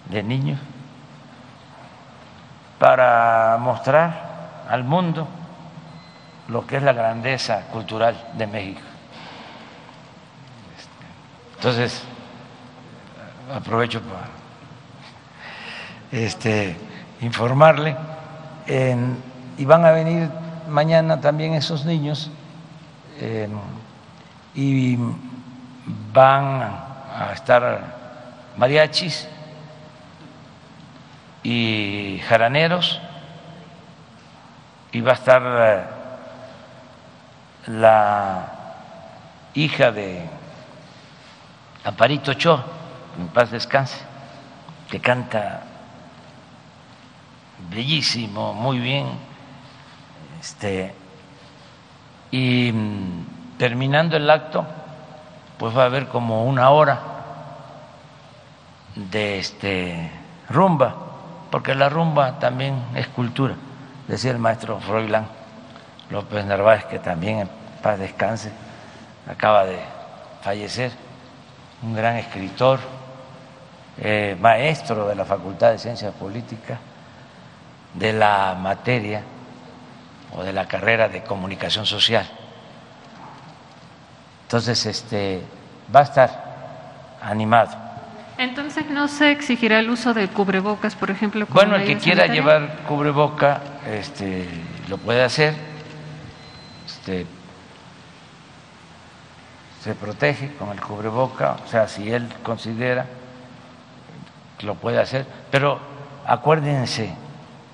de 0.08 0.22
niños 0.22 0.58
para 2.78 3.56
mostrar 3.60 4.64
al 4.68 4.84
mundo 4.84 5.26
lo 6.48 6.66
que 6.66 6.76
es 6.76 6.82
la 6.82 6.92
grandeza 6.92 7.62
cultural 7.72 8.16
de 8.34 8.46
México. 8.46 8.80
Entonces, 11.56 12.02
aprovecho 13.54 14.00
para 14.00 14.28
este, 16.12 16.76
informarle, 17.20 17.96
y 18.66 19.64
van 19.64 19.84
a 19.84 19.90
venir 19.90 20.30
mañana 20.68 21.20
también 21.20 21.54
esos 21.54 21.84
niños 21.84 22.30
y 24.54 24.98
van 26.12 26.62
a 26.62 27.32
estar 27.32 27.96
mariachis 28.56 29.28
y 31.42 32.20
jaraneros 32.28 33.00
y 34.92 35.00
va 35.00 35.12
a 35.12 35.14
estar 35.14 35.42
eh, 35.44 35.84
la 37.68 38.52
hija 39.54 39.92
de 39.92 40.22
Amparito 41.84 42.34
Cho, 42.34 42.62
en 43.18 43.28
paz 43.28 43.50
descanse, 43.50 43.98
que 44.90 45.00
canta 45.00 45.62
bellísimo, 47.70 48.54
muy 48.54 48.78
bien, 48.78 49.06
este, 50.40 50.94
y 52.30 52.72
mm, 52.72 53.56
terminando 53.58 54.16
el 54.16 54.28
acto, 54.30 54.66
pues 55.58 55.76
va 55.76 55.82
a 55.82 55.86
haber 55.86 56.08
como 56.08 56.44
una 56.44 56.70
hora 56.70 57.00
de 58.94 59.38
este 59.38 60.10
rumba, 60.48 61.07
porque 61.50 61.74
la 61.74 61.88
rumba 61.88 62.38
también 62.38 62.82
es 62.94 63.08
cultura, 63.08 63.54
decía 64.06 64.30
el 64.30 64.38
maestro 64.38 64.78
Froilán 64.80 65.26
López 66.10 66.44
Narváez, 66.44 66.84
que 66.84 66.98
también 66.98 67.40
en 67.40 67.50
paz 67.82 67.98
descanse, 67.98 68.50
acaba 69.30 69.64
de 69.64 69.78
fallecer, 70.42 70.92
un 71.82 71.94
gran 71.94 72.16
escritor, 72.16 72.80
eh, 73.98 74.36
maestro 74.40 75.08
de 75.08 75.14
la 75.14 75.24
Facultad 75.24 75.72
de 75.72 75.78
Ciencias 75.78 76.14
Políticas, 76.14 76.78
de 77.94 78.12
la 78.12 78.56
materia 78.58 79.22
o 80.36 80.42
de 80.42 80.52
la 80.52 80.66
carrera 80.66 81.08
de 81.08 81.22
comunicación 81.22 81.86
social. 81.86 82.26
Entonces, 84.42 84.86
este 84.86 85.42
va 85.94 86.00
a 86.00 86.04
estar 86.04 86.44
animado 87.22 87.87
entonces 88.38 88.88
no 88.88 89.08
se 89.08 89.32
exigirá 89.32 89.80
el 89.80 89.90
uso 89.90 90.14
de 90.14 90.28
cubrebocas, 90.28 90.94
por 90.94 91.10
ejemplo. 91.10 91.46
bueno, 91.50 91.74
el 91.74 91.84
que 91.84 91.96
quiera 91.98 92.26
llevar 92.26 92.84
cubreboca, 92.86 93.60
este, 93.84 94.46
lo 94.88 94.96
puede 94.96 95.24
hacer. 95.24 95.54
Este, 96.86 97.26
se 99.82 99.94
protege 99.94 100.54
con 100.54 100.70
el 100.70 100.80
cubreboca, 100.80 101.56
o 101.64 101.68
sea, 101.68 101.88
si 101.88 102.10
él 102.10 102.28
considera 102.44 103.06
que 104.56 104.66
lo 104.66 104.76
puede 104.76 105.00
hacer. 105.00 105.26
Pero 105.50 105.80
acuérdense, 106.24 107.12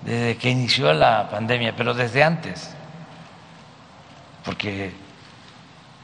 desde 0.03 0.37
que 0.39 0.49
inició 0.49 0.93
la 0.95 1.29
pandemia, 1.29 1.75
pero 1.77 1.93
desde 1.93 2.25
antes, 2.25 2.75
porque 4.45 4.93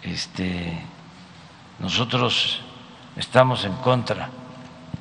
este, 0.03 0.79
nosotros 1.79 2.63
estamos 3.17 3.65
en 3.65 3.75
contra 3.77 4.29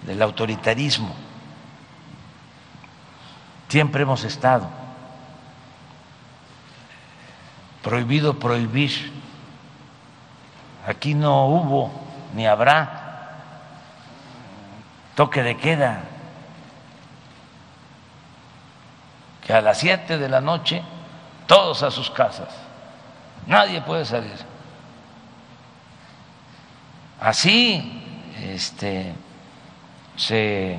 del 0.10 0.24
autoritarismo. 0.24 1.14
Siempre 3.68 4.02
hemos 4.02 4.24
estado 4.24 4.68
prohibido 7.84 8.40
prohibir. 8.40 9.14
Aquí 10.88 11.14
no 11.14 11.46
hubo 11.46 11.92
ni 12.34 12.48
habrá 12.48 13.36
toque 15.14 15.44
de 15.44 15.58
queda. 15.58 16.02
Que 19.46 19.54
a 19.54 19.62
las 19.62 19.78
siete 19.78 20.18
de 20.18 20.28
la 20.28 20.42
noche 20.42 20.82
todos 21.46 21.84
a 21.84 21.92
sus 21.92 22.10
casas. 22.10 22.50
Nadie 23.46 23.80
puede 23.82 24.06
salir. 24.06 24.44
Así, 27.22 28.34
este 28.42 29.14
se 30.20 30.78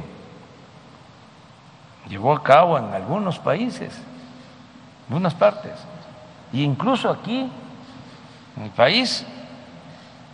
llevó 2.08 2.34
a 2.34 2.42
cabo 2.42 2.76
en 2.76 2.92
algunos 2.92 3.38
países, 3.38 3.96
en 3.96 5.14
algunas 5.14 5.34
partes, 5.34 5.72
e 6.52 6.58
incluso 6.58 7.08
aquí, 7.08 7.50
en 8.56 8.62
mi 8.62 8.68
país, 8.68 9.26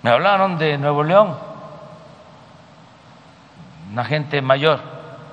me 0.02 0.10
hablaron 0.10 0.58
de 0.58 0.76
Nuevo 0.76 1.04
León, 1.04 1.36
una 3.92 4.04
gente 4.04 4.42
mayor, 4.42 4.80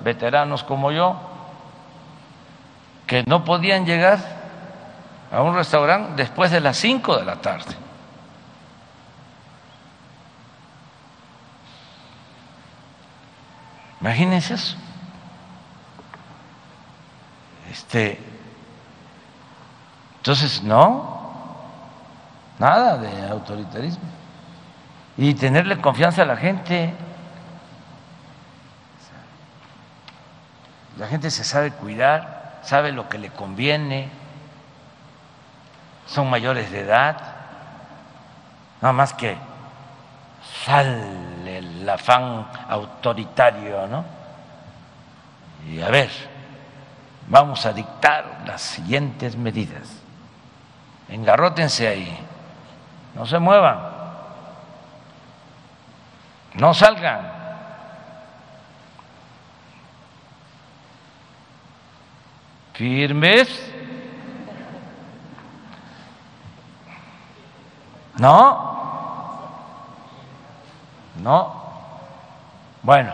veteranos 0.02 0.62
como 0.62 0.92
yo, 0.92 1.16
que 3.08 3.24
no 3.26 3.44
podían 3.44 3.84
llegar 3.84 4.18
a 5.32 5.42
un 5.42 5.56
restaurante 5.56 6.22
después 6.22 6.52
de 6.52 6.60
las 6.60 6.76
cinco 6.76 7.16
de 7.16 7.24
la 7.24 7.36
tarde. 7.36 7.83
Imagínense 14.04 14.52
eso. 14.52 14.76
Este, 17.72 18.20
entonces, 20.18 20.62
no, 20.62 21.54
nada 22.58 22.98
de 22.98 23.28
autoritarismo. 23.30 24.04
Y 25.16 25.32
tenerle 25.32 25.80
confianza 25.80 26.20
a 26.20 26.26
la 26.26 26.36
gente. 26.36 26.92
La 30.98 31.06
gente 31.08 31.30
se 31.30 31.42
sabe 31.42 31.70
cuidar, 31.70 32.60
sabe 32.62 32.92
lo 32.92 33.08
que 33.08 33.16
le 33.16 33.30
conviene, 33.30 34.10
son 36.04 36.28
mayores 36.28 36.70
de 36.70 36.80
edad, 36.80 37.16
nada 38.82 38.92
más 38.92 39.14
que 39.14 39.38
sale 40.62 41.23
el 41.84 41.90
afán 41.90 42.46
autoritario, 42.66 43.86
¿no? 43.86 44.04
Y 45.68 45.82
a 45.82 45.90
ver, 45.90 46.10
vamos 47.28 47.66
a 47.66 47.74
dictar 47.74 48.42
las 48.46 48.62
siguientes 48.62 49.36
medidas. 49.36 50.00
Engarrótense 51.10 51.86
ahí, 51.86 52.18
no 53.14 53.26
se 53.26 53.38
muevan, 53.38 53.78
no 56.54 56.72
salgan. 56.72 57.44
Firmes. 62.72 63.72
No, 68.16 68.74
¿no? 71.22 71.63
Bueno. 72.84 73.12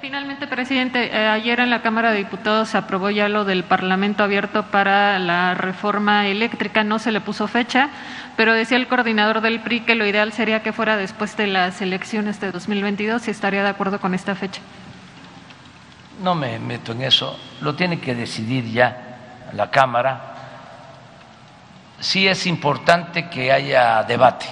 Finalmente, 0.00 0.46
presidente, 0.46 1.06
eh, 1.06 1.28
ayer 1.28 1.58
en 1.60 1.70
la 1.70 1.82
Cámara 1.82 2.10
de 2.10 2.18
Diputados 2.18 2.68
se 2.68 2.78
aprobó 2.78 3.10
ya 3.10 3.28
lo 3.28 3.44
del 3.44 3.64
Parlamento 3.64 4.22
abierto 4.22 4.64
para 4.64 5.18
la 5.18 5.54
reforma 5.54 6.26
eléctrica, 6.26 6.84
no 6.84 6.98
se 6.98 7.10
le 7.10 7.20
puso 7.20 7.48
fecha, 7.48 7.90
pero 8.36 8.52
decía 8.52 8.76
el 8.76 8.86
coordinador 8.86 9.40
del 9.40 9.60
PRI 9.60 9.80
que 9.80 9.94
lo 9.94 10.06
ideal 10.06 10.32
sería 10.32 10.62
que 10.62 10.72
fuera 10.72 10.96
después 10.96 11.36
de 11.36 11.46
las 11.48 11.80
elecciones 11.80 12.40
de 12.40 12.52
2022 12.52 13.26
y 13.26 13.30
estaría 13.30 13.62
de 13.62 13.68
acuerdo 13.70 14.00
con 14.00 14.14
esta 14.14 14.34
fecha. 14.34 14.60
No 16.22 16.34
me 16.34 16.58
meto 16.58 16.92
en 16.92 17.02
eso, 17.02 17.38
lo 17.60 17.74
tiene 17.74 18.00
que 18.00 18.14
decidir 18.14 18.70
ya 18.70 19.50
la 19.52 19.70
Cámara. 19.70 20.34
Sí 22.00 22.26
es 22.26 22.46
importante 22.46 23.28
que 23.28 23.52
haya 23.52 24.02
debate 24.04 24.46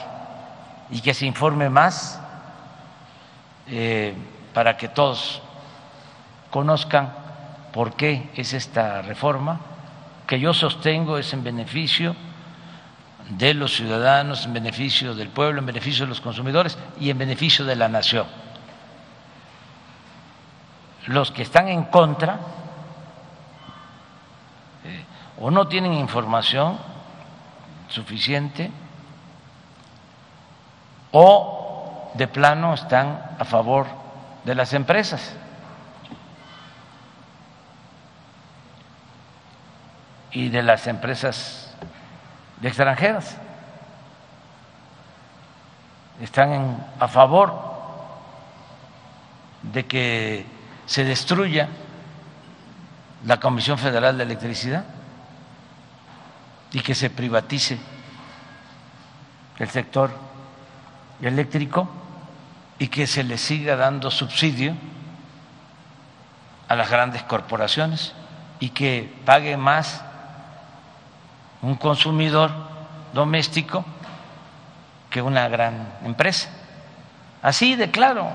y 0.90 1.00
que 1.00 1.14
se 1.14 1.26
informe 1.26 1.68
más 1.68 2.20
eh, 3.68 4.14
para 4.56 4.78
que 4.78 4.88
todos 4.88 5.42
conozcan 6.50 7.12
por 7.74 7.92
qué 7.92 8.30
es 8.36 8.54
esta 8.54 9.02
reforma, 9.02 9.60
que 10.26 10.40
yo 10.40 10.54
sostengo 10.54 11.18
es 11.18 11.30
en 11.34 11.44
beneficio 11.44 12.16
de 13.28 13.52
los 13.52 13.76
ciudadanos, 13.76 14.46
en 14.46 14.54
beneficio 14.54 15.14
del 15.14 15.28
pueblo, 15.28 15.60
en 15.60 15.66
beneficio 15.66 16.06
de 16.06 16.08
los 16.08 16.22
consumidores 16.22 16.78
y 16.98 17.10
en 17.10 17.18
beneficio 17.18 17.66
de 17.66 17.76
la 17.76 17.88
nación. 17.88 18.26
Los 21.04 21.30
que 21.32 21.42
están 21.42 21.68
en 21.68 21.84
contra 21.84 22.40
eh, 24.86 25.04
o 25.38 25.50
no 25.50 25.68
tienen 25.68 25.92
información 25.92 26.78
suficiente 27.88 28.70
o 31.12 32.10
de 32.14 32.26
plano 32.26 32.72
están 32.72 33.36
a 33.38 33.44
favor 33.44 34.05
de 34.46 34.54
las 34.54 34.72
empresas. 34.72 35.34
y 40.32 40.50
de 40.50 40.62
las 40.62 40.86
empresas 40.86 41.74
extranjeras. 42.62 43.38
Están 46.20 46.86
a 47.00 47.08
favor 47.08 47.54
de 49.62 49.86
que 49.86 50.44
se 50.84 51.04
destruya 51.04 51.70
la 53.24 53.40
Comisión 53.40 53.78
Federal 53.78 54.18
de 54.18 54.24
Electricidad 54.24 54.84
y 56.70 56.80
que 56.80 56.94
se 56.94 57.08
privatice 57.08 57.78
el 59.58 59.70
sector 59.70 60.10
eléctrico 61.22 61.88
y 62.78 62.88
que 62.88 63.06
se 63.06 63.24
le 63.24 63.38
siga 63.38 63.76
dando 63.76 64.10
subsidio 64.10 64.74
a 66.68 66.74
las 66.74 66.90
grandes 66.90 67.22
corporaciones 67.22 68.12
y 68.60 68.70
que 68.70 69.12
pague 69.24 69.56
más 69.56 70.02
un 71.62 71.76
consumidor 71.76 72.50
doméstico 73.12 73.84
que 75.10 75.22
una 75.22 75.48
gran 75.48 75.88
empresa. 76.04 76.50
Así 77.42 77.76
de 77.76 77.90
claro. 77.90 78.28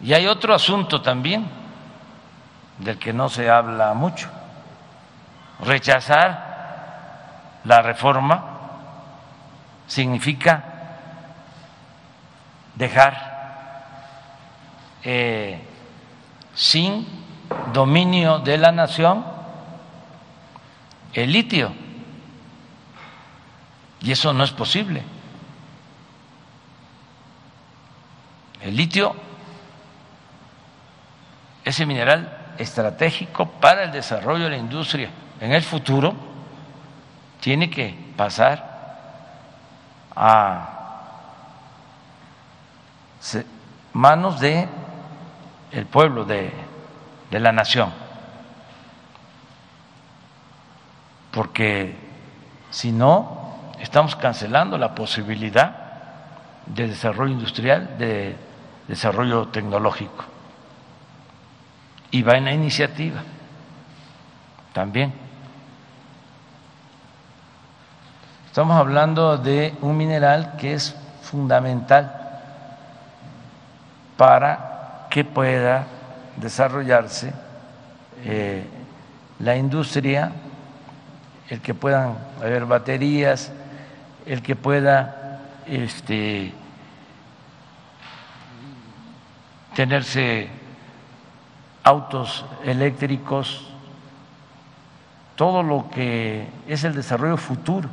Y 0.00 0.12
hay 0.12 0.26
otro 0.26 0.54
asunto 0.54 1.02
también 1.02 1.46
del 2.78 2.98
que 2.98 3.12
no 3.12 3.28
se 3.28 3.48
habla 3.48 3.94
mucho. 3.94 4.28
Rechazar 5.60 6.54
la 7.64 7.80
reforma 7.82 8.44
significa 9.86 10.73
dejar 12.74 13.34
eh, 15.02 15.60
sin 16.54 17.06
dominio 17.72 18.38
de 18.38 18.58
la 18.58 18.72
nación 18.72 19.24
el 21.12 21.32
litio. 21.32 21.72
Y 24.00 24.12
eso 24.12 24.32
no 24.32 24.44
es 24.44 24.50
posible. 24.50 25.02
El 28.60 28.76
litio, 28.76 29.14
ese 31.64 31.86
mineral 31.86 32.54
estratégico 32.58 33.50
para 33.50 33.84
el 33.84 33.92
desarrollo 33.92 34.44
de 34.44 34.50
la 34.50 34.56
industria 34.56 35.10
en 35.40 35.52
el 35.52 35.62
futuro, 35.62 36.14
tiene 37.40 37.68
que 37.68 37.94
pasar 38.16 38.74
a 40.16 40.73
manos 43.92 44.40
de 44.40 44.68
el 45.72 45.86
pueblo 45.86 46.24
de, 46.24 46.52
de 47.30 47.40
la 47.40 47.52
nación. 47.52 47.92
Porque 51.30 51.96
si 52.70 52.92
no, 52.92 53.72
estamos 53.80 54.14
cancelando 54.16 54.78
la 54.78 54.94
posibilidad 54.94 55.76
de 56.66 56.88
desarrollo 56.88 57.32
industrial, 57.32 57.98
de 57.98 58.36
desarrollo 58.88 59.48
tecnológico. 59.48 60.24
Y 62.10 62.22
va 62.22 62.36
en 62.36 62.44
la 62.44 62.52
iniciativa 62.52 63.22
también. 64.72 65.12
Estamos 68.46 68.76
hablando 68.76 69.36
de 69.36 69.74
un 69.80 69.96
mineral 69.96 70.54
que 70.56 70.74
es 70.74 70.94
fundamental 71.22 72.23
para 74.16 75.06
que 75.10 75.24
pueda 75.24 75.86
desarrollarse 76.36 77.32
eh, 78.24 78.64
la 79.38 79.56
industria, 79.56 80.32
el 81.48 81.60
que 81.60 81.74
puedan 81.74 82.16
haber 82.40 82.64
baterías, 82.66 83.52
el 84.26 84.42
que 84.42 84.56
pueda 84.56 85.40
este, 85.66 86.52
tenerse 89.74 90.48
autos 91.82 92.44
eléctricos, 92.64 93.68
todo 95.36 95.62
lo 95.62 95.90
que 95.90 96.48
es 96.66 96.84
el 96.84 96.94
desarrollo 96.94 97.36
futuro 97.36 97.88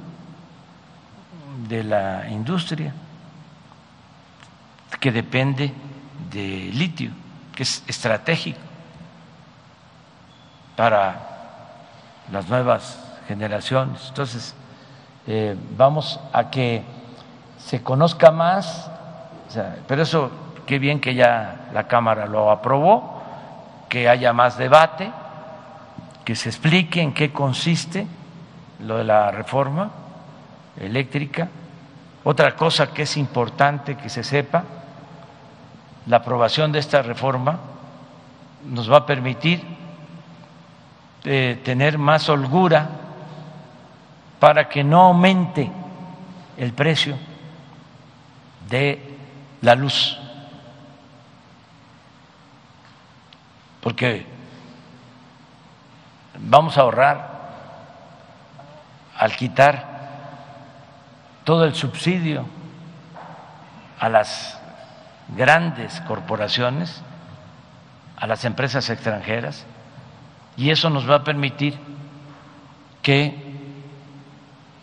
de 1.67 1.83
la 1.83 2.29
industria, 2.29 2.93
que 4.99 5.11
depende 5.11 5.73
de 6.31 6.71
litio, 6.73 7.11
que 7.55 7.63
es 7.63 7.83
estratégico 7.87 8.59
para 10.75 11.15
las 12.31 12.47
nuevas 12.47 12.97
generaciones. 13.27 14.07
Entonces, 14.07 14.55
eh, 15.27 15.55
vamos 15.77 16.19
a 16.33 16.49
que 16.49 16.83
se 17.57 17.83
conozca 17.83 18.31
más, 18.31 18.89
pero 19.87 20.01
eso, 20.01 20.31
qué 20.65 20.79
bien 20.79 20.99
que 20.99 21.13
ya 21.13 21.69
la 21.73 21.87
Cámara 21.87 22.25
lo 22.25 22.49
aprobó, 22.49 23.21
que 23.89 24.09
haya 24.09 24.33
más 24.33 24.57
debate, 24.57 25.11
que 26.25 26.35
se 26.35 26.49
explique 26.49 27.01
en 27.01 27.13
qué 27.13 27.31
consiste 27.31 28.07
lo 28.79 28.97
de 28.97 29.03
la 29.03 29.31
reforma 29.31 29.91
eléctrica. 30.79 31.49
Otra 32.23 32.55
cosa 32.55 32.93
que 32.93 33.03
es 33.03 33.17
importante 33.17 33.95
que 33.97 34.09
se 34.09 34.23
sepa, 34.23 34.63
la 36.05 36.17
aprobación 36.17 36.71
de 36.71 36.79
esta 36.79 37.01
reforma 37.01 37.59
nos 38.65 38.91
va 38.91 38.97
a 38.97 39.05
permitir 39.05 39.63
eh, 41.23 41.59
tener 41.63 41.97
más 41.97 42.29
holgura 42.29 42.89
para 44.39 44.67
que 44.67 44.83
no 44.83 45.01
aumente 45.01 45.71
el 46.57 46.73
precio 46.73 47.15
de 48.69 49.17
la 49.61 49.75
luz. 49.75 50.17
Porque 53.81 54.25
vamos 56.39 56.77
a 56.77 56.81
ahorrar 56.81 57.31
al 59.17 59.35
quitar 59.35 59.91
todo 61.43 61.65
el 61.65 61.75
subsidio 61.75 62.45
a 63.99 64.09
las 64.09 64.60
grandes 65.35 66.01
corporaciones, 66.01 67.01
a 68.17 68.27
las 68.27 68.45
empresas 68.45 68.89
extranjeras, 68.89 69.65
y 70.57 70.69
eso 70.69 70.89
nos 70.89 71.09
va 71.09 71.15
a 71.15 71.23
permitir 71.23 71.77
que 73.01 73.35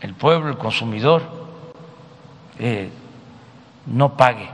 el 0.00 0.14
pueblo, 0.14 0.50
el 0.50 0.58
consumidor, 0.58 1.22
eh, 2.58 2.90
no 3.86 4.16
pague 4.16 4.48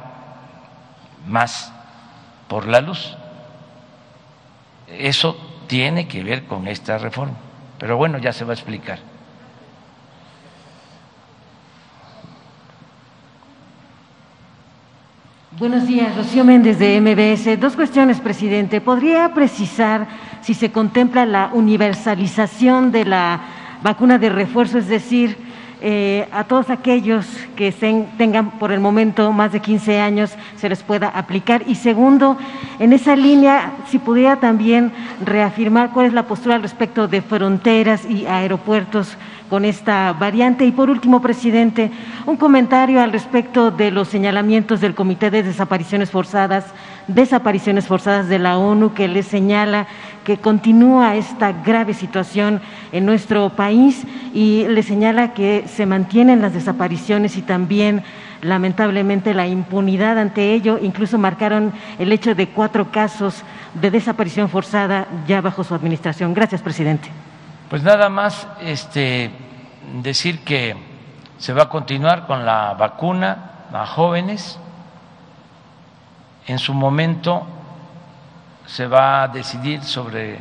más 1.26 1.72
por 2.48 2.66
la 2.66 2.80
luz. 2.80 3.16
Eso 4.86 5.36
tiene 5.66 6.06
que 6.06 6.22
ver 6.22 6.44
con 6.44 6.68
esta 6.68 6.98
reforma. 6.98 7.34
Pero 7.78 7.96
bueno, 7.96 8.18
ya 8.18 8.32
se 8.32 8.44
va 8.44 8.52
a 8.52 8.54
explicar. 8.54 8.98
Buenos 15.56 15.86
días, 15.86 16.16
Rocío 16.16 16.44
Méndez 16.44 16.80
de 16.80 17.00
MBS. 17.00 17.60
Dos 17.60 17.76
cuestiones, 17.76 18.18
presidente. 18.18 18.80
¿Podría 18.80 19.34
precisar 19.34 20.08
si 20.40 20.52
se 20.52 20.72
contempla 20.72 21.26
la 21.26 21.50
universalización 21.52 22.90
de 22.90 23.04
la 23.04 23.40
vacuna 23.80 24.18
de 24.18 24.30
refuerzo, 24.30 24.78
es 24.78 24.88
decir, 24.88 25.38
eh, 25.86 26.26
a 26.32 26.44
todos 26.44 26.70
aquellos 26.70 27.26
que 27.56 27.70
tengan 28.16 28.52
por 28.52 28.72
el 28.72 28.80
momento 28.80 29.30
más 29.32 29.52
de 29.52 29.60
15 29.60 30.00
años 30.00 30.34
se 30.56 30.70
les 30.70 30.82
pueda 30.82 31.08
aplicar. 31.08 31.62
Y 31.66 31.74
segundo, 31.74 32.38
en 32.78 32.94
esa 32.94 33.14
línea, 33.14 33.74
si 33.90 33.98
pudiera 33.98 34.40
también 34.40 34.92
reafirmar 35.22 35.90
cuál 35.90 36.06
es 36.06 36.14
la 36.14 36.26
postura 36.26 36.54
al 36.54 36.62
respecto 36.62 37.06
de 37.06 37.20
fronteras 37.20 38.06
y 38.06 38.24
aeropuertos 38.24 39.18
con 39.50 39.66
esta 39.66 40.14
variante. 40.14 40.64
Y 40.64 40.72
por 40.72 40.88
último, 40.88 41.20
presidente, 41.20 41.90
un 42.24 42.38
comentario 42.38 43.02
al 43.02 43.12
respecto 43.12 43.70
de 43.70 43.90
los 43.90 44.08
señalamientos 44.08 44.80
del 44.80 44.94
Comité 44.94 45.30
de 45.30 45.42
Desapariciones 45.42 46.10
Forzadas, 46.10 46.64
desapariciones 47.08 47.86
forzadas 47.86 48.28
de 48.28 48.38
la 48.38 48.56
ONU, 48.56 48.94
que 48.94 49.06
le 49.06 49.22
señala 49.22 49.86
que 50.24 50.38
continúa 50.38 51.16
esta 51.16 51.52
grave 51.52 51.94
situación 51.94 52.60
en 52.92 53.06
nuestro 53.06 53.50
país 53.50 54.04
y 54.32 54.66
le 54.66 54.82
señala 54.82 55.34
que 55.34 55.66
se 55.68 55.86
mantienen 55.86 56.40
las 56.42 56.54
desapariciones 56.54 57.36
y 57.36 57.42
también 57.42 58.02
lamentablemente 58.40 59.34
la 59.34 59.46
impunidad 59.46 60.18
ante 60.18 60.52
ello, 60.52 60.78
incluso 60.80 61.18
marcaron 61.18 61.72
el 61.98 62.12
hecho 62.12 62.34
de 62.34 62.48
cuatro 62.48 62.90
casos 62.90 63.42
de 63.74 63.90
desaparición 63.90 64.48
forzada 64.48 65.06
ya 65.26 65.40
bajo 65.40 65.64
su 65.64 65.74
administración. 65.74 66.34
Gracias, 66.34 66.60
presidente. 66.60 67.10
Pues 67.70 67.82
nada 67.82 68.08
más 68.08 68.46
este, 68.60 69.30
decir 70.02 70.40
que 70.40 70.76
se 71.38 71.52
va 71.52 71.64
a 71.64 71.68
continuar 71.68 72.26
con 72.26 72.44
la 72.44 72.74
vacuna 72.74 73.50
a 73.72 73.86
jóvenes. 73.86 74.58
En 76.46 76.58
su 76.58 76.74
momento 76.74 77.46
se 78.66 78.86
va 78.86 79.24
a 79.24 79.28
decidir 79.28 79.82
sobre 79.82 80.40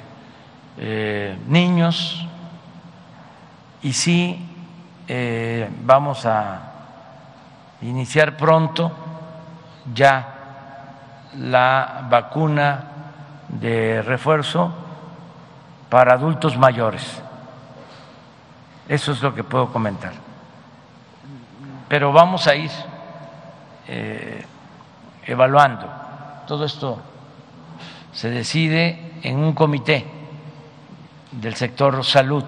eh, 0.77 1.37
niños 1.47 2.25
y 3.81 3.93
sí 3.93 4.49
eh, 5.07 5.69
vamos 5.83 6.25
a 6.25 6.61
iniciar 7.81 8.37
pronto 8.37 8.91
ya 9.93 10.33
la 11.37 12.05
vacuna 12.09 12.83
de 13.49 14.01
refuerzo 14.01 14.73
para 15.89 16.13
adultos 16.13 16.57
mayores. 16.57 17.21
Eso 18.87 19.11
es 19.11 19.21
lo 19.21 19.33
que 19.33 19.43
puedo 19.43 19.71
comentar. 19.71 20.13
Pero 21.87 22.11
vamos 22.11 22.47
a 22.47 22.55
ir 22.55 22.71
eh, 23.87 24.45
evaluando. 25.25 25.87
Todo 26.47 26.65
esto 26.65 26.99
se 28.13 28.29
decide 28.29 29.13
en 29.23 29.39
un 29.39 29.53
comité 29.53 30.05
del 31.31 31.55
sector 31.55 32.05
salud. 32.05 32.43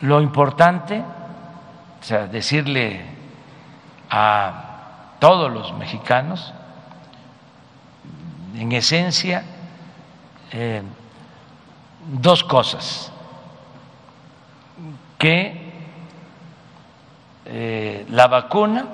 Lo 0.00 0.20
importante, 0.20 1.00
o 2.00 2.02
sea, 2.02 2.26
decirle 2.26 3.02
a 4.10 5.16
todos 5.18 5.52
los 5.52 5.72
mexicanos, 5.74 6.52
en 8.56 8.72
esencia, 8.72 9.44
eh, 10.52 10.82
dos 12.06 12.44
cosas, 12.44 13.12
que 15.18 15.72
eh, 17.46 18.06
la 18.08 18.28
vacuna 18.28 18.86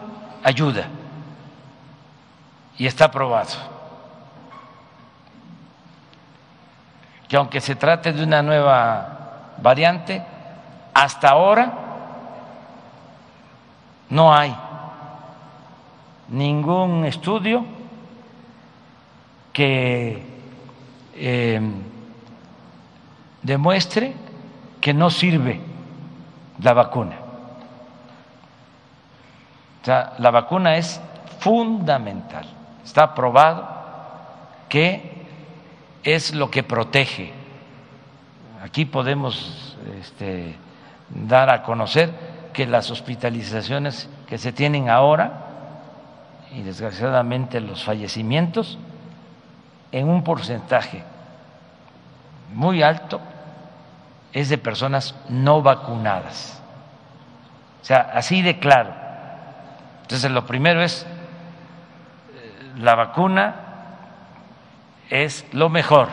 ayuda 0.43 0.87
y 2.81 2.87
está 2.87 3.11
probado, 3.11 3.51
que 7.29 7.37
aunque 7.37 7.61
se 7.61 7.77
trate 7.77 8.11
de 8.11 8.25
una 8.25 8.41
nueva 8.41 9.59
variante, 9.59 10.25
hasta 10.95 11.29
ahora 11.29 11.75
no 14.09 14.33
hay 14.35 14.57
ningún 16.31 17.05
estudio 17.05 17.67
que 19.53 20.25
eh, 21.17 21.61
demuestre 23.43 24.15
que 24.81 24.95
no 24.95 25.11
sirve 25.11 25.61
la 26.63 26.73
vacuna. 26.73 27.17
O 29.83 29.85
sea, 29.85 30.15
la 30.17 30.31
vacuna 30.31 30.77
es 30.79 30.99
fundamental. 31.41 32.60
Está 32.91 33.15
probado 33.15 33.69
que 34.69 35.13
es 36.03 36.35
lo 36.35 36.51
que 36.51 36.65
protege. 36.65 37.33
Aquí 38.65 38.85
podemos 38.85 39.77
este, 40.01 40.57
dar 41.09 41.51
a 41.51 41.63
conocer 41.63 42.11
que 42.53 42.67
las 42.67 42.91
hospitalizaciones 42.91 44.09
que 44.27 44.39
se 44.39 44.53
tienen 44.53 44.89
ahora 44.89 45.45
y 46.51 46.63
desgraciadamente 46.63 47.61
los 47.61 47.85
fallecimientos 47.85 48.77
en 49.93 50.09
un 50.09 50.25
porcentaje 50.25 51.05
muy 52.53 52.83
alto 52.83 53.21
es 54.33 54.49
de 54.49 54.59
personas 54.59 55.15
no 55.29 55.63
vacunadas. 55.63 56.61
O 57.83 57.85
sea, 57.85 58.11
así 58.15 58.43
de 58.43 58.59
claro. 58.59 58.91
Entonces, 60.03 60.29
lo 60.33 60.45
primero 60.45 60.83
es, 60.83 61.07
la 62.81 62.95
vacuna 62.95 63.55
es 65.11 65.45
lo 65.53 65.69
mejor 65.69 66.09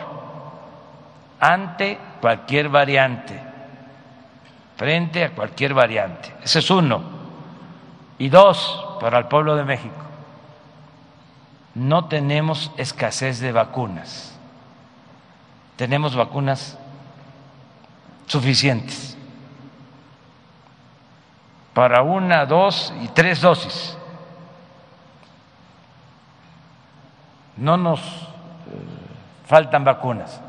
ante 1.40 1.98
cualquier 2.20 2.68
variante, 2.68 3.40
frente 4.76 5.24
a 5.24 5.30
cualquier 5.30 5.74
variante. 5.74 6.34
Ese 6.42 6.58
es 6.58 6.70
uno. 6.70 7.02
Y 8.18 8.28
dos, 8.28 8.84
para 9.00 9.18
el 9.18 9.26
pueblo 9.26 9.56
de 9.56 9.64
México, 9.64 9.94
no 11.74 12.06
tenemos 12.06 12.72
escasez 12.76 13.40
de 13.40 13.52
vacunas. 13.52 14.36
Tenemos 15.76 16.16
vacunas 16.16 16.76
suficientes 18.26 19.16
para 21.72 22.02
una, 22.02 22.44
dos 22.44 22.92
y 23.02 23.08
tres 23.08 23.40
dosis. 23.40 23.97
No 27.58 27.76
nos 27.76 28.00
eh, 28.00 28.04
faltan 29.46 29.84
vacunas. 29.84 30.40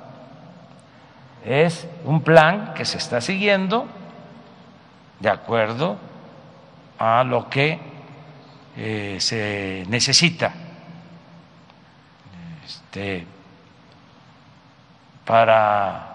Es 1.44 1.88
un 2.06 2.22
plan 2.22 2.74
que 2.74 2.86
se 2.86 2.98
está 2.98 3.22
siguiendo 3.22 3.88
de 5.20 5.30
acuerdo 5.30 5.98
a 6.98 7.24
lo 7.24 7.50
que 7.50 7.80
eh, 8.78 9.18
se 9.20 9.86
necesita 9.90 10.54
este, 12.66 13.26
para 15.26 16.08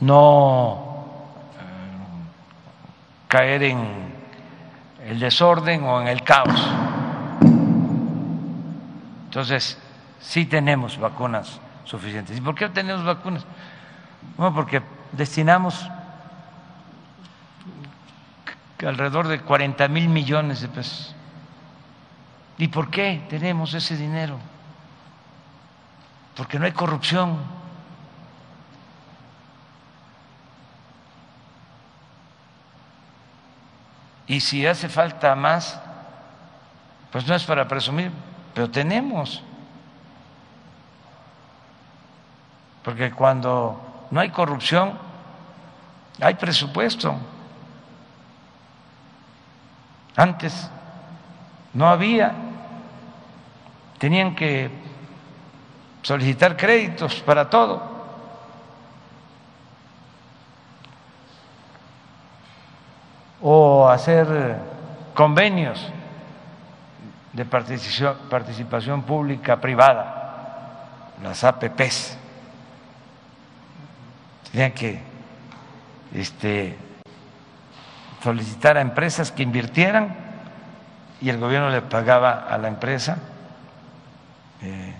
no 0.00 1.04
eh, 1.58 3.28
caer 3.28 3.62
en 3.62 4.10
el 5.06 5.20
desorden 5.20 5.84
o 5.84 6.00
en 6.00 6.08
el 6.08 6.22
caos. 6.22 6.68
Entonces, 9.24 9.78
sí 10.20 10.46
tenemos 10.46 10.98
vacunas 10.98 11.60
suficientes. 11.84 12.38
¿Y 12.38 12.40
por 12.40 12.54
qué 12.54 12.68
tenemos 12.68 13.04
vacunas? 13.04 13.44
Bueno, 14.36 14.54
porque 14.54 14.82
destinamos 15.12 15.88
alrededor 18.86 19.28
de 19.28 19.40
40 19.40 19.88
mil 19.88 20.08
millones 20.08 20.60
de 20.60 20.68
pesos. 20.68 21.14
¿Y 22.58 22.68
por 22.68 22.90
qué 22.90 23.22
tenemos 23.28 23.74
ese 23.74 23.96
dinero? 23.96 24.38
Porque 26.36 26.58
no 26.58 26.66
hay 26.66 26.72
corrupción. 26.72 27.38
Y 34.26 34.40
si 34.40 34.66
hace 34.66 34.88
falta 34.88 35.34
más, 35.34 35.80
pues 37.10 37.26
no 37.26 37.34
es 37.34 37.44
para 37.44 37.66
presumir, 37.66 38.12
pero 38.54 38.70
tenemos. 38.70 39.42
Porque 42.82 43.10
cuando 43.10 44.06
no 44.10 44.20
hay 44.20 44.30
corrupción, 44.30 44.98
hay 46.20 46.34
presupuesto. 46.34 47.14
Antes 50.16 50.70
no 51.72 51.88
había, 51.88 52.32
tenían 53.98 54.34
que 54.34 54.70
solicitar 56.02 56.56
créditos 56.56 57.20
para 57.20 57.48
todo. 57.48 58.00
O 63.42 63.88
hacer 63.88 64.58
convenios 65.14 65.90
de 67.32 67.44
participación, 67.44 69.02
pública 69.02 69.60
privada, 69.60 71.14
las 71.22 71.44
APPs. 71.44 72.18
Tenían 74.52 74.72
que 74.72 75.00
este, 76.14 76.76
solicitar 78.22 78.76
a 78.76 78.80
empresas 78.80 79.30
que 79.30 79.42
invirtieran 79.42 80.14
y 81.20 81.28
el 81.28 81.38
gobierno 81.38 81.70
le 81.70 81.82
pagaba 81.82 82.46
a 82.48 82.58
la 82.58 82.68
empresa 82.68 83.18
eh, 84.62 84.94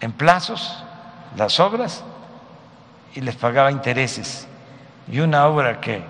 en 0.00 0.12
plazos 0.12 0.84
las 1.36 1.60
obras 1.60 2.04
y 3.14 3.20
les 3.20 3.36
pagaba 3.36 3.70
intereses. 3.70 4.46
Y 5.10 5.20
una 5.20 5.46
obra 5.46 5.80
que 5.80 6.02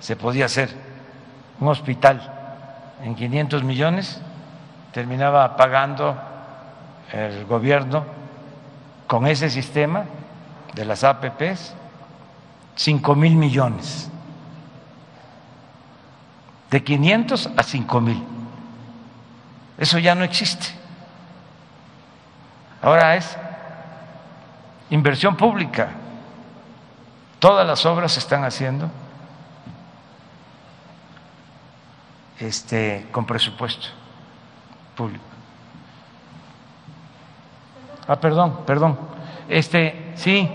se 0.00 0.16
podía 0.16 0.46
hacer, 0.46 0.70
un 1.60 1.68
hospital 1.68 2.32
en 3.02 3.14
500 3.14 3.64
millones, 3.64 4.20
terminaba 4.92 5.56
pagando 5.56 6.16
el 7.12 7.44
gobierno 7.46 8.04
con 9.06 9.26
ese 9.26 9.50
sistema 9.50 10.04
de 10.74 10.84
las 10.84 11.04
APPs 11.04 11.74
5 12.76 13.14
mil 13.14 13.36
millones. 13.36 14.10
De 16.70 16.82
500 16.82 17.50
a 17.56 17.62
5 17.62 18.00
mil. 18.00 18.24
Eso 19.78 19.98
ya 19.98 20.14
no 20.14 20.24
existe. 20.24 20.66
Ahora 22.82 23.16
es 23.16 23.36
inversión 24.90 25.36
pública. 25.36 25.90
Todas 27.38 27.66
las 27.66 27.84
obras 27.86 28.12
se 28.12 28.20
están 28.20 28.44
haciendo 28.44 28.90
este, 32.38 33.06
con 33.12 33.24
presupuesto 33.24 33.88
público. 34.96 35.24
Ah, 38.06 38.16
perdón, 38.16 38.64
perdón. 38.66 38.98
Este, 39.48 40.12
sí. 40.16 40.50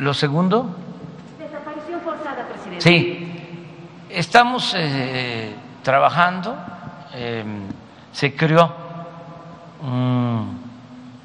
Lo 0.00 0.14
segundo. 0.14 0.74
Desaparición 1.38 2.00
forzada, 2.00 2.48
presidente. 2.48 2.80
Sí. 2.80 3.26
Estamos 4.08 4.74
eh, 4.74 5.54
trabajando. 5.82 6.56
Eh, 7.12 7.44
se 8.10 8.34
creó 8.34 8.72
un 9.82 10.58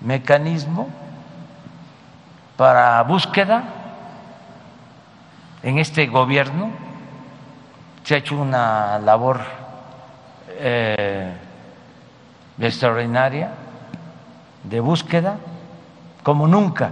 mecanismo 0.02 0.90
para 2.58 3.02
búsqueda 3.04 3.64
en 5.64 5.80
este 5.80 6.08
gobierno. 6.08 6.70
Se 8.04 8.16
ha 8.16 8.18
hecho 8.18 8.36
una 8.36 9.00
labor 9.00 9.40
eh, 10.50 11.34
extraordinaria 12.60 13.52
de 14.66 14.82
búsqueda 14.82 15.38
como 16.24 16.46
nunca 16.46 16.92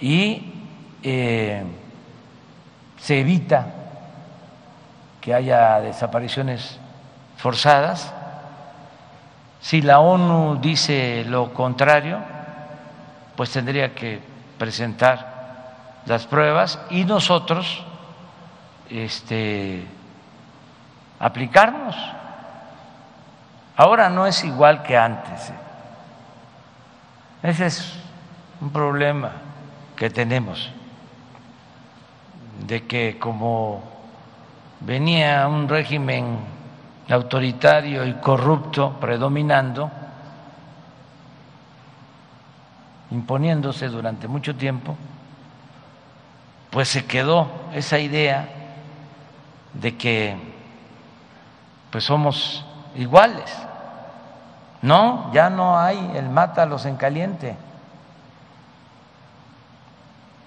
y 0.00 0.52
eh, 1.02 1.62
se 2.98 3.20
evita 3.20 3.66
que 5.20 5.34
haya 5.34 5.80
desapariciones 5.80 6.78
forzadas. 7.36 8.12
Si 9.60 9.82
la 9.82 10.00
ONU 10.00 10.58
dice 10.60 11.24
lo 11.26 11.52
contrario, 11.52 12.18
pues 13.36 13.50
tendría 13.50 13.94
que 13.94 14.20
presentar 14.58 16.00
las 16.06 16.26
pruebas 16.26 16.78
y 16.90 17.04
nosotros 17.04 17.84
este, 18.88 19.86
aplicarnos. 21.18 21.96
Ahora 23.76 24.08
no 24.08 24.26
es 24.26 24.44
igual 24.44 24.82
que 24.82 24.96
antes. 24.96 25.50
¿eh? 25.50 25.54
Ese 27.42 27.66
es 27.66 27.98
un 28.60 28.70
problema 28.70 29.32
que 30.00 30.08
tenemos, 30.08 30.70
de 32.66 32.86
que 32.86 33.18
como 33.18 33.82
venía 34.80 35.46
un 35.46 35.68
régimen 35.68 36.38
autoritario 37.10 38.06
y 38.06 38.14
corrupto 38.14 38.96
predominando, 38.98 39.90
imponiéndose 43.10 43.88
durante 43.88 44.26
mucho 44.26 44.56
tiempo, 44.56 44.96
pues 46.70 46.88
se 46.88 47.04
quedó 47.04 47.50
esa 47.74 47.98
idea 47.98 48.48
de 49.74 49.98
que 49.98 50.34
pues 51.90 52.04
somos 52.04 52.64
iguales. 52.96 53.54
No, 54.80 55.30
ya 55.34 55.50
no 55.50 55.78
hay 55.78 56.12
el 56.14 56.30
mátalos 56.30 56.86
en 56.86 56.96
caliente. 56.96 57.54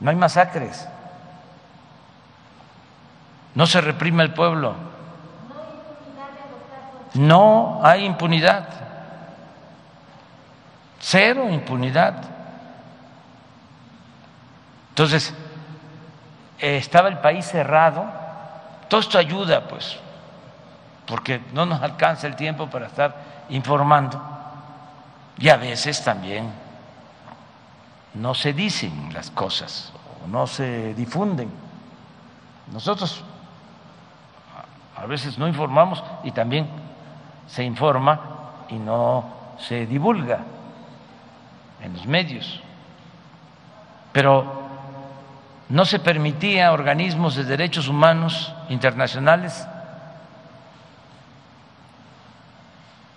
No 0.03 0.09
hay 0.09 0.17
masacres. 0.17 0.85
No 3.55 3.65
se 3.65 3.79
reprime 3.79 4.21
el 4.21 4.33
pueblo. 4.33 4.75
No 7.13 7.79
hay 7.81 8.03
impunidad. 8.03 8.67
Cero 10.99 11.47
impunidad. 11.49 12.15
Entonces, 14.89 15.33
estaba 16.59 17.07
el 17.07 17.19
país 17.19 17.45
cerrado. 17.45 18.05
Todo 18.89 18.99
esto 18.99 19.17
ayuda, 19.17 19.69
pues, 19.69 19.97
porque 21.07 21.41
no 21.53 21.65
nos 21.65 21.81
alcanza 21.81 22.27
el 22.27 22.35
tiempo 22.35 22.69
para 22.69 22.87
estar 22.87 23.15
informando. 23.47 24.21
Y 25.37 25.47
a 25.47 25.55
veces 25.55 26.03
también 26.03 26.62
no 28.13 28.33
se 28.33 28.53
dicen 28.53 29.11
las 29.13 29.31
cosas 29.31 29.93
no 30.27 30.47
se 30.47 30.93
difunden. 30.93 31.49
Nosotros 32.71 33.23
a 34.95 35.05
veces 35.05 35.37
no 35.37 35.47
informamos 35.47 36.03
y 36.23 36.31
también 36.31 36.67
se 37.47 37.63
informa 37.63 38.19
y 38.69 38.75
no 38.75 39.25
se 39.59 39.85
divulga 39.85 40.39
en 41.81 41.93
los 41.93 42.05
medios. 42.05 42.61
Pero 44.11 44.63
no 45.69 45.85
se 45.85 45.99
permitía 45.99 46.67
a 46.67 46.73
organismos 46.73 47.35
de 47.35 47.43
derechos 47.43 47.87
humanos 47.87 48.53
internacionales 48.69 49.67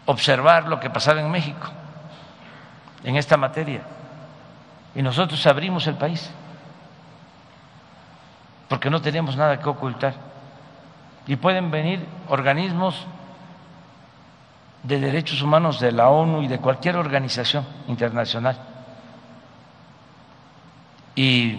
observar 0.07 0.69
lo 0.69 0.81
que 0.81 0.89
pasaba 0.89 1.21
en 1.21 1.31
México 1.31 1.69
en 3.05 3.17
esta 3.17 3.37
materia. 3.37 3.83
Y 4.97 5.03
nosotros 5.03 5.47
abrimos 5.47 5.87
el 5.87 5.95
país. 5.95 6.31
Porque 8.67 8.89
no 8.89 9.03
teníamos 9.03 9.37
nada 9.37 9.61
que 9.61 9.69
ocultar. 9.69 10.15
Y 11.27 11.37
pueden 11.37 11.71
venir 11.71 12.05
organismos 12.29 13.07
de 14.83 14.99
derechos 14.99 15.43
humanos 15.43 15.81
de 15.81 15.93
la 15.93 16.09
ONU 16.09 16.43
y 16.43 16.49
de 16.49 16.59
cualquier 16.59 16.97
organización 16.97 17.67
internacional. 17.89 18.57
Y 21.15 21.59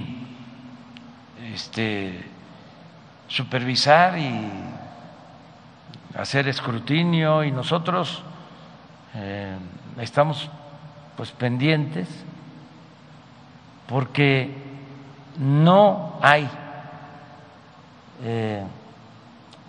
este, 1.54 2.28
supervisar 3.28 4.18
y 4.18 4.50
hacer 6.18 6.48
escrutinio. 6.48 7.44
Y 7.44 7.52
nosotros 7.52 8.24
eh, 9.14 9.56
estamos 10.00 10.50
pues 11.16 11.32
pendientes 11.32 12.08
porque 13.88 14.52
no 15.38 16.20
hay 16.22 16.50
eh, 18.24 18.64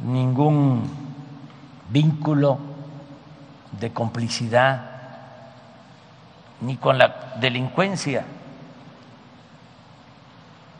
ningún 0.04 0.90
vínculo 1.90 2.58
de 3.72 3.92
complicidad 3.92 4.82
ni 6.60 6.76
con 6.76 6.98
la 6.98 7.34
delincuencia 7.40 8.24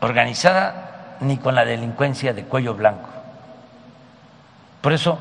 organizada 0.01 1.17
ni 1.21 1.37
con 1.37 1.55
la 1.55 1.65
delincuencia 1.65 2.33
de 2.33 2.45
cuello 2.45 2.75
blanco. 2.75 3.09
Por 4.81 4.93
eso, 4.93 5.19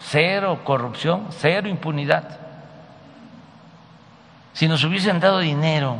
cero 0.00 0.60
corrupción, 0.64 1.26
cero 1.30 1.68
impunidad. 1.68 2.38
Si 4.54 4.68
nos 4.68 4.82
hubiesen 4.84 5.20
dado 5.20 5.40
dinero 5.40 5.98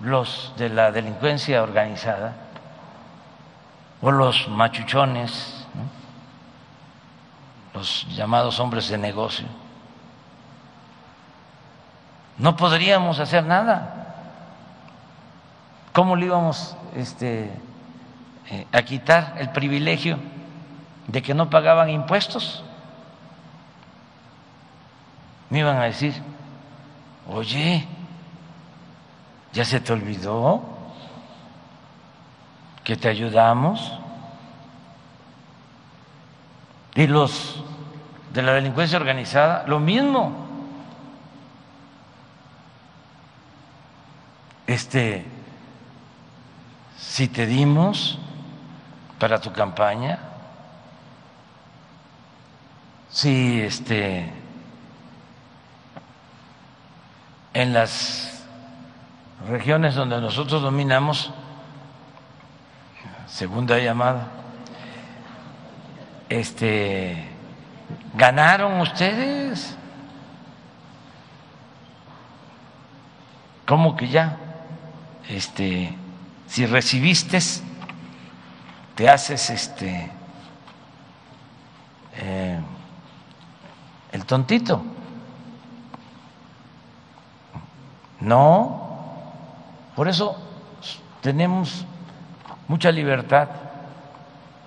los 0.00 0.52
de 0.56 0.68
la 0.68 0.90
delincuencia 0.90 1.62
organizada 1.62 2.34
o 4.00 4.10
los 4.10 4.48
machuchones, 4.48 5.66
los 7.72 8.06
llamados 8.14 8.60
hombres 8.60 8.88
de 8.88 8.98
negocio, 8.98 9.46
no 12.38 12.56
podríamos 12.56 13.18
hacer 13.20 13.44
nada. 13.44 14.00
¿Cómo 15.92 16.16
le 16.16 16.26
íbamos 16.26 16.76
este, 16.96 17.50
eh, 18.50 18.66
a 18.72 18.82
quitar 18.82 19.34
el 19.38 19.50
privilegio 19.50 20.18
de 21.06 21.22
que 21.22 21.34
no 21.34 21.48
pagaban 21.48 21.88
impuestos? 21.90 22.64
Me 25.50 25.60
iban 25.60 25.76
a 25.76 25.84
decir, 25.84 26.20
oye, 27.28 27.86
¿ya 29.54 29.64
se 29.64 29.80
te 29.80 29.92
olvidó 29.92 30.62
que 32.82 32.96
te 32.96 33.08
ayudamos? 33.08 33.98
Y 36.96 37.06
los 37.06 37.62
de 38.32 38.42
la 38.42 38.52
delincuencia 38.52 38.98
organizada, 38.98 39.64
lo 39.66 39.78
mismo. 39.78 40.44
Este, 44.66 45.24
si 46.96 47.28
te 47.28 47.46
dimos 47.46 48.18
para 49.20 49.40
tu 49.40 49.52
campaña, 49.52 50.18
si 53.10 53.60
este 53.60 54.32
en 57.52 57.72
las 57.72 58.33
regiones 59.48 59.94
donde 59.94 60.20
nosotros 60.20 60.62
dominamos, 60.62 61.30
segunda 63.26 63.78
llamada, 63.78 64.28
este 66.28 67.28
ganaron 68.14 68.80
ustedes. 68.80 69.76
¿Cómo 73.66 73.96
que 73.96 74.08
ya? 74.08 74.36
Este 75.28 75.96
si 76.46 76.66
recibiste, 76.66 77.38
te 78.94 79.08
haces 79.08 79.50
este 79.50 80.10
eh, 82.16 82.60
el 84.12 84.24
tontito. 84.24 84.84
No, 88.20 88.83
por 89.94 90.08
eso 90.08 90.36
tenemos 91.20 91.84
mucha 92.68 92.90
libertad 92.90 93.48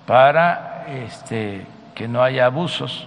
para 0.06 0.86
este, 0.88 1.66
que 1.94 2.08
no 2.08 2.22
haya 2.22 2.46
abusos 2.46 3.06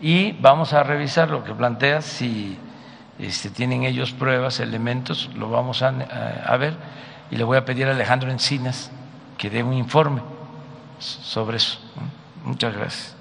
y 0.00 0.32
vamos 0.32 0.72
a 0.72 0.82
revisar 0.82 1.30
lo 1.30 1.42
que 1.42 1.52
planteas 1.54 2.04
si 2.04 2.56
este, 3.18 3.50
tienen 3.50 3.82
ellos 3.82 4.12
pruebas, 4.12 4.60
elementos, 4.60 5.30
lo 5.34 5.50
vamos 5.50 5.82
a, 5.82 5.88
a 5.88 6.56
ver 6.56 6.74
y 7.30 7.36
le 7.36 7.44
voy 7.44 7.56
a 7.56 7.64
pedir 7.64 7.88
a 7.88 7.90
Alejandro 7.90 8.30
Encinas 8.30 8.90
que 9.36 9.50
dé 9.50 9.62
un 9.62 9.74
informe 9.74 10.22
sobre 10.98 11.56
eso. 11.56 11.78
Muchas 12.44 12.74
gracias. 12.74 13.17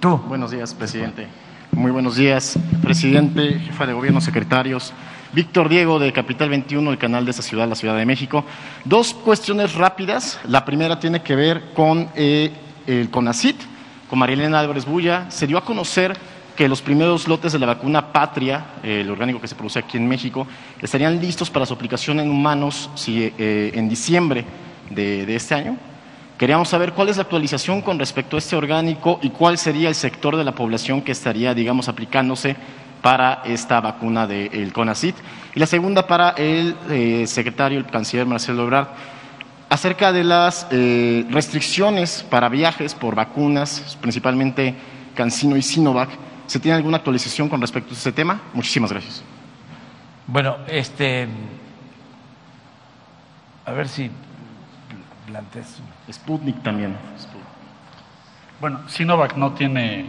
Buenos 0.00 0.52
días, 0.52 0.74
presidente. 0.74 1.26
Muy 1.72 1.90
buenos 1.90 2.14
días, 2.14 2.56
presidente, 2.80 3.58
jefa 3.58 3.84
de 3.84 3.92
gobierno, 3.92 4.20
secretarios. 4.20 4.92
Víctor 5.32 5.68
Diego 5.68 5.98
de 5.98 6.12
Capital 6.12 6.50
21, 6.50 6.92
el 6.92 6.98
canal 6.98 7.24
de 7.24 7.32
esa 7.32 7.42
ciudad, 7.42 7.68
la 7.68 7.74
Ciudad 7.74 7.96
de 7.96 8.06
México. 8.06 8.44
Dos 8.84 9.12
cuestiones 9.12 9.74
rápidas. 9.74 10.38
La 10.46 10.64
primera 10.64 11.00
tiene 11.00 11.22
que 11.22 11.34
ver 11.34 11.72
con 11.74 12.08
eh, 12.14 12.52
el 12.86 13.10
CONACIT, 13.10 13.56
con 14.08 14.20
Marilena 14.20 14.60
Álvarez 14.60 14.84
Bulla. 14.84 15.28
Se 15.32 15.48
dio 15.48 15.58
a 15.58 15.64
conocer 15.64 16.16
que 16.54 16.68
los 16.68 16.80
primeros 16.80 17.26
lotes 17.26 17.52
de 17.52 17.58
la 17.58 17.66
vacuna 17.66 18.12
Patria, 18.12 18.66
eh, 18.84 19.00
el 19.00 19.10
orgánico 19.10 19.40
que 19.40 19.48
se 19.48 19.56
produce 19.56 19.80
aquí 19.80 19.96
en 19.96 20.06
México, 20.06 20.46
estarían 20.80 21.20
listos 21.20 21.50
para 21.50 21.66
su 21.66 21.74
aplicación 21.74 22.20
en 22.20 22.30
humanos 22.30 22.88
si, 22.94 23.32
eh, 23.36 23.72
en 23.74 23.88
diciembre 23.88 24.44
de 24.90 25.34
este 25.34 25.56
año. 25.56 25.76
Queríamos 26.38 26.68
saber 26.68 26.92
cuál 26.92 27.08
es 27.08 27.16
la 27.16 27.24
actualización 27.24 27.82
con 27.82 27.98
respecto 27.98 28.36
a 28.36 28.38
este 28.38 28.54
orgánico 28.54 29.18
y 29.22 29.30
cuál 29.30 29.58
sería 29.58 29.88
el 29.88 29.96
sector 29.96 30.36
de 30.36 30.44
la 30.44 30.54
población 30.54 31.02
que 31.02 31.10
estaría, 31.10 31.52
digamos, 31.52 31.88
aplicándose 31.88 32.54
para 33.02 33.42
esta 33.44 33.80
vacuna 33.80 34.28
del 34.28 34.72
CONACIT. 34.72 35.16
Y 35.56 35.58
la 35.58 35.66
segunda 35.66 36.06
para 36.06 36.30
el 36.30 36.76
eh, 36.90 37.24
secretario, 37.26 37.78
el 37.80 37.86
canciller 37.86 38.24
Marcelo 38.24 38.62
Ebrard, 38.62 38.86
acerca 39.68 40.12
de 40.12 40.22
las 40.22 40.68
eh, 40.70 41.26
restricciones 41.28 42.24
para 42.30 42.48
viajes 42.48 42.94
por 42.94 43.16
vacunas, 43.16 43.98
principalmente 44.00 44.76
Cancino 45.16 45.56
y 45.56 45.62
Sinovac. 45.62 46.10
¿Se 46.46 46.60
tiene 46.60 46.76
alguna 46.76 46.98
actualización 46.98 47.48
con 47.48 47.60
respecto 47.60 47.90
a 47.90 47.96
este 47.96 48.12
tema? 48.12 48.40
Muchísimas 48.54 48.92
gracias. 48.92 49.24
Bueno, 50.28 50.58
este, 50.68 51.26
a 53.66 53.72
ver 53.72 53.88
si 53.88 54.08
Sputnik 56.10 56.62
también. 56.62 56.96
Bueno, 58.60 58.80
Sinovac 58.88 59.36
no 59.36 59.52
tiene, 59.52 60.06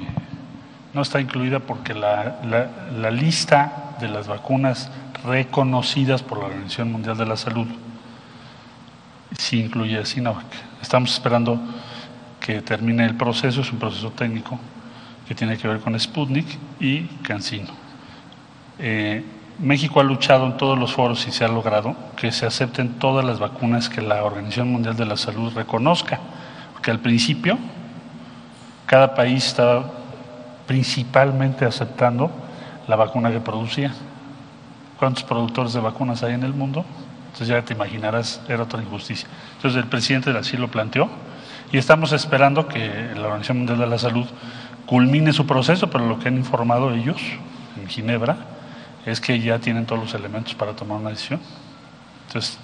no 0.94 1.02
está 1.02 1.20
incluida 1.20 1.60
porque 1.60 1.94
la, 1.94 2.40
la, 2.44 2.70
la, 2.98 3.12
lista 3.12 3.96
de 4.00 4.08
las 4.08 4.28
vacunas 4.28 4.92
reconocidas 5.26 6.24
por 6.24 6.40
la 6.40 6.46
Organización 6.46 6.92
Mundial 6.92 7.18
de 7.18 7.26
la 7.26 7.36
Salud 7.36 7.68
sí 9.38 9.62
incluye 9.62 10.00
a 10.00 10.06
Sinovac. 10.06 10.46
Estamos 10.82 11.14
esperando 11.14 11.60
que 12.40 12.62
termine 12.62 13.06
el 13.06 13.16
proceso, 13.16 13.62
es 13.62 13.72
un 13.72 13.80
proceso 13.80 14.12
técnico 14.12 14.60
que 15.28 15.36
tiene 15.36 15.58
que 15.58 15.68
ver 15.68 15.80
con 15.80 16.00
Sputnik 16.00 16.48
y 16.80 17.04
CanSino. 17.22 17.70
Eh, 18.80 19.24
México 19.60 20.00
ha 20.00 20.04
luchado 20.04 20.46
en 20.46 20.56
todos 20.56 20.80
los 20.80 20.94
foros 20.94 21.28
y 21.28 21.32
se 21.32 21.44
ha 21.44 21.50
logrado 21.50 21.94
que 22.16 22.32
se 22.32 22.46
acepten 22.46 22.94
todas 22.94 23.26
las 23.26 23.40
vacunas 23.40 23.90
que 23.90 24.02
la 24.02 24.24
Organización 24.24 24.72
Mundial 24.72 24.96
de 24.96 25.06
la 25.06 25.18
Salud 25.18 25.54
reconozca, 25.54 26.18
porque 26.72 26.92
al 26.92 27.00
principio 27.00 27.58
cada 28.86 29.14
país 29.16 29.48
estaba 29.48 29.92
principalmente 30.66 31.66
aceptando 31.66 32.32
la 32.88 32.96
vacuna 32.96 33.32
que 33.32 33.42
producía. 33.42 33.92
¿Cuántos 34.98 35.24
productores 35.26 35.74
de 35.74 35.82
vacunas 35.82 36.24
hay 36.24 36.36
en 36.36 36.44
el 36.44 36.54
mundo? 36.54 36.86
Entonces 37.26 37.50
ya 37.50 37.62
te 37.62 37.74
imaginarás, 37.74 38.42
era 38.48 38.64
otra 38.64 38.82
injusticia. 38.82 39.28
Entonces 39.58 39.84
el 39.84 39.90
presidente 39.90 40.32
así 40.32 40.56
lo 40.56 40.70
planteó 40.70 41.10
y 41.74 41.78
estamos 41.78 42.14
esperando 42.14 42.70
que 42.70 43.12
la 43.14 43.24
Organización 43.24 43.58
Mundial 43.58 43.80
de 43.80 43.88
la 43.88 43.98
Salud 43.98 44.26
culmine 44.86 45.34
su 45.34 45.46
proceso, 45.46 45.90
pero 45.90 46.08
lo 46.08 46.18
que 46.18 46.30
han 46.30 46.38
informado 46.38 46.94
ellos 46.94 47.22
en 47.78 47.88
Ginebra 47.90 48.38
es 49.06 49.22
que 49.22 49.40
ya 49.40 49.60
tienen 49.60 49.86
todos 49.86 50.02
los 50.02 50.14
elementos 50.14 50.54
para 50.56 50.74
tomar 50.74 51.00
una 51.00 51.10
decisión. 51.10 51.40
Entonces, 52.28 52.60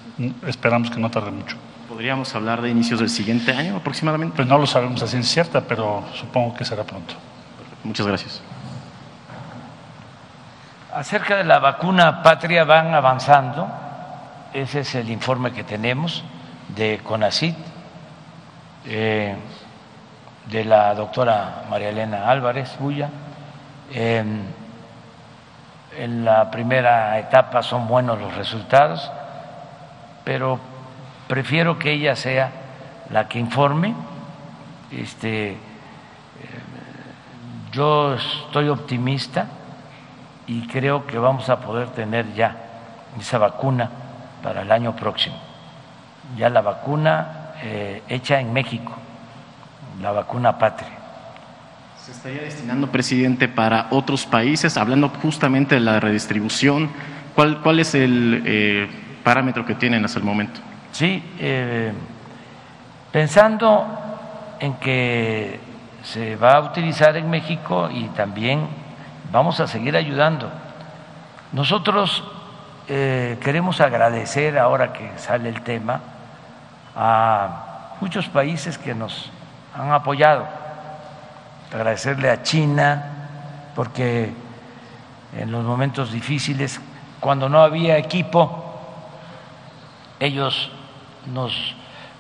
esperamos 0.46 0.92
que 0.92 1.00
no 1.00 1.10
tarde 1.10 1.32
mucho. 1.32 1.58
¿Podríamos 1.90 2.34
hablar 2.36 2.62
de 2.62 2.70
inicios 2.70 3.00
del 3.00 3.10
siguiente 3.10 3.52
año 3.54 3.78
aproximadamente? 3.78 4.36
Pues 4.36 4.48
no 4.48 4.58
lo 4.58 4.68
sabemos 4.68 5.02
a 5.02 5.08
ciencia 5.08 5.44
cierta, 5.44 5.62
pero 5.68 6.04
supongo 6.14 6.54
que 6.56 6.66
será 6.66 6.84
pronto. 6.84 7.14
Perfecto. 7.58 7.88
Muchas 7.88 8.08
gracias. 8.08 8.42
Acerca 10.94 11.38
de 11.38 11.44
la 11.44 11.60
vacuna 11.60 12.24
patria 12.24 12.64
van 12.64 12.94
avanzando. 12.94 13.68
Ese 14.54 14.82
es 14.82 14.96
el 14.96 15.10
informe 15.10 15.52
que 15.52 15.64
tenemos 15.64 16.24
de 16.70 17.02
CONACIT, 17.04 17.56
eh, 18.86 19.36
de 20.50 20.66
la 20.66 20.96
doctora 20.96 21.64
María 21.70 21.90
Elena 21.90 22.30
Álvarez 22.30 22.78
Bulla. 22.80 23.10
Eh, 23.92 24.24
en 25.98 26.26
la 26.26 26.52
primera 26.52 27.18
etapa 27.20 27.64
son 27.64 27.88
buenos 27.88 28.20
los 28.20 28.36
resultados, 28.36 29.12
pero 30.24 30.60
prefiero 31.28 31.80
que 31.80 31.92
ella 31.92 32.16
sea 32.16 32.52
la 33.10 33.28
que 33.28 33.40
informe. 33.40 33.94
Este, 34.92 35.58
yo 37.72 38.14
estoy 38.14 38.70
optimista 38.70 39.48
y 40.48 40.68
creo 40.68 41.06
que 41.06 41.18
vamos 41.18 41.50
a 41.50 41.60
poder 41.60 41.90
tener 41.90 42.34
ya 42.34 42.56
esa 43.20 43.38
vacuna 43.38 43.90
para 44.42 44.62
el 44.62 44.72
año 44.72 44.96
próximo. 44.96 45.36
Ya 46.38 46.50
la 46.50 46.62
vacuna 46.62 47.52
eh, 47.62 48.04
hecha 48.08 48.40
en 48.40 48.54
México, 48.54 48.92
la 50.02 50.12
vacuna 50.12 50.58
patria. 50.58 51.05
¿Se 52.06 52.12
estaría 52.12 52.44
destinando, 52.44 52.92
presidente, 52.92 53.48
para 53.48 53.88
otros 53.90 54.28
países? 54.28 54.78
Hablando 54.78 55.10
justamente 55.10 55.74
de 55.74 55.82
la 55.82 56.00
redistribución, 56.00 56.92
¿cuál, 57.34 57.62
cuál 57.62 57.80
es 57.80 57.96
el 57.96 58.44
eh, 58.46 58.88
parámetro 59.24 59.66
que 59.66 59.74
tienen 59.74 60.06
hasta 60.06 60.20
el 60.20 60.24
momento? 60.24 60.60
Sí, 60.92 61.24
eh, 61.40 61.92
pensando 63.12 63.88
en 64.60 64.76
que 64.76 65.60
se 66.04 66.36
va 66.36 66.58
a 66.58 66.60
utilizar 66.60 67.18
en 67.18 67.28
México 67.28 67.90
y 67.92 68.04
también 68.10 68.68
vamos 69.32 69.60
a 69.60 69.66
seguir 69.66 69.98
ayudando. 69.98 70.52
Nosotros 71.54 72.24
eh, 72.88 73.40
queremos 73.42 73.82
agradecer, 73.82 74.60
ahora 74.60 74.94
que 74.94 75.10
sale 75.18 75.50
el 75.50 75.62
tema, 75.62 76.02
a 76.96 77.96
muchos 78.00 78.30
países 78.30 78.78
que 78.78 78.94
nos 78.94 79.32
han 79.76 79.92
apoyado 79.92 80.65
agradecerle 81.72 82.30
a 82.30 82.44
China, 82.44 83.12
porque 83.76 84.34
en 85.38 85.52
los 85.52 85.64
momentos 85.64 86.12
difíciles, 86.12 86.80
cuando 87.20 87.50
no 87.50 87.62
había 87.62 87.98
equipo, 87.98 88.64
ellos 90.20 90.72
nos 91.34 91.54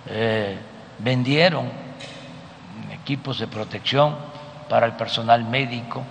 eh, 0.08 0.58
vendieron 1.00 1.70
equipos 2.92 3.40
de 3.40 3.48
protección 3.48 4.16
para 4.70 4.86
el 4.86 4.94
personal 4.94 5.46
médico, 5.46 6.04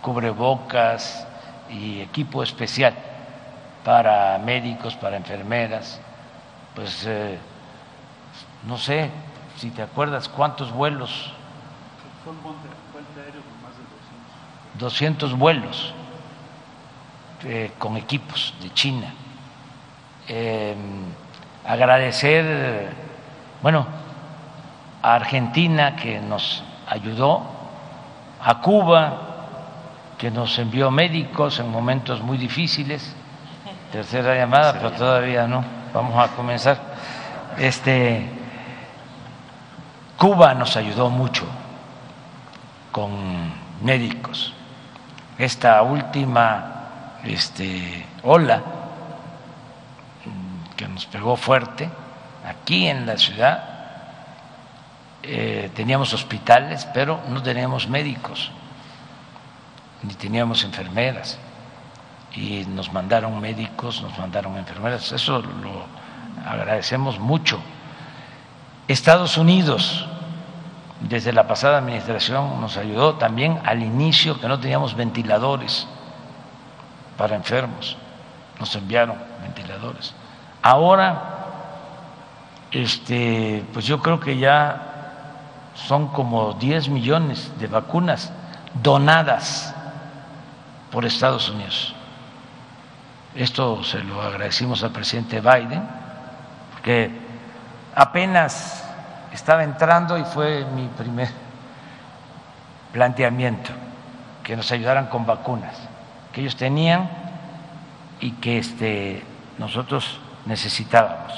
cubrebocas 0.00 1.26
y 1.68 2.00
equipo 2.00 2.42
especial 2.42 2.94
para 3.84 4.38
médicos, 4.38 4.94
para 4.94 5.16
enfermeras. 5.16 6.00
Pues 6.74 7.04
eh, 7.06 7.38
no 8.66 8.78
sé 8.78 9.10
si 9.56 9.70
te 9.70 9.82
acuerdas 9.82 10.28
cuántos 10.28 10.72
vuelos 10.72 11.32
fue 12.26 12.32
un 12.32 12.56
puente 12.92 13.20
aéreo 13.20 13.40
con 13.40 13.62
más 13.62 13.76
de 13.76 13.84
200. 14.80 15.30
200 15.30 15.38
vuelos 15.38 15.94
eh, 17.44 17.70
con 17.78 17.96
equipos 17.96 18.52
de 18.60 18.74
China. 18.74 19.14
Eh, 20.26 20.74
agradecer, 21.64 22.88
bueno, 23.62 23.86
a 25.02 25.14
Argentina 25.14 25.94
que 25.94 26.18
nos 26.20 26.64
ayudó, 26.88 27.42
a 28.42 28.60
Cuba 28.60 29.22
que 30.18 30.32
nos 30.32 30.58
envió 30.58 30.90
médicos 30.90 31.60
en 31.60 31.70
momentos 31.70 32.20
muy 32.22 32.38
difíciles. 32.38 33.14
Tercera 33.92 34.34
llamada, 34.34 34.72
pero 34.72 34.90
todavía 34.90 35.46
no. 35.46 35.64
Vamos 35.94 36.18
a 36.18 36.34
comenzar. 36.34 36.76
Este 37.56 38.28
Cuba 40.18 40.54
nos 40.54 40.76
ayudó 40.76 41.08
mucho 41.08 41.46
con 42.96 43.12
médicos. 43.82 44.54
Esta 45.36 45.82
última 45.82 47.18
este, 47.24 48.06
ola 48.22 48.62
que 50.74 50.88
nos 50.88 51.04
pegó 51.04 51.36
fuerte 51.36 51.90
aquí 52.48 52.86
en 52.86 53.04
la 53.04 53.18
ciudad, 53.18 53.64
eh, 55.22 55.70
teníamos 55.74 56.14
hospitales, 56.14 56.88
pero 56.94 57.20
no 57.28 57.42
teníamos 57.42 57.86
médicos, 57.86 58.50
ni 60.02 60.14
teníamos 60.14 60.64
enfermeras. 60.64 61.38
Y 62.32 62.64
nos 62.64 62.94
mandaron 62.94 63.38
médicos, 63.42 64.00
nos 64.00 64.16
mandaron 64.18 64.56
enfermeras. 64.56 65.12
Eso 65.12 65.42
lo 65.42 65.84
agradecemos 66.48 67.18
mucho. 67.18 67.60
Estados 68.88 69.36
Unidos 69.36 70.08
desde 71.00 71.32
la 71.32 71.46
pasada 71.46 71.78
administración 71.78 72.60
nos 72.60 72.76
ayudó 72.76 73.14
también 73.14 73.60
al 73.64 73.82
inicio 73.82 74.40
que 74.40 74.48
no 74.48 74.58
teníamos 74.58 74.94
ventiladores 74.94 75.86
para 77.16 77.36
enfermos, 77.36 77.96
nos 78.58 78.74
enviaron 78.74 79.16
ventiladores. 79.42 80.14
Ahora, 80.62 81.36
este, 82.70 83.64
pues 83.72 83.86
yo 83.86 84.00
creo 84.00 84.20
que 84.20 84.38
ya 84.38 84.92
son 85.74 86.08
como 86.08 86.54
10 86.54 86.88
millones 86.88 87.52
de 87.58 87.66
vacunas 87.66 88.32
donadas 88.82 89.74
por 90.90 91.04
Estados 91.04 91.48
Unidos. 91.50 91.94
Esto 93.34 93.84
se 93.84 94.02
lo 94.02 94.22
agradecimos 94.22 94.82
al 94.82 94.92
presidente 94.92 95.40
Biden, 95.40 95.82
porque 96.72 97.10
apenas 97.94 98.85
estaba 99.32 99.64
entrando 99.64 100.16
y 100.18 100.24
fue 100.24 100.64
mi 100.64 100.88
primer 100.88 101.28
planteamiento, 102.92 103.70
que 104.42 104.56
nos 104.56 104.70
ayudaran 104.72 105.06
con 105.06 105.26
vacunas 105.26 105.76
que 106.36 106.42
ellos 106.42 106.56
tenían 106.56 107.08
y 108.20 108.32
que 108.32 108.58
este, 108.58 109.24
nosotros 109.56 110.20
necesitábamos. 110.44 111.32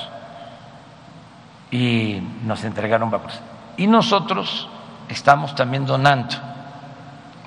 Y 1.71 2.21
nos 2.43 2.65
entregaron 2.65 3.09
vacunas. 3.09 3.41
Y 3.77 3.87
nosotros 3.87 4.69
estamos 5.09 5.55
también 5.55 5.87
donando 5.87 6.35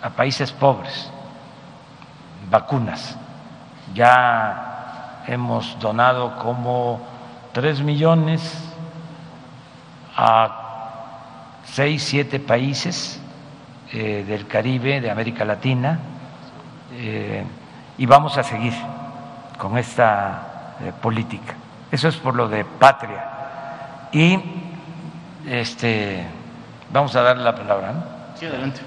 a 0.02 0.10
países 0.12 0.54
pobres 0.54 1.12
vacunas. 2.50 3.18
Ya 3.94 5.24
hemos 5.28 5.78
donado 5.82 6.38
como 6.38 7.02
tres 7.52 7.82
millones 7.82 8.70
a 10.16 11.60
seis, 11.64 12.04
siete 12.04 12.40
países 12.40 13.20
eh, 13.94 14.24
del 14.28 14.48
Caribe, 14.48 15.02
de 15.02 15.10
América 15.10 15.46
Latina, 15.46 16.00
eh, 16.94 17.44
y 17.98 18.06
vamos 18.06 18.38
a 18.38 18.44
seguir 18.44 18.74
con 19.58 19.78
esta 19.78 20.76
eh, 20.82 20.92
política. 21.02 21.56
Eso 21.92 22.08
es 22.08 22.16
por 22.18 22.36
lo 22.36 22.48
de 22.48 22.66
patria. 22.66 23.26
Y 24.12 24.40
este, 25.48 26.26
vamos 26.92 27.16
a 27.16 27.22
darle 27.22 27.44
la 27.44 27.56
palabra. 27.56 27.92
¿no? 27.94 28.04
Sí, 28.38 28.46
adelante. 28.46 28.82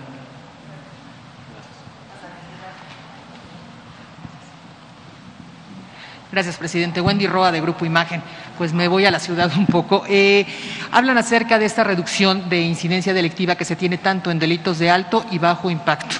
Gracias, 6.33 6.57
presidente. 6.57 7.01
Wendy 7.01 7.29
Roa, 7.29 7.53
de 7.53 7.61
Grupo 7.61 7.85
Imagen. 7.85 8.21
Pues 8.59 8.73
me 8.73 8.89
voy 8.89 9.05
a 9.05 9.11
la 9.11 9.19
ciudad 9.19 9.51
un 9.57 9.67
poco. 9.67 10.05
Eh, 10.09 10.47
hablan 10.91 11.19
acerca 11.19 11.59
de 11.59 11.67
esta 11.67 11.85
reducción 11.85 12.49
de 12.49 12.63
incidencia 12.63 13.13
delictiva 13.13 13.57
que 13.57 13.65
se 13.65 13.77
tiene 13.77 13.99
tanto 13.99 14.31
en 14.31 14.39
delitos 14.39 14.79
de 14.79 14.91
alto 14.91 15.25
y 15.31 15.39
bajo 15.39 15.71
impacto. 15.71 16.17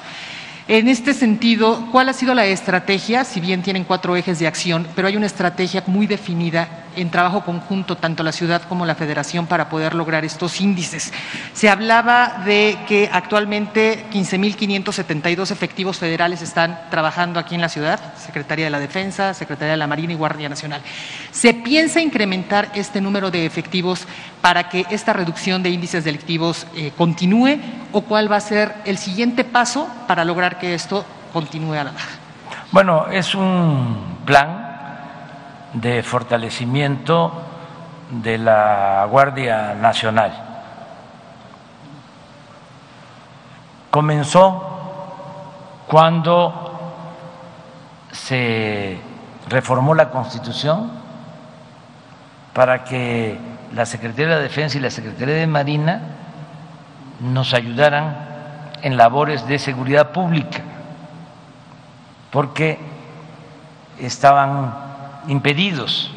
En 0.66 0.89
este 0.89 1.12
sentido, 1.12 1.89
¿cuál 1.93 2.09
ha 2.09 2.12
sido 2.12 2.35
la 2.35 2.47
estrategia? 2.47 3.24
Si 3.24 3.40
bien 3.40 3.62
tienen 3.62 3.85
cuatro 3.85 4.16
ejes 4.16 4.39
de 4.39 4.47
acción, 4.47 4.86
pero 4.97 5.09
hay 5.09 5.16
una 5.16 5.27
estrategia 5.27 5.85
muy 5.86 6.06
definida 6.06 6.84
en 6.96 7.10
trabajo 7.10 7.44
conjunto, 7.44 7.96
tanto 7.96 8.22
la 8.22 8.32
ciudad 8.32 8.62
como 8.62 8.86
la 8.86 8.94
federación, 8.94 9.46
para 9.46 9.68
poder 9.68 9.94
lograr 9.94 10.24
estos 10.24 10.60
índices. 10.60 11.12
Se 11.52 11.68
hablaba 11.68 12.42
de 12.44 12.78
que 12.86 13.08
actualmente 13.12 14.06
15.572 14.12 15.50
efectivos 15.50 15.98
federales 15.98 16.42
están 16.42 16.78
trabajando 16.90 17.38
aquí 17.40 17.54
en 17.54 17.60
la 17.60 17.68
ciudad, 17.68 18.00
Secretaría 18.16 18.66
de 18.66 18.70
la 18.70 18.80
Defensa, 18.80 19.34
Secretaría 19.34 19.72
de 19.72 19.78
la 19.78 19.86
Marina 19.86 20.12
y 20.12 20.16
Guardia 20.16 20.48
Nacional. 20.48 20.82
¿Se 21.30 21.54
piensa 21.54 22.00
incrementar 22.00 22.70
este 22.74 23.00
número 23.00 23.30
de 23.30 23.46
efectivos 23.46 24.06
para 24.40 24.68
que 24.68 24.86
esta 24.90 25.12
reducción 25.12 25.62
de 25.62 25.70
índices 25.70 26.04
delictivos 26.04 26.66
eh, 26.74 26.92
continúe 26.96 27.58
o 27.92 28.02
cuál 28.02 28.30
va 28.30 28.36
a 28.36 28.40
ser 28.40 28.74
el 28.84 28.98
siguiente 28.98 29.44
paso 29.44 29.88
para 30.06 30.24
lograr 30.24 30.58
que 30.58 30.74
esto 30.74 31.04
continúe 31.32 31.74
a 31.74 31.84
la 31.84 31.92
baja? 31.92 32.10
Bueno, 32.70 33.06
es 33.10 33.34
un 33.34 34.18
plan 34.24 34.73
de 35.74 36.02
fortalecimiento 36.02 37.32
de 38.10 38.38
la 38.38 39.06
Guardia 39.10 39.74
Nacional. 39.74 40.32
Comenzó 43.90 44.70
cuando 45.86 46.64
se 48.10 48.98
reformó 49.48 49.94
la 49.94 50.10
Constitución 50.10 50.90
para 52.52 52.84
que 52.84 53.38
la 53.74 53.84
Secretaría 53.84 54.36
de 54.36 54.42
Defensa 54.42 54.78
y 54.78 54.80
la 54.80 54.90
Secretaría 54.90 55.34
de 55.34 55.46
Marina 55.46 56.01
nos 57.20 57.52
ayudaran 57.52 58.16
en 58.82 58.96
labores 58.96 59.46
de 59.46 59.59
seguridad 59.59 60.12
pública, 60.12 60.60
porque 62.30 62.78
estaban 63.98 64.84
impedidos 65.28 66.10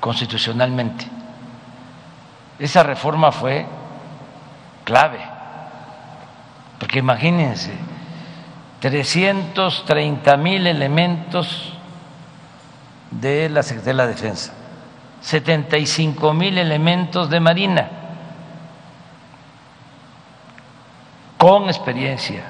constitucionalmente. 0.00 1.06
Esa 2.58 2.82
reforma 2.82 3.30
fue 3.32 3.66
clave, 4.84 5.20
porque 6.78 6.98
imagínense, 6.98 7.72
330 8.80 10.36
mil 10.36 10.66
elementos 10.66 11.72
de 13.10 13.48
la 13.48 13.62
Secretaría 13.62 13.92
de 13.92 13.96
la 13.96 14.06
Defensa, 14.06 14.52
75 15.20 16.32
mil 16.32 16.58
elementos 16.58 17.28
de 17.28 17.40
Marina, 17.40 17.88
con 21.36 21.64
experiencia, 21.64 22.44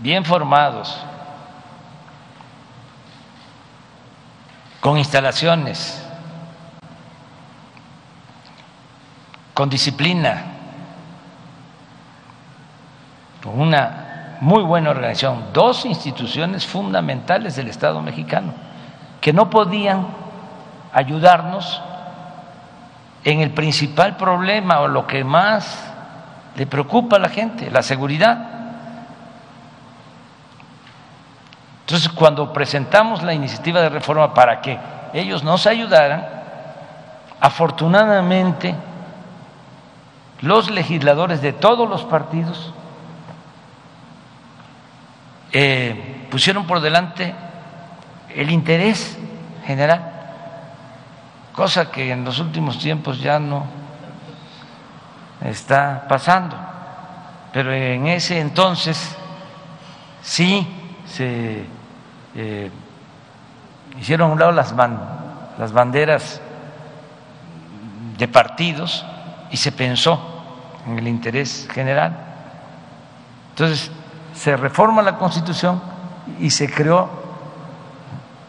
bien 0.00 0.24
formados, 0.24 0.98
con 4.86 4.98
instalaciones, 4.98 6.00
con 9.52 9.68
disciplina, 9.68 10.44
con 13.42 13.60
una 13.60 14.36
muy 14.40 14.62
buena 14.62 14.90
organización, 14.90 15.46
dos 15.52 15.84
instituciones 15.86 16.64
fundamentales 16.64 17.56
del 17.56 17.66
Estado 17.66 18.00
mexicano 18.00 18.54
que 19.20 19.32
no 19.32 19.50
podían 19.50 20.06
ayudarnos 20.92 21.82
en 23.24 23.40
el 23.40 23.50
principal 23.50 24.16
problema 24.16 24.82
o 24.82 24.86
lo 24.86 25.04
que 25.04 25.24
más 25.24 25.92
le 26.54 26.64
preocupa 26.64 27.16
a 27.16 27.18
la 27.18 27.28
gente, 27.28 27.72
la 27.72 27.82
seguridad. 27.82 28.55
Entonces, 31.86 32.08
cuando 32.08 32.52
presentamos 32.52 33.22
la 33.22 33.32
iniciativa 33.32 33.80
de 33.80 33.88
reforma 33.88 34.34
para 34.34 34.60
que 34.60 34.76
ellos 35.12 35.44
nos 35.44 35.68
ayudaran, 35.68 36.26
afortunadamente 37.40 38.74
los 40.40 40.68
legisladores 40.68 41.40
de 41.40 41.52
todos 41.52 41.88
los 41.88 42.02
partidos 42.02 42.72
eh, 45.52 46.26
pusieron 46.28 46.66
por 46.66 46.80
delante 46.80 47.36
el 48.34 48.50
interés 48.50 49.16
general, 49.64 50.10
cosa 51.52 51.88
que 51.92 52.10
en 52.10 52.24
los 52.24 52.40
últimos 52.40 52.80
tiempos 52.80 53.20
ya 53.20 53.38
no 53.38 53.64
está 55.40 56.04
pasando, 56.08 56.56
pero 57.52 57.72
en 57.72 58.08
ese 58.08 58.40
entonces 58.40 59.16
sí 60.20 60.66
se 61.06 61.75
eh, 62.38 62.70
hicieron 63.98 64.28
a 64.28 64.32
un 64.34 64.38
lado 64.38 64.52
las, 64.52 65.72
banderas 65.72 66.42
de 68.18 68.28
partidos 68.28 69.06
y 69.50 69.56
se 69.56 69.72
pensó 69.72 70.20
en 70.86 70.98
el 70.98 71.08
interés 71.08 71.66
general. 71.72 72.14
Entonces, 73.50 73.90
se 74.34 74.54
reforma 74.54 75.00
la 75.00 75.16
Constitución 75.16 75.80
y 76.38 76.50
se 76.50 76.70
creó 76.70 77.08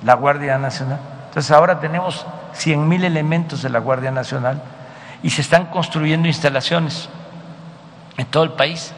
la 0.04 0.16
Guardia 0.16 0.58
Nacional. 0.58 1.00
Entonces, 1.30 1.50
ahora 1.52 1.80
tenemos 1.80 2.26
100 2.56 2.90
mil 2.90 3.06
elementos 3.06 3.62
de 3.62 3.70
la 3.70 3.80
Guardia 3.80 4.12
Nacional 4.12 4.62
y 5.24 5.30
se 5.30 5.42
están 5.42 5.68
construyendo 5.68 6.28
instalaciones 6.28 7.08
en 8.18 8.26
todo 8.26 8.44
el 8.44 8.52
país 8.52 8.92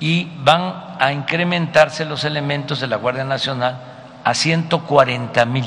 y 0.00 0.32
van 0.42 0.96
a 0.98 1.12
incrementarse 1.12 2.04
los 2.04 2.24
elementos 2.24 2.80
de 2.80 2.88
la 2.88 2.96
Guardia 2.96 3.24
Nacional 3.24 3.90
a 4.30 4.34
140 4.34 5.44
mil 5.46 5.66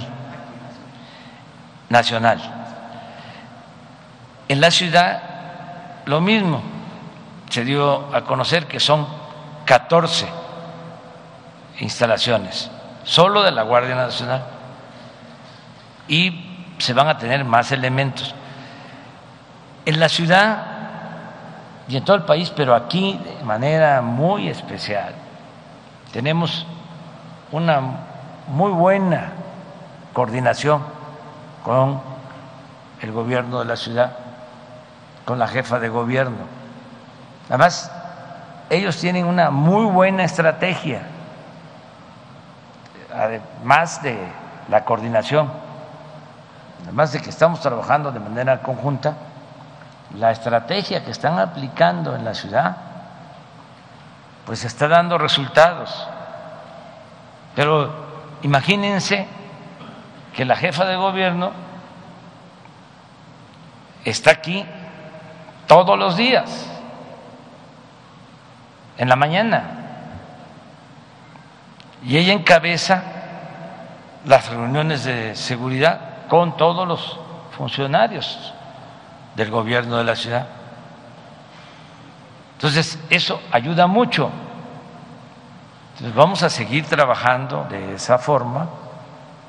nacional. 1.89 2.39
En 4.47 4.61
la 4.61 4.71
ciudad 4.71 5.21
lo 6.05 6.21
mismo, 6.21 6.61
se 7.49 7.65
dio 7.65 8.15
a 8.15 8.21
conocer 8.21 8.65
que 8.67 8.79
son 8.79 9.05
14 9.65 10.27
instalaciones, 11.79 12.71
solo 13.03 13.43
de 13.43 13.51
la 13.51 13.63
Guardia 13.63 13.95
Nacional, 13.95 14.45
y 16.07 16.73
se 16.77 16.93
van 16.93 17.09
a 17.09 17.17
tener 17.17 17.43
más 17.43 17.69
elementos. 17.73 18.33
En 19.85 19.99
la 19.99 20.07
ciudad 20.07 20.63
y 21.89 21.97
en 21.97 22.05
todo 22.05 22.15
el 22.15 22.23
país, 22.23 22.49
pero 22.55 22.73
aquí 22.75 23.19
de 23.37 23.43
manera 23.43 24.01
muy 24.01 24.47
especial, 24.47 25.13
tenemos 26.13 26.65
una 27.51 28.12
muy 28.47 28.71
buena 28.71 29.31
coordinación 30.13 30.83
con 31.63 32.01
el 33.01 33.11
gobierno 33.11 33.59
de 33.59 33.65
la 33.65 33.75
ciudad 33.75 34.23
con 35.25 35.39
la 35.39 35.47
jefa 35.47 35.79
de 35.79 35.89
gobierno. 35.89 36.45
Además, 37.49 37.91
ellos 38.69 38.97
tienen 38.97 39.25
una 39.25 39.51
muy 39.51 39.85
buena 39.85 40.23
estrategia, 40.23 41.03
además 43.13 44.01
de 44.01 44.17
la 44.69 44.83
coordinación, 44.85 45.51
además 46.83 47.11
de 47.11 47.21
que 47.21 47.29
estamos 47.29 47.61
trabajando 47.61 48.11
de 48.11 48.19
manera 48.19 48.61
conjunta, 48.61 49.13
la 50.17 50.31
estrategia 50.31 51.03
que 51.03 51.11
están 51.11 51.39
aplicando 51.39 52.15
en 52.15 52.25
la 52.25 52.33
ciudad, 52.33 52.77
pues 54.45 54.63
está 54.65 54.87
dando 54.87 55.17
resultados. 55.17 56.07
Pero 57.55 58.02
imagínense 58.43 59.25
que 60.35 60.45
la 60.45 60.55
jefa 60.55 60.85
de 60.85 60.95
gobierno 60.95 61.51
está 64.05 64.31
aquí 64.31 64.65
todos 65.67 65.97
los 65.97 66.17
días, 66.17 66.69
en 68.97 69.09
la 69.09 69.15
mañana, 69.15 69.63
y 72.05 72.17
ella 72.17 72.33
encabeza 72.33 73.03
las 74.25 74.49
reuniones 74.49 75.03
de 75.03 75.35
seguridad 75.35 76.27
con 76.27 76.57
todos 76.57 76.87
los 76.87 77.19
funcionarios 77.57 78.53
del 79.35 79.49
gobierno 79.49 79.97
de 79.97 80.03
la 80.03 80.15
ciudad. 80.15 80.47
Entonces, 82.53 82.99
eso 83.09 83.41
ayuda 83.51 83.87
mucho. 83.87 84.29
Entonces, 85.93 86.15
vamos 86.15 86.41
a 86.41 86.49
seguir 86.49 86.85
trabajando 86.87 87.67
de 87.69 87.93
esa 87.93 88.17
forma, 88.17 88.67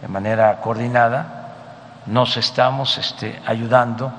de 0.02 0.08
manera 0.08 0.60
coordinada. 0.60 2.02
Nos 2.04 2.36
estamos 2.36 2.98
este, 2.98 3.40
ayudando 3.46 4.12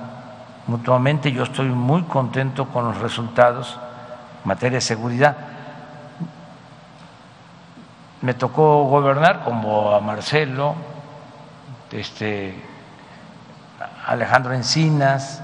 mutuamente. 0.66 1.30
Yo 1.30 1.44
estoy 1.44 1.68
muy 1.68 2.02
contento 2.02 2.66
con 2.66 2.86
los 2.86 2.98
resultados 2.98 3.78
en 4.42 4.48
materia 4.48 4.78
de 4.78 4.80
seguridad. 4.80 5.36
Me 8.22 8.34
tocó 8.34 8.82
gobernar 8.84 9.44
como 9.44 9.94
a 9.94 10.00
Marcelo, 10.00 10.74
este, 11.92 12.60
Alejandro 14.04 14.52
Encinas, 14.52 15.40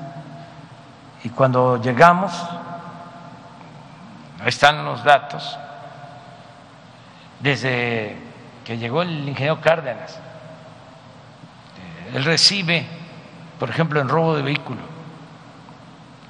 y 1.23 1.29
cuando 1.29 1.81
llegamos, 1.81 2.33
ahí 4.41 4.49
están 4.49 4.85
los 4.85 5.05
datos, 5.05 5.57
desde 7.43 8.17
que 8.65 8.79
llegó 8.79 9.03
el 9.03 9.29
ingeniero 9.29 9.61
Cárdenas, 9.61 10.19
él 12.15 12.25
recibe, 12.25 12.87
por 13.59 13.69
ejemplo, 13.71 14.01
en 14.01 14.09
robo 14.09 14.37
de 14.37 14.43
vehículo, 14.43 14.81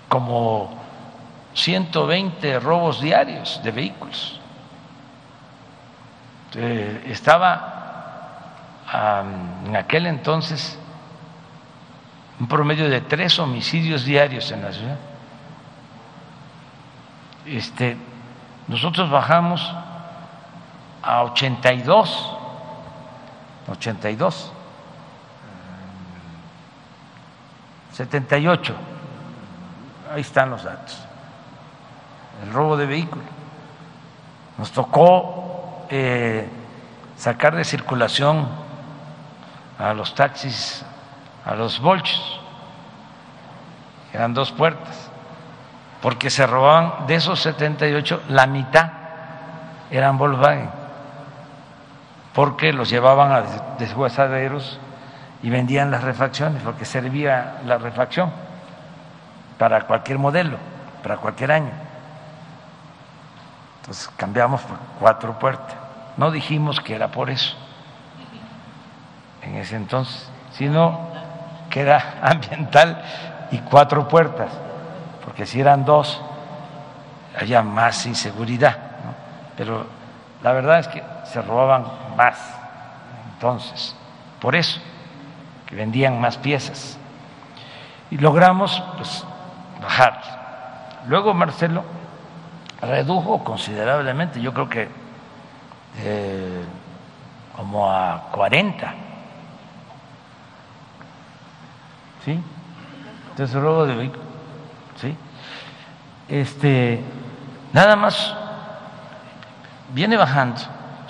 como 0.08 0.82
120 1.54 2.60
robos 2.60 3.00
diarios 3.00 3.60
de 3.62 3.70
vehículos. 3.70 4.40
Estaba 7.06 7.72
en 9.66 9.76
aquel 9.76 10.06
entonces 10.06 10.78
un 12.38 12.46
promedio 12.46 12.88
de 12.88 13.00
tres 13.00 13.38
homicidios 13.38 14.04
diarios 14.04 14.50
en 14.50 14.62
la 14.62 14.72
ciudad. 14.72 14.98
Este, 17.46 17.96
nosotros 18.68 19.10
bajamos 19.10 19.74
a 21.02 21.22
82, 21.24 22.36
82, 23.68 24.52
78, 27.92 28.74
ahí 30.14 30.20
están 30.20 30.50
los 30.50 30.64
datos, 30.64 30.98
el 32.44 32.52
robo 32.52 32.76
de 32.76 32.86
vehículos. 32.86 33.24
Nos 34.58 34.70
tocó 34.72 35.86
eh, 35.90 36.48
sacar 37.16 37.56
de 37.56 37.64
circulación 37.64 38.48
a 39.78 39.92
los 39.94 40.14
taxis 40.14 40.84
a 41.44 41.54
los 41.54 41.80
bolchos, 41.80 42.40
eran 44.12 44.32
dos 44.32 44.52
puertas, 44.52 45.10
porque 46.00 46.30
se 46.30 46.46
robaban 46.46 47.06
de 47.06 47.16
esos 47.16 47.40
78, 47.40 48.22
la 48.28 48.46
mitad 48.46 48.92
eran 49.90 50.18
Volkswagen, 50.18 50.70
porque 52.34 52.72
los 52.72 52.88
llevaban 52.88 53.32
a 53.32 53.42
deshuesaderos 53.78 54.78
y 55.42 55.50
vendían 55.50 55.90
las 55.90 56.02
refacciones, 56.02 56.62
porque 56.62 56.84
servía 56.84 57.60
la 57.66 57.78
refacción 57.78 58.30
para 59.58 59.82
cualquier 59.82 60.18
modelo, 60.18 60.56
para 61.02 61.16
cualquier 61.16 61.52
año. 61.52 61.70
Entonces 63.80 64.08
cambiamos 64.16 64.62
por 64.62 64.78
cuatro 64.98 65.38
puertas. 65.38 65.76
No 66.16 66.30
dijimos 66.30 66.80
que 66.80 66.94
era 66.94 67.08
por 67.08 67.30
eso 67.30 67.56
en 69.42 69.56
ese 69.56 69.76
entonces, 69.76 70.30
sino 70.52 71.00
que 71.68 71.80
era 71.80 72.18
ambiental 72.22 73.02
y 73.50 73.58
cuatro 73.58 74.08
puertas, 74.08 74.50
porque 75.24 75.44
si 75.44 75.60
eran 75.60 75.84
dos, 75.84 76.22
había 77.38 77.62
más 77.62 78.06
inseguridad. 78.06 78.78
Pero 79.56 79.86
la 80.42 80.52
verdad 80.52 80.78
es 80.78 80.88
que 80.88 81.11
se 81.32 81.42
robaban 81.42 81.84
más 82.16 82.38
entonces, 83.34 83.96
por 84.40 84.54
eso, 84.54 84.80
que 85.66 85.74
vendían 85.74 86.20
más 86.20 86.38
piezas. 86.38 86.96
Y 88.08 88.18
logramos 88.18 88.80
pues, 88.96 89.24
bajar. 89.82 91.02
Luego 91.08 91.34
Marcelo 91.34 91.82
redujo 92.80 93.42
considerablemente, 93.42 94.40
yo 94.40 94.54
creo 94.54 94.68
que 94.68 94.88
eh, 95.98 96.64
como 97.56 97.90
a 97.90 98.28
40 98.30 98.94
¿sí? 102.24 102.40
Entonces, 103.30 103.60
robo 103.60 103.86
de 103.86 103.96
vehículo. 103.96 104.22
Este, 106.28 107.02
nada 107.72 107.96
más 107.96 108.34
viene 109.92 110.16
bajando, 110.16 110.60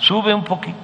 sube 0.03 0.33
un 0.33 0.43
poquito. 0.43 0.77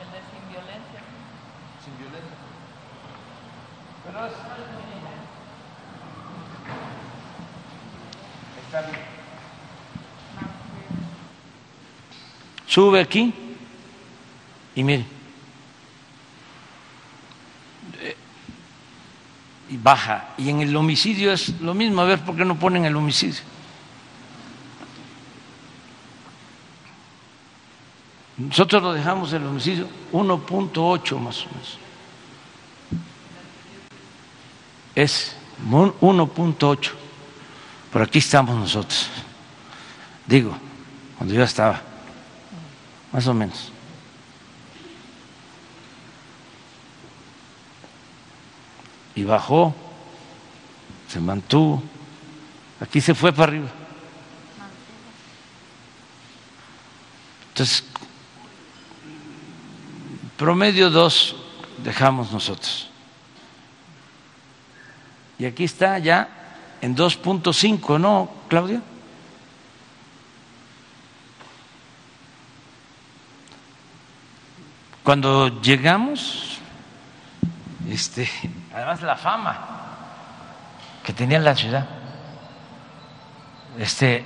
El 0.00 0.10
de 0.10 0.18
sin 0.18 0.48
violencia. 0.50 1.00
Sin 1.84 1.96
violencia. 1.96 2.36
Pero 4.04 4.26
es... 4.26 4.32
Está 8.64 8.80
bien. 8.82 9.00
Sube 12.66 13.00
aquí 13.00 13.32
y 14.74 14.82
mire, 14.82 15.06
y 19.68 19.76
baja. 19.76 20.34
Y 20.38 20.50
en 20.50 20.60
el 20.60 20.74
homicidio 20.76 21.32
es 21.32 21.60
lo 21.60 21.74
mismo. 21.74 22.02
A 22.02 22.04
ver, 22.04 22.20
¿por 22.20 22.36
qué 22.36 22.44
no 22.44 22.58
ponen 22.58 22.84
el 22.84 22.96
homicidio? 22.96 23.42
Nosotros 28.36 28.82
lo 28.82 28.92
dejamos 28.92 29.32
el 29.32 29.46
homicidio 29.46 29.88
1.8 30.12 31.18
más 31.18 31.44
o 31.44 31.48
menos. 31.48 31.78
Es 34.94 35.36
1.8. 35.70 36.90
Por 37.92 38.02
aquí 38.02 38.18
estamos 38.18 38.56
nosotros. 38.56 39.08
Digo, 40.26 40.56
cuando 41.16 41.34
yo 41.34 41.42
estaba, 41.42 41.80
más 43.12 43.26
o 43.26 43.32
menos. 43.32 43.72
Y 49.16 49.24
bajó, 49.24 49.74
se 51.08 51.18
mantuvo, 51.18 51.82
aquí 52.78 53.00
se 53.00 53.14
fue 53.14 53.32
para 53.32 53.50
arriba. 53.50 53.68
Entonces, 57.48 57.82
promedio 60.36 60.90
dos 60.90 61.34
dejamos 61.82 62.30
nosotros. 62.30 62.90
Y 65.38 65.46
aquí 65.46 65.64
está 65.64 65.98
ya 65.98 66.28
en 66.82 66.94
2.5, 66.94 67.98
¿no, 67.98 68.30
Claudia? 68.48 68.82
Cuando 75.02 75.62
llegamos, 75.62 76.58
este, 77.88 78.28
además 78.76 79.02
la 79.02 79.16
fama 79.16 79.56
que 81.02 81.12
tenía 81.12 81.40
la 81.40 81.56
ciudad. 81.56 81.84
Este, 83.78 84.24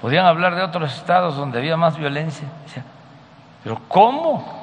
podían 0.00 0.26
hablar 0.26 0.54
de 0.54 0.62
otros 0.62 0.94
estados 0.94 1.36
donde 1.36 1.58
había 1.58 1.76
más 1.76 1.96
violencia, 1.96 2.48
pero 3.62 3.80
¿cómo 3.88 4.62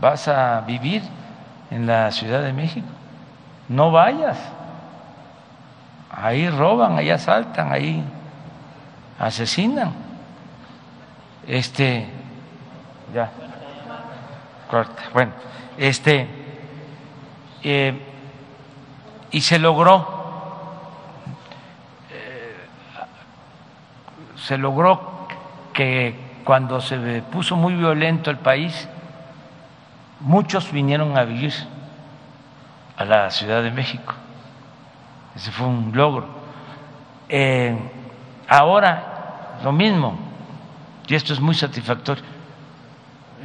vas 0.00 0.26
a 0.28 0.62
vivir 0.62 1.02
en 1.70 1.86
la 1.86 2.10
Ciudad 2.10 2.42
de 2.42 2.52
México. 2.52 2.88
No 3.68 3.90
vayas. 3.90 4.38
Ahí 6.10 6.50
roban, 6.50 6.98
ahí 6.98 7.10
asaltan, 7.10 7.72
ahí 7.72 8.04
asesinan. 9.18 9.92
Este, 11.46 12.06
ya, 13.14 13.30
corta. 14.68 15.02
Bueno, 15.12 15.32
este, 15.78 16.41
eh, 17.62 17.94
y 19.30 19.40
se 19.40 19.58
logró 19.58 20.22
se 24.42 24.58
logró 24.58 25.26
que 25.72 26.14
cuando 26.44 26.80
se 26.80 27.22
puso 27.30 27.56
muy 27.56 27.74
violento 27.74 28.30
el 28.30 28.38
país, 28.38 28.88
muchos 30.20 30.72
vinieron 30.72 31.16
a 31.16 31.24
vivir 31.24 31.54
a 32.96 33.04
la 33.04 33.30
Ciudad 33.30 33.62
de 33.62 33.70
México. 33.70 34.14
Ese 35.36 35.50
fue 35.52 35.66
un 35.66 35.92
logro. 35.94 36.26
Eh, 37.28 37.76
ahora, 38.48 39.58
lo 39.62 39.72
mismo, 39.72 40.18
y 41.06 41.14
esto 41.14 41.32
es 41.32 41.40
muy 41.40 41.54
satisfactorio, 41.54 42.24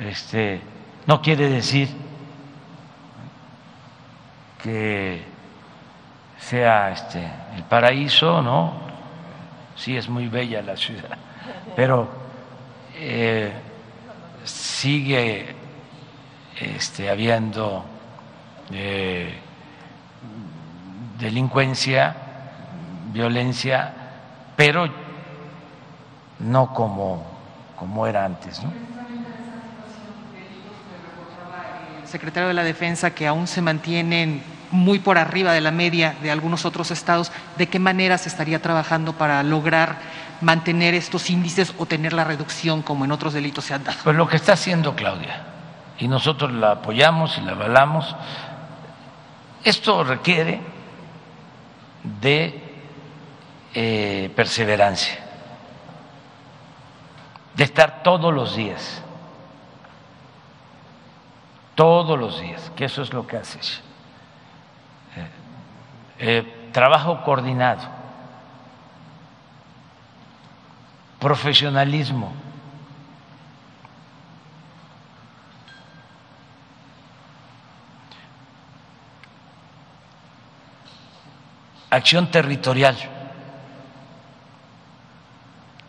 este, 0.02 0.62
no 1.06 1.22
quiere 1.22 1.48
decir 1.50 1.90
que 4.62 5.24
sea 6.40 6.92
este, 6.92 7.20
el 7.56 7.64
paraíso, 7.64 8.42
¿no? 8.42 8.88
sí 9.78 9.96
es 9.96 10.10
muy 10.10 10.28
bella 10.28 10.62
la 10.62 10.76
ciudad, 10.76 11.18
pero 11.76 12.08
eh, 12.96 13.54
sigue 14.44 15.56
este, 16.60 17.10
habiendo 17.10 17.86
eh, 18.72 19.36
delincuencia, 21.20 22.16
violencia, 23.14 23.94
pero 24.56 24.88
no 26.40 26.74
como, 26.74 27.24
como 27.78 28.08
era 28.08 28.26
antes. 28.26 28.62
¿no? 28.64 28.72
Secretario 32.08 32.48
de 32.48 32.54
la 32.54 32.64
Defensa 32.64 33.12
que 33.12 33.28
aún 33.28 33.48
se 33.48 33.62
mantienen 33.62 34.42
muy 34.72 35.00
por 35.00 35.18
arriba 35.18 35.54
de 35.54 35.62
la 35.62 35.72
media 35.72 36.16
de 36.22 36.32
algunos 36.32 36.66
otros 36.66 36.92
estados, 36.92 37.32
¿de 37.58 37.68
qué 37.68 37.80
manera 37.80 38.18
se 38.18 38.30
estaría 38.30 38.62
trabajando 38.62 39.14
para 39.14 39.42
lograr 39.44 39.98
mantener 40.42 40.94
estos 40.94 41.30
índices 41.30 41.74
o 41.78 41.86
tener 41.86 42.14
la 42.14 42.24
reducción 42.24 42.82
como 42.82 43.06
en 43.06 43.12
otros 43.12 43.34
delitos 43.34 43.66
se 43.66 43.74
han 43.74 43.84
dado? 43.84 43.98
Pues 44.04 44.16
lo 44.16 44.28
que 44.28 44.36
está 44.36 44.54
haciendo 44.54 44.96
Claudia, 44.96 45.44
y 46.00 46.08
nosotros 46.08 46.52
la 46.52 46.72
apoyamos 46.72 47.38
y 47.38 47.42
la 47.42 47.54
avalamos, 47.54 48.16
esto 49.64 50.04
requiere 50.04 50.62
de 52.22 52.62
eh, 53.74 54.32
perseverancia, 54.36 55.20
de 57.56 57.64
estar 57.64 58.04
todos 58.04 58.34
los 58.34 58.56
días, 58.56 59.02
todos 61.78 62.18
los 62.18 62.42
días, 62.42 62.72
que 62.76 62.86
eso 62.86 63.04
es 63.04 63.14
lo 63.14 63.28
que 63.28 63.38
hace 63.38 63.60
eh, 66.20 66.70
trabajo 66.74 67.24
coordinado, 67.24 67.84
profesionalismo. 71.20 72.34
acción 81.90 82.30
territorial, 82.30 82.96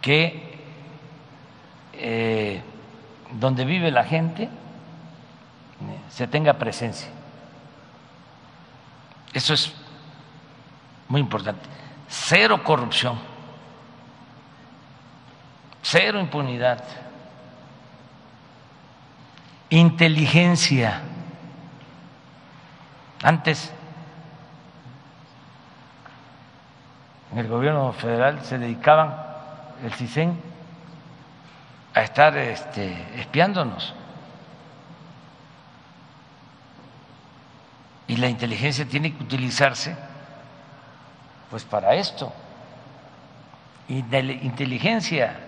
que 0.01 0.59
eh, 1.93 2.63
donde 3.33 3.65
vive 3.65 3.91
la 3.91 4.05
gente 4.05 4.45
eh, 4.45 4.68
se 6.11 6.27
tenga 6.27 6.55
presencia. 6.55 7.09
Eso 9.33 9.55
es 9.55 9.73
muy 11.09 11.21
importante, 11.21 11.63
cero 12.09 12.63
corrupción, 12.65 13.19
cero 15.83 16.21
impunidad, 16.21 16.83
inteligencia. 19.71 21.03
Antes, 23.23 23.73
en 27.33 27.39
el 27.39 27.49
gobierno 27.49 27.93
federal 27.93 28.45
se 28.45 28.59
dedicaban 28.59 29.15
el 29.83 29.93
CISEN 29.93 30.41
a 31.95 32.03
estar 32.03 32.37
este, 32.37 33.21
espiándonos. 33.21 33.95
La 38.19 38.29
inteligencia 38.29 38.87
tiene 38.87 39.15
que 39.15 39.23
utilizarse 39.23 39.97
pues 41.51 41.65
para 41.65 41.95
esto. 41.95 42.33
Inteligencia, 43.89 45.41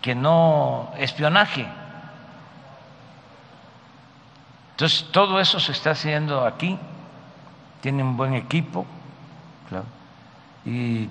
que 0.00 0.14
no 0.14 0.92
espionaje. 0.98 1.66
Entonces, 4.72 5.08
todo 5.10 5.40
eso 5.40 5.58
se 5.58 5.72
está 5.72 5.90
haciendo 5.90 6.46
aquí. 6.46 6.78
Tiene 7.80 8.02
un 8.02 8.16
buen 8.16 8.34
equipo, 8.34 8.86
claro, 9.68 9.84
y 10.64 11.08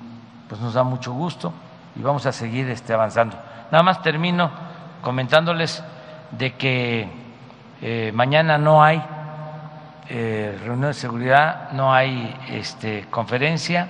pues 0.50 0.60
nos 0.60 0.74
da 0.74 0.84
mucho 0.84 1.14
gusto 1.14 1.54
y 1.96 2.02
vamos 2.02 2.26
a 2.26 2.32
seguir 2.32 2.68
este, 2.70 2.94
avanzando. 2.94 3.38
Nada 3.72 3.84
más 3.84 4.02
termino 4.02 4.50
comentándoles 5.02 5.84
de 6.32 6.56
que 6.56 7.08
eh, 7.82 8.12
mañana 8.16 8.58
no 8.58 8.84
hay 8.84 9.04
eh, 10.10 10.58
reunión 10.64 10.90
de 10.90 10.94
seguridad, 10.94 11.72
no 11.72 11.94
hay 11.94 12.36
este, 12.50 13.06
conferencia, 13.10 13.88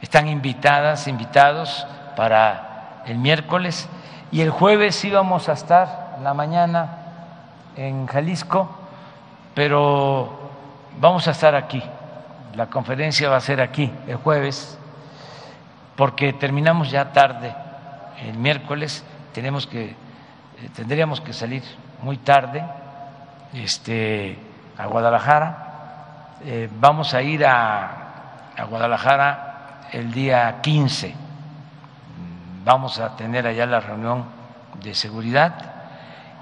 están 0.00 0.28
invitadas, 0.28 1.06
invitados 1.08 1.86
para 2.16 3.02
el 3.06 3.18
miércoles 3.18 3.88
y 4.32 4.40
el 4.40 4.50
jueves 4.50 5.04
íbamos 5.04 5.48
a 5.48 5.52
estar 5.52 6.18
la 6.22 6.34
mañana 6.34 6.98
en 7.76 8.06
Jalisco, 8.06 8.68
pero 9.54 10.50
vamos 10.98 11.28
a 11.28 11.30
estar 11.30 11.54
aquí. 11.54 11.82
La 12.54 12.66
conferencia 12.66 13.28
va 13.28 13.36
a 13.36 13.40
ser 13.40 13.60
aquí 13.60 13.92
el 14.06 14.16
jueves, 14.16 14.78
porque 15.96 16.32
terminamos 16.32 16.90
ya 16.90 17.12
tarde 17.12 17.54
el 18.26 18.38
miércoles, 18.38 19.04
tenemos 19.32 19.66
que 19.66 19.84
eh, 20.64 20.68
tendríamos 20.74 21.20
que 21.20 21.32
salir 21.32 21.62
muy 22.02 22.16
tarde. 22.18 22.64
Este 23.52 24.36
a 24.78 24.86
Guadalajara. 24.86 26.38
Eh, 26.44 26.68
vamos 26.78 27.14
a 27.14 27.22
ir 27.22 27.44
a, 27.44 28.52
a, 28.56 28.64
Guadalajara 28.64 29.88
el 29.92 30.12
día 30.12 30.60
15. 30.60 31.14
Vamos 32.64 32.98
a 32.98 33.16
tener 33.16 33.46
allá 33.46 33.66
la 33.66 33.80
reunión 33.80 34.24
de 34.82 34.94
seguridad. 34.94 35.54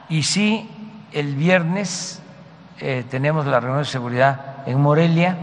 Y 0.09 0.23
sí, 0.23 0.71
el 1.13 1.35
viernes 1.35 2.23
eh, 2.79 3.05
tenemos 3.11 3.47
la 3.47 3.61
reunión 3.61 3.83
de 3.83 3.89
seguridad 3.89 4.41
en 4.67 4.81
Morelia 4.81 5.37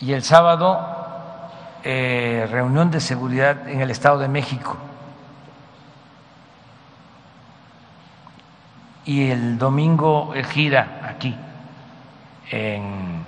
y 0.00 0.12
el 0.12 0.22
sábado 0.22 0.94
eh, 1.82 2.48
reunión 2.50 2.90
de 2.90 3.00
seguridad 3.00 3.68
en 3.68 3.82
el 3.82 3.90
Estado 3.90 4.18
de 4.18 4.28
México. 4.28 4.76
Y 9.04 9.30
el 9.30 9.58
domingo 9.58 10.32
gira 10.50 11.00
aquí 11.08 11.36
en 12.50 13.24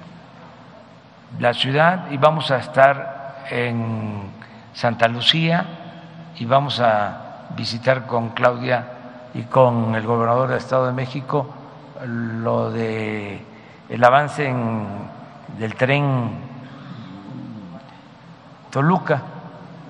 la 1.38 1.52
ciudad 1.52 2.10
y 2.10 2.16
vamos 2.16 2.50
a 2.50 2.58
estar 2.58 3.44
en 3.50 4.30
Santa 4.72 5.08
Lucía 5.08 5.66
y 6.38 6.44
vamos 6.44 6.80
a 6.80 7.48
visitar 7.56 8.06
con 8.06 8.30
Claudia 8.30 8.86
y 9.34 9.42
con 9.42 9.94
el 9.94 10.06
gobernador 10.06 10.48
del 10.48 10.58
Estado 10.58 10.86
de 10.86 10.92
México 10.92 11.46
lo 12.04 12.70
de 12.70 13.42
el 13.88 14.04
avance 14.04 14.46
en, 14.48 14.86
del 15.58 15.74
tren 15.74 16.30
Toluca, 18.70 19.22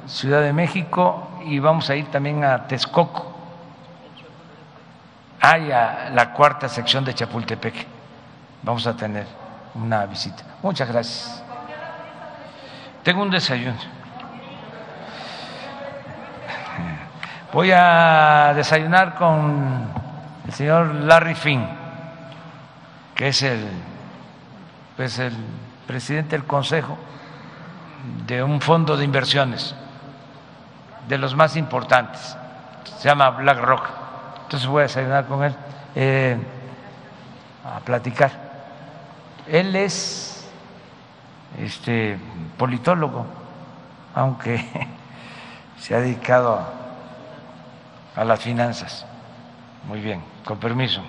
Ciudad 0.06 0.42
de 0.42 0.52
México 0.52 1.28
y 1.44 1.58
vamos 1.58 1.90
a 1.90 1.96
ir 1.96 2.06
también 2.06 2.44
a 2.44 2.66
Texcoco 2.66 3.35
hay 5.46 5.68
la 5.68 6.32
cuarta 6.32 6.68
sección 6.68 7.04
de 7.04 7.14
Chapultepec. 7.14 7.86
Vamos 8.62 8.86
a 8.86 8.96
tener 8.96 9.26
una 9.74 10.04
visita. 10.06 10.42
Muchas 10.62 10.88
gracias. 10.88 11.42
Tengo 13.04 13.22
un 13.22 13.30
desayuno. 13.30 13.76
Voy 17.52 17.70
a 17.72 18.52
desayunar 18.56 19.14
con 19.14 19.88
el 20.46 20.52
señor 20.52 20.94
Larry 20.94 21.34
Finn. 21.34 21.66
que 23.14 23.28
es 23.28 23.40
el, 23.42 23.66
pues 24.96 25.18
el 25.20 25.32
presidente 25.86 26.36
del 26.36 26.44
Consejo 26.44 26.98
de 28.26 28.42
un 28.42 28.60
fondo 28.60 28.96
de 28.96 29.04
inversiones, 29.04 29.74
de 31.08 31.18
los 31.18 31.34
más 31.34 31.56
importantes, 31.56 32.36
se 32.98 33.08
llama 33.08 33.30
BlackRock. 33.30 34.05
Entonces 34.46 34.68
voy 34.68 34.80
a 34.80 34.82
desayunar 34.84 35.26
con 35.26 35.42
él 35.42 35.52
eh, 35.96 36.36
a 37.64 37.80
platicar. 37.80 38.30
Él 39.48 39.74
es 39.74 40.48
este 41.58 42.16
politólogo, 42.56 43.26
aunque 44.14 44.64
se 45.80 45.96
ha 45.96 45.98
dedicado 45.98 46.60
a 48.14 48.24
las 48.24 48.38
finanzas. 48.38 49.04
Muy 49.88 50.00
bien, 50.00 50.22
con 50.44 50.58
permiso. 50.58 51.02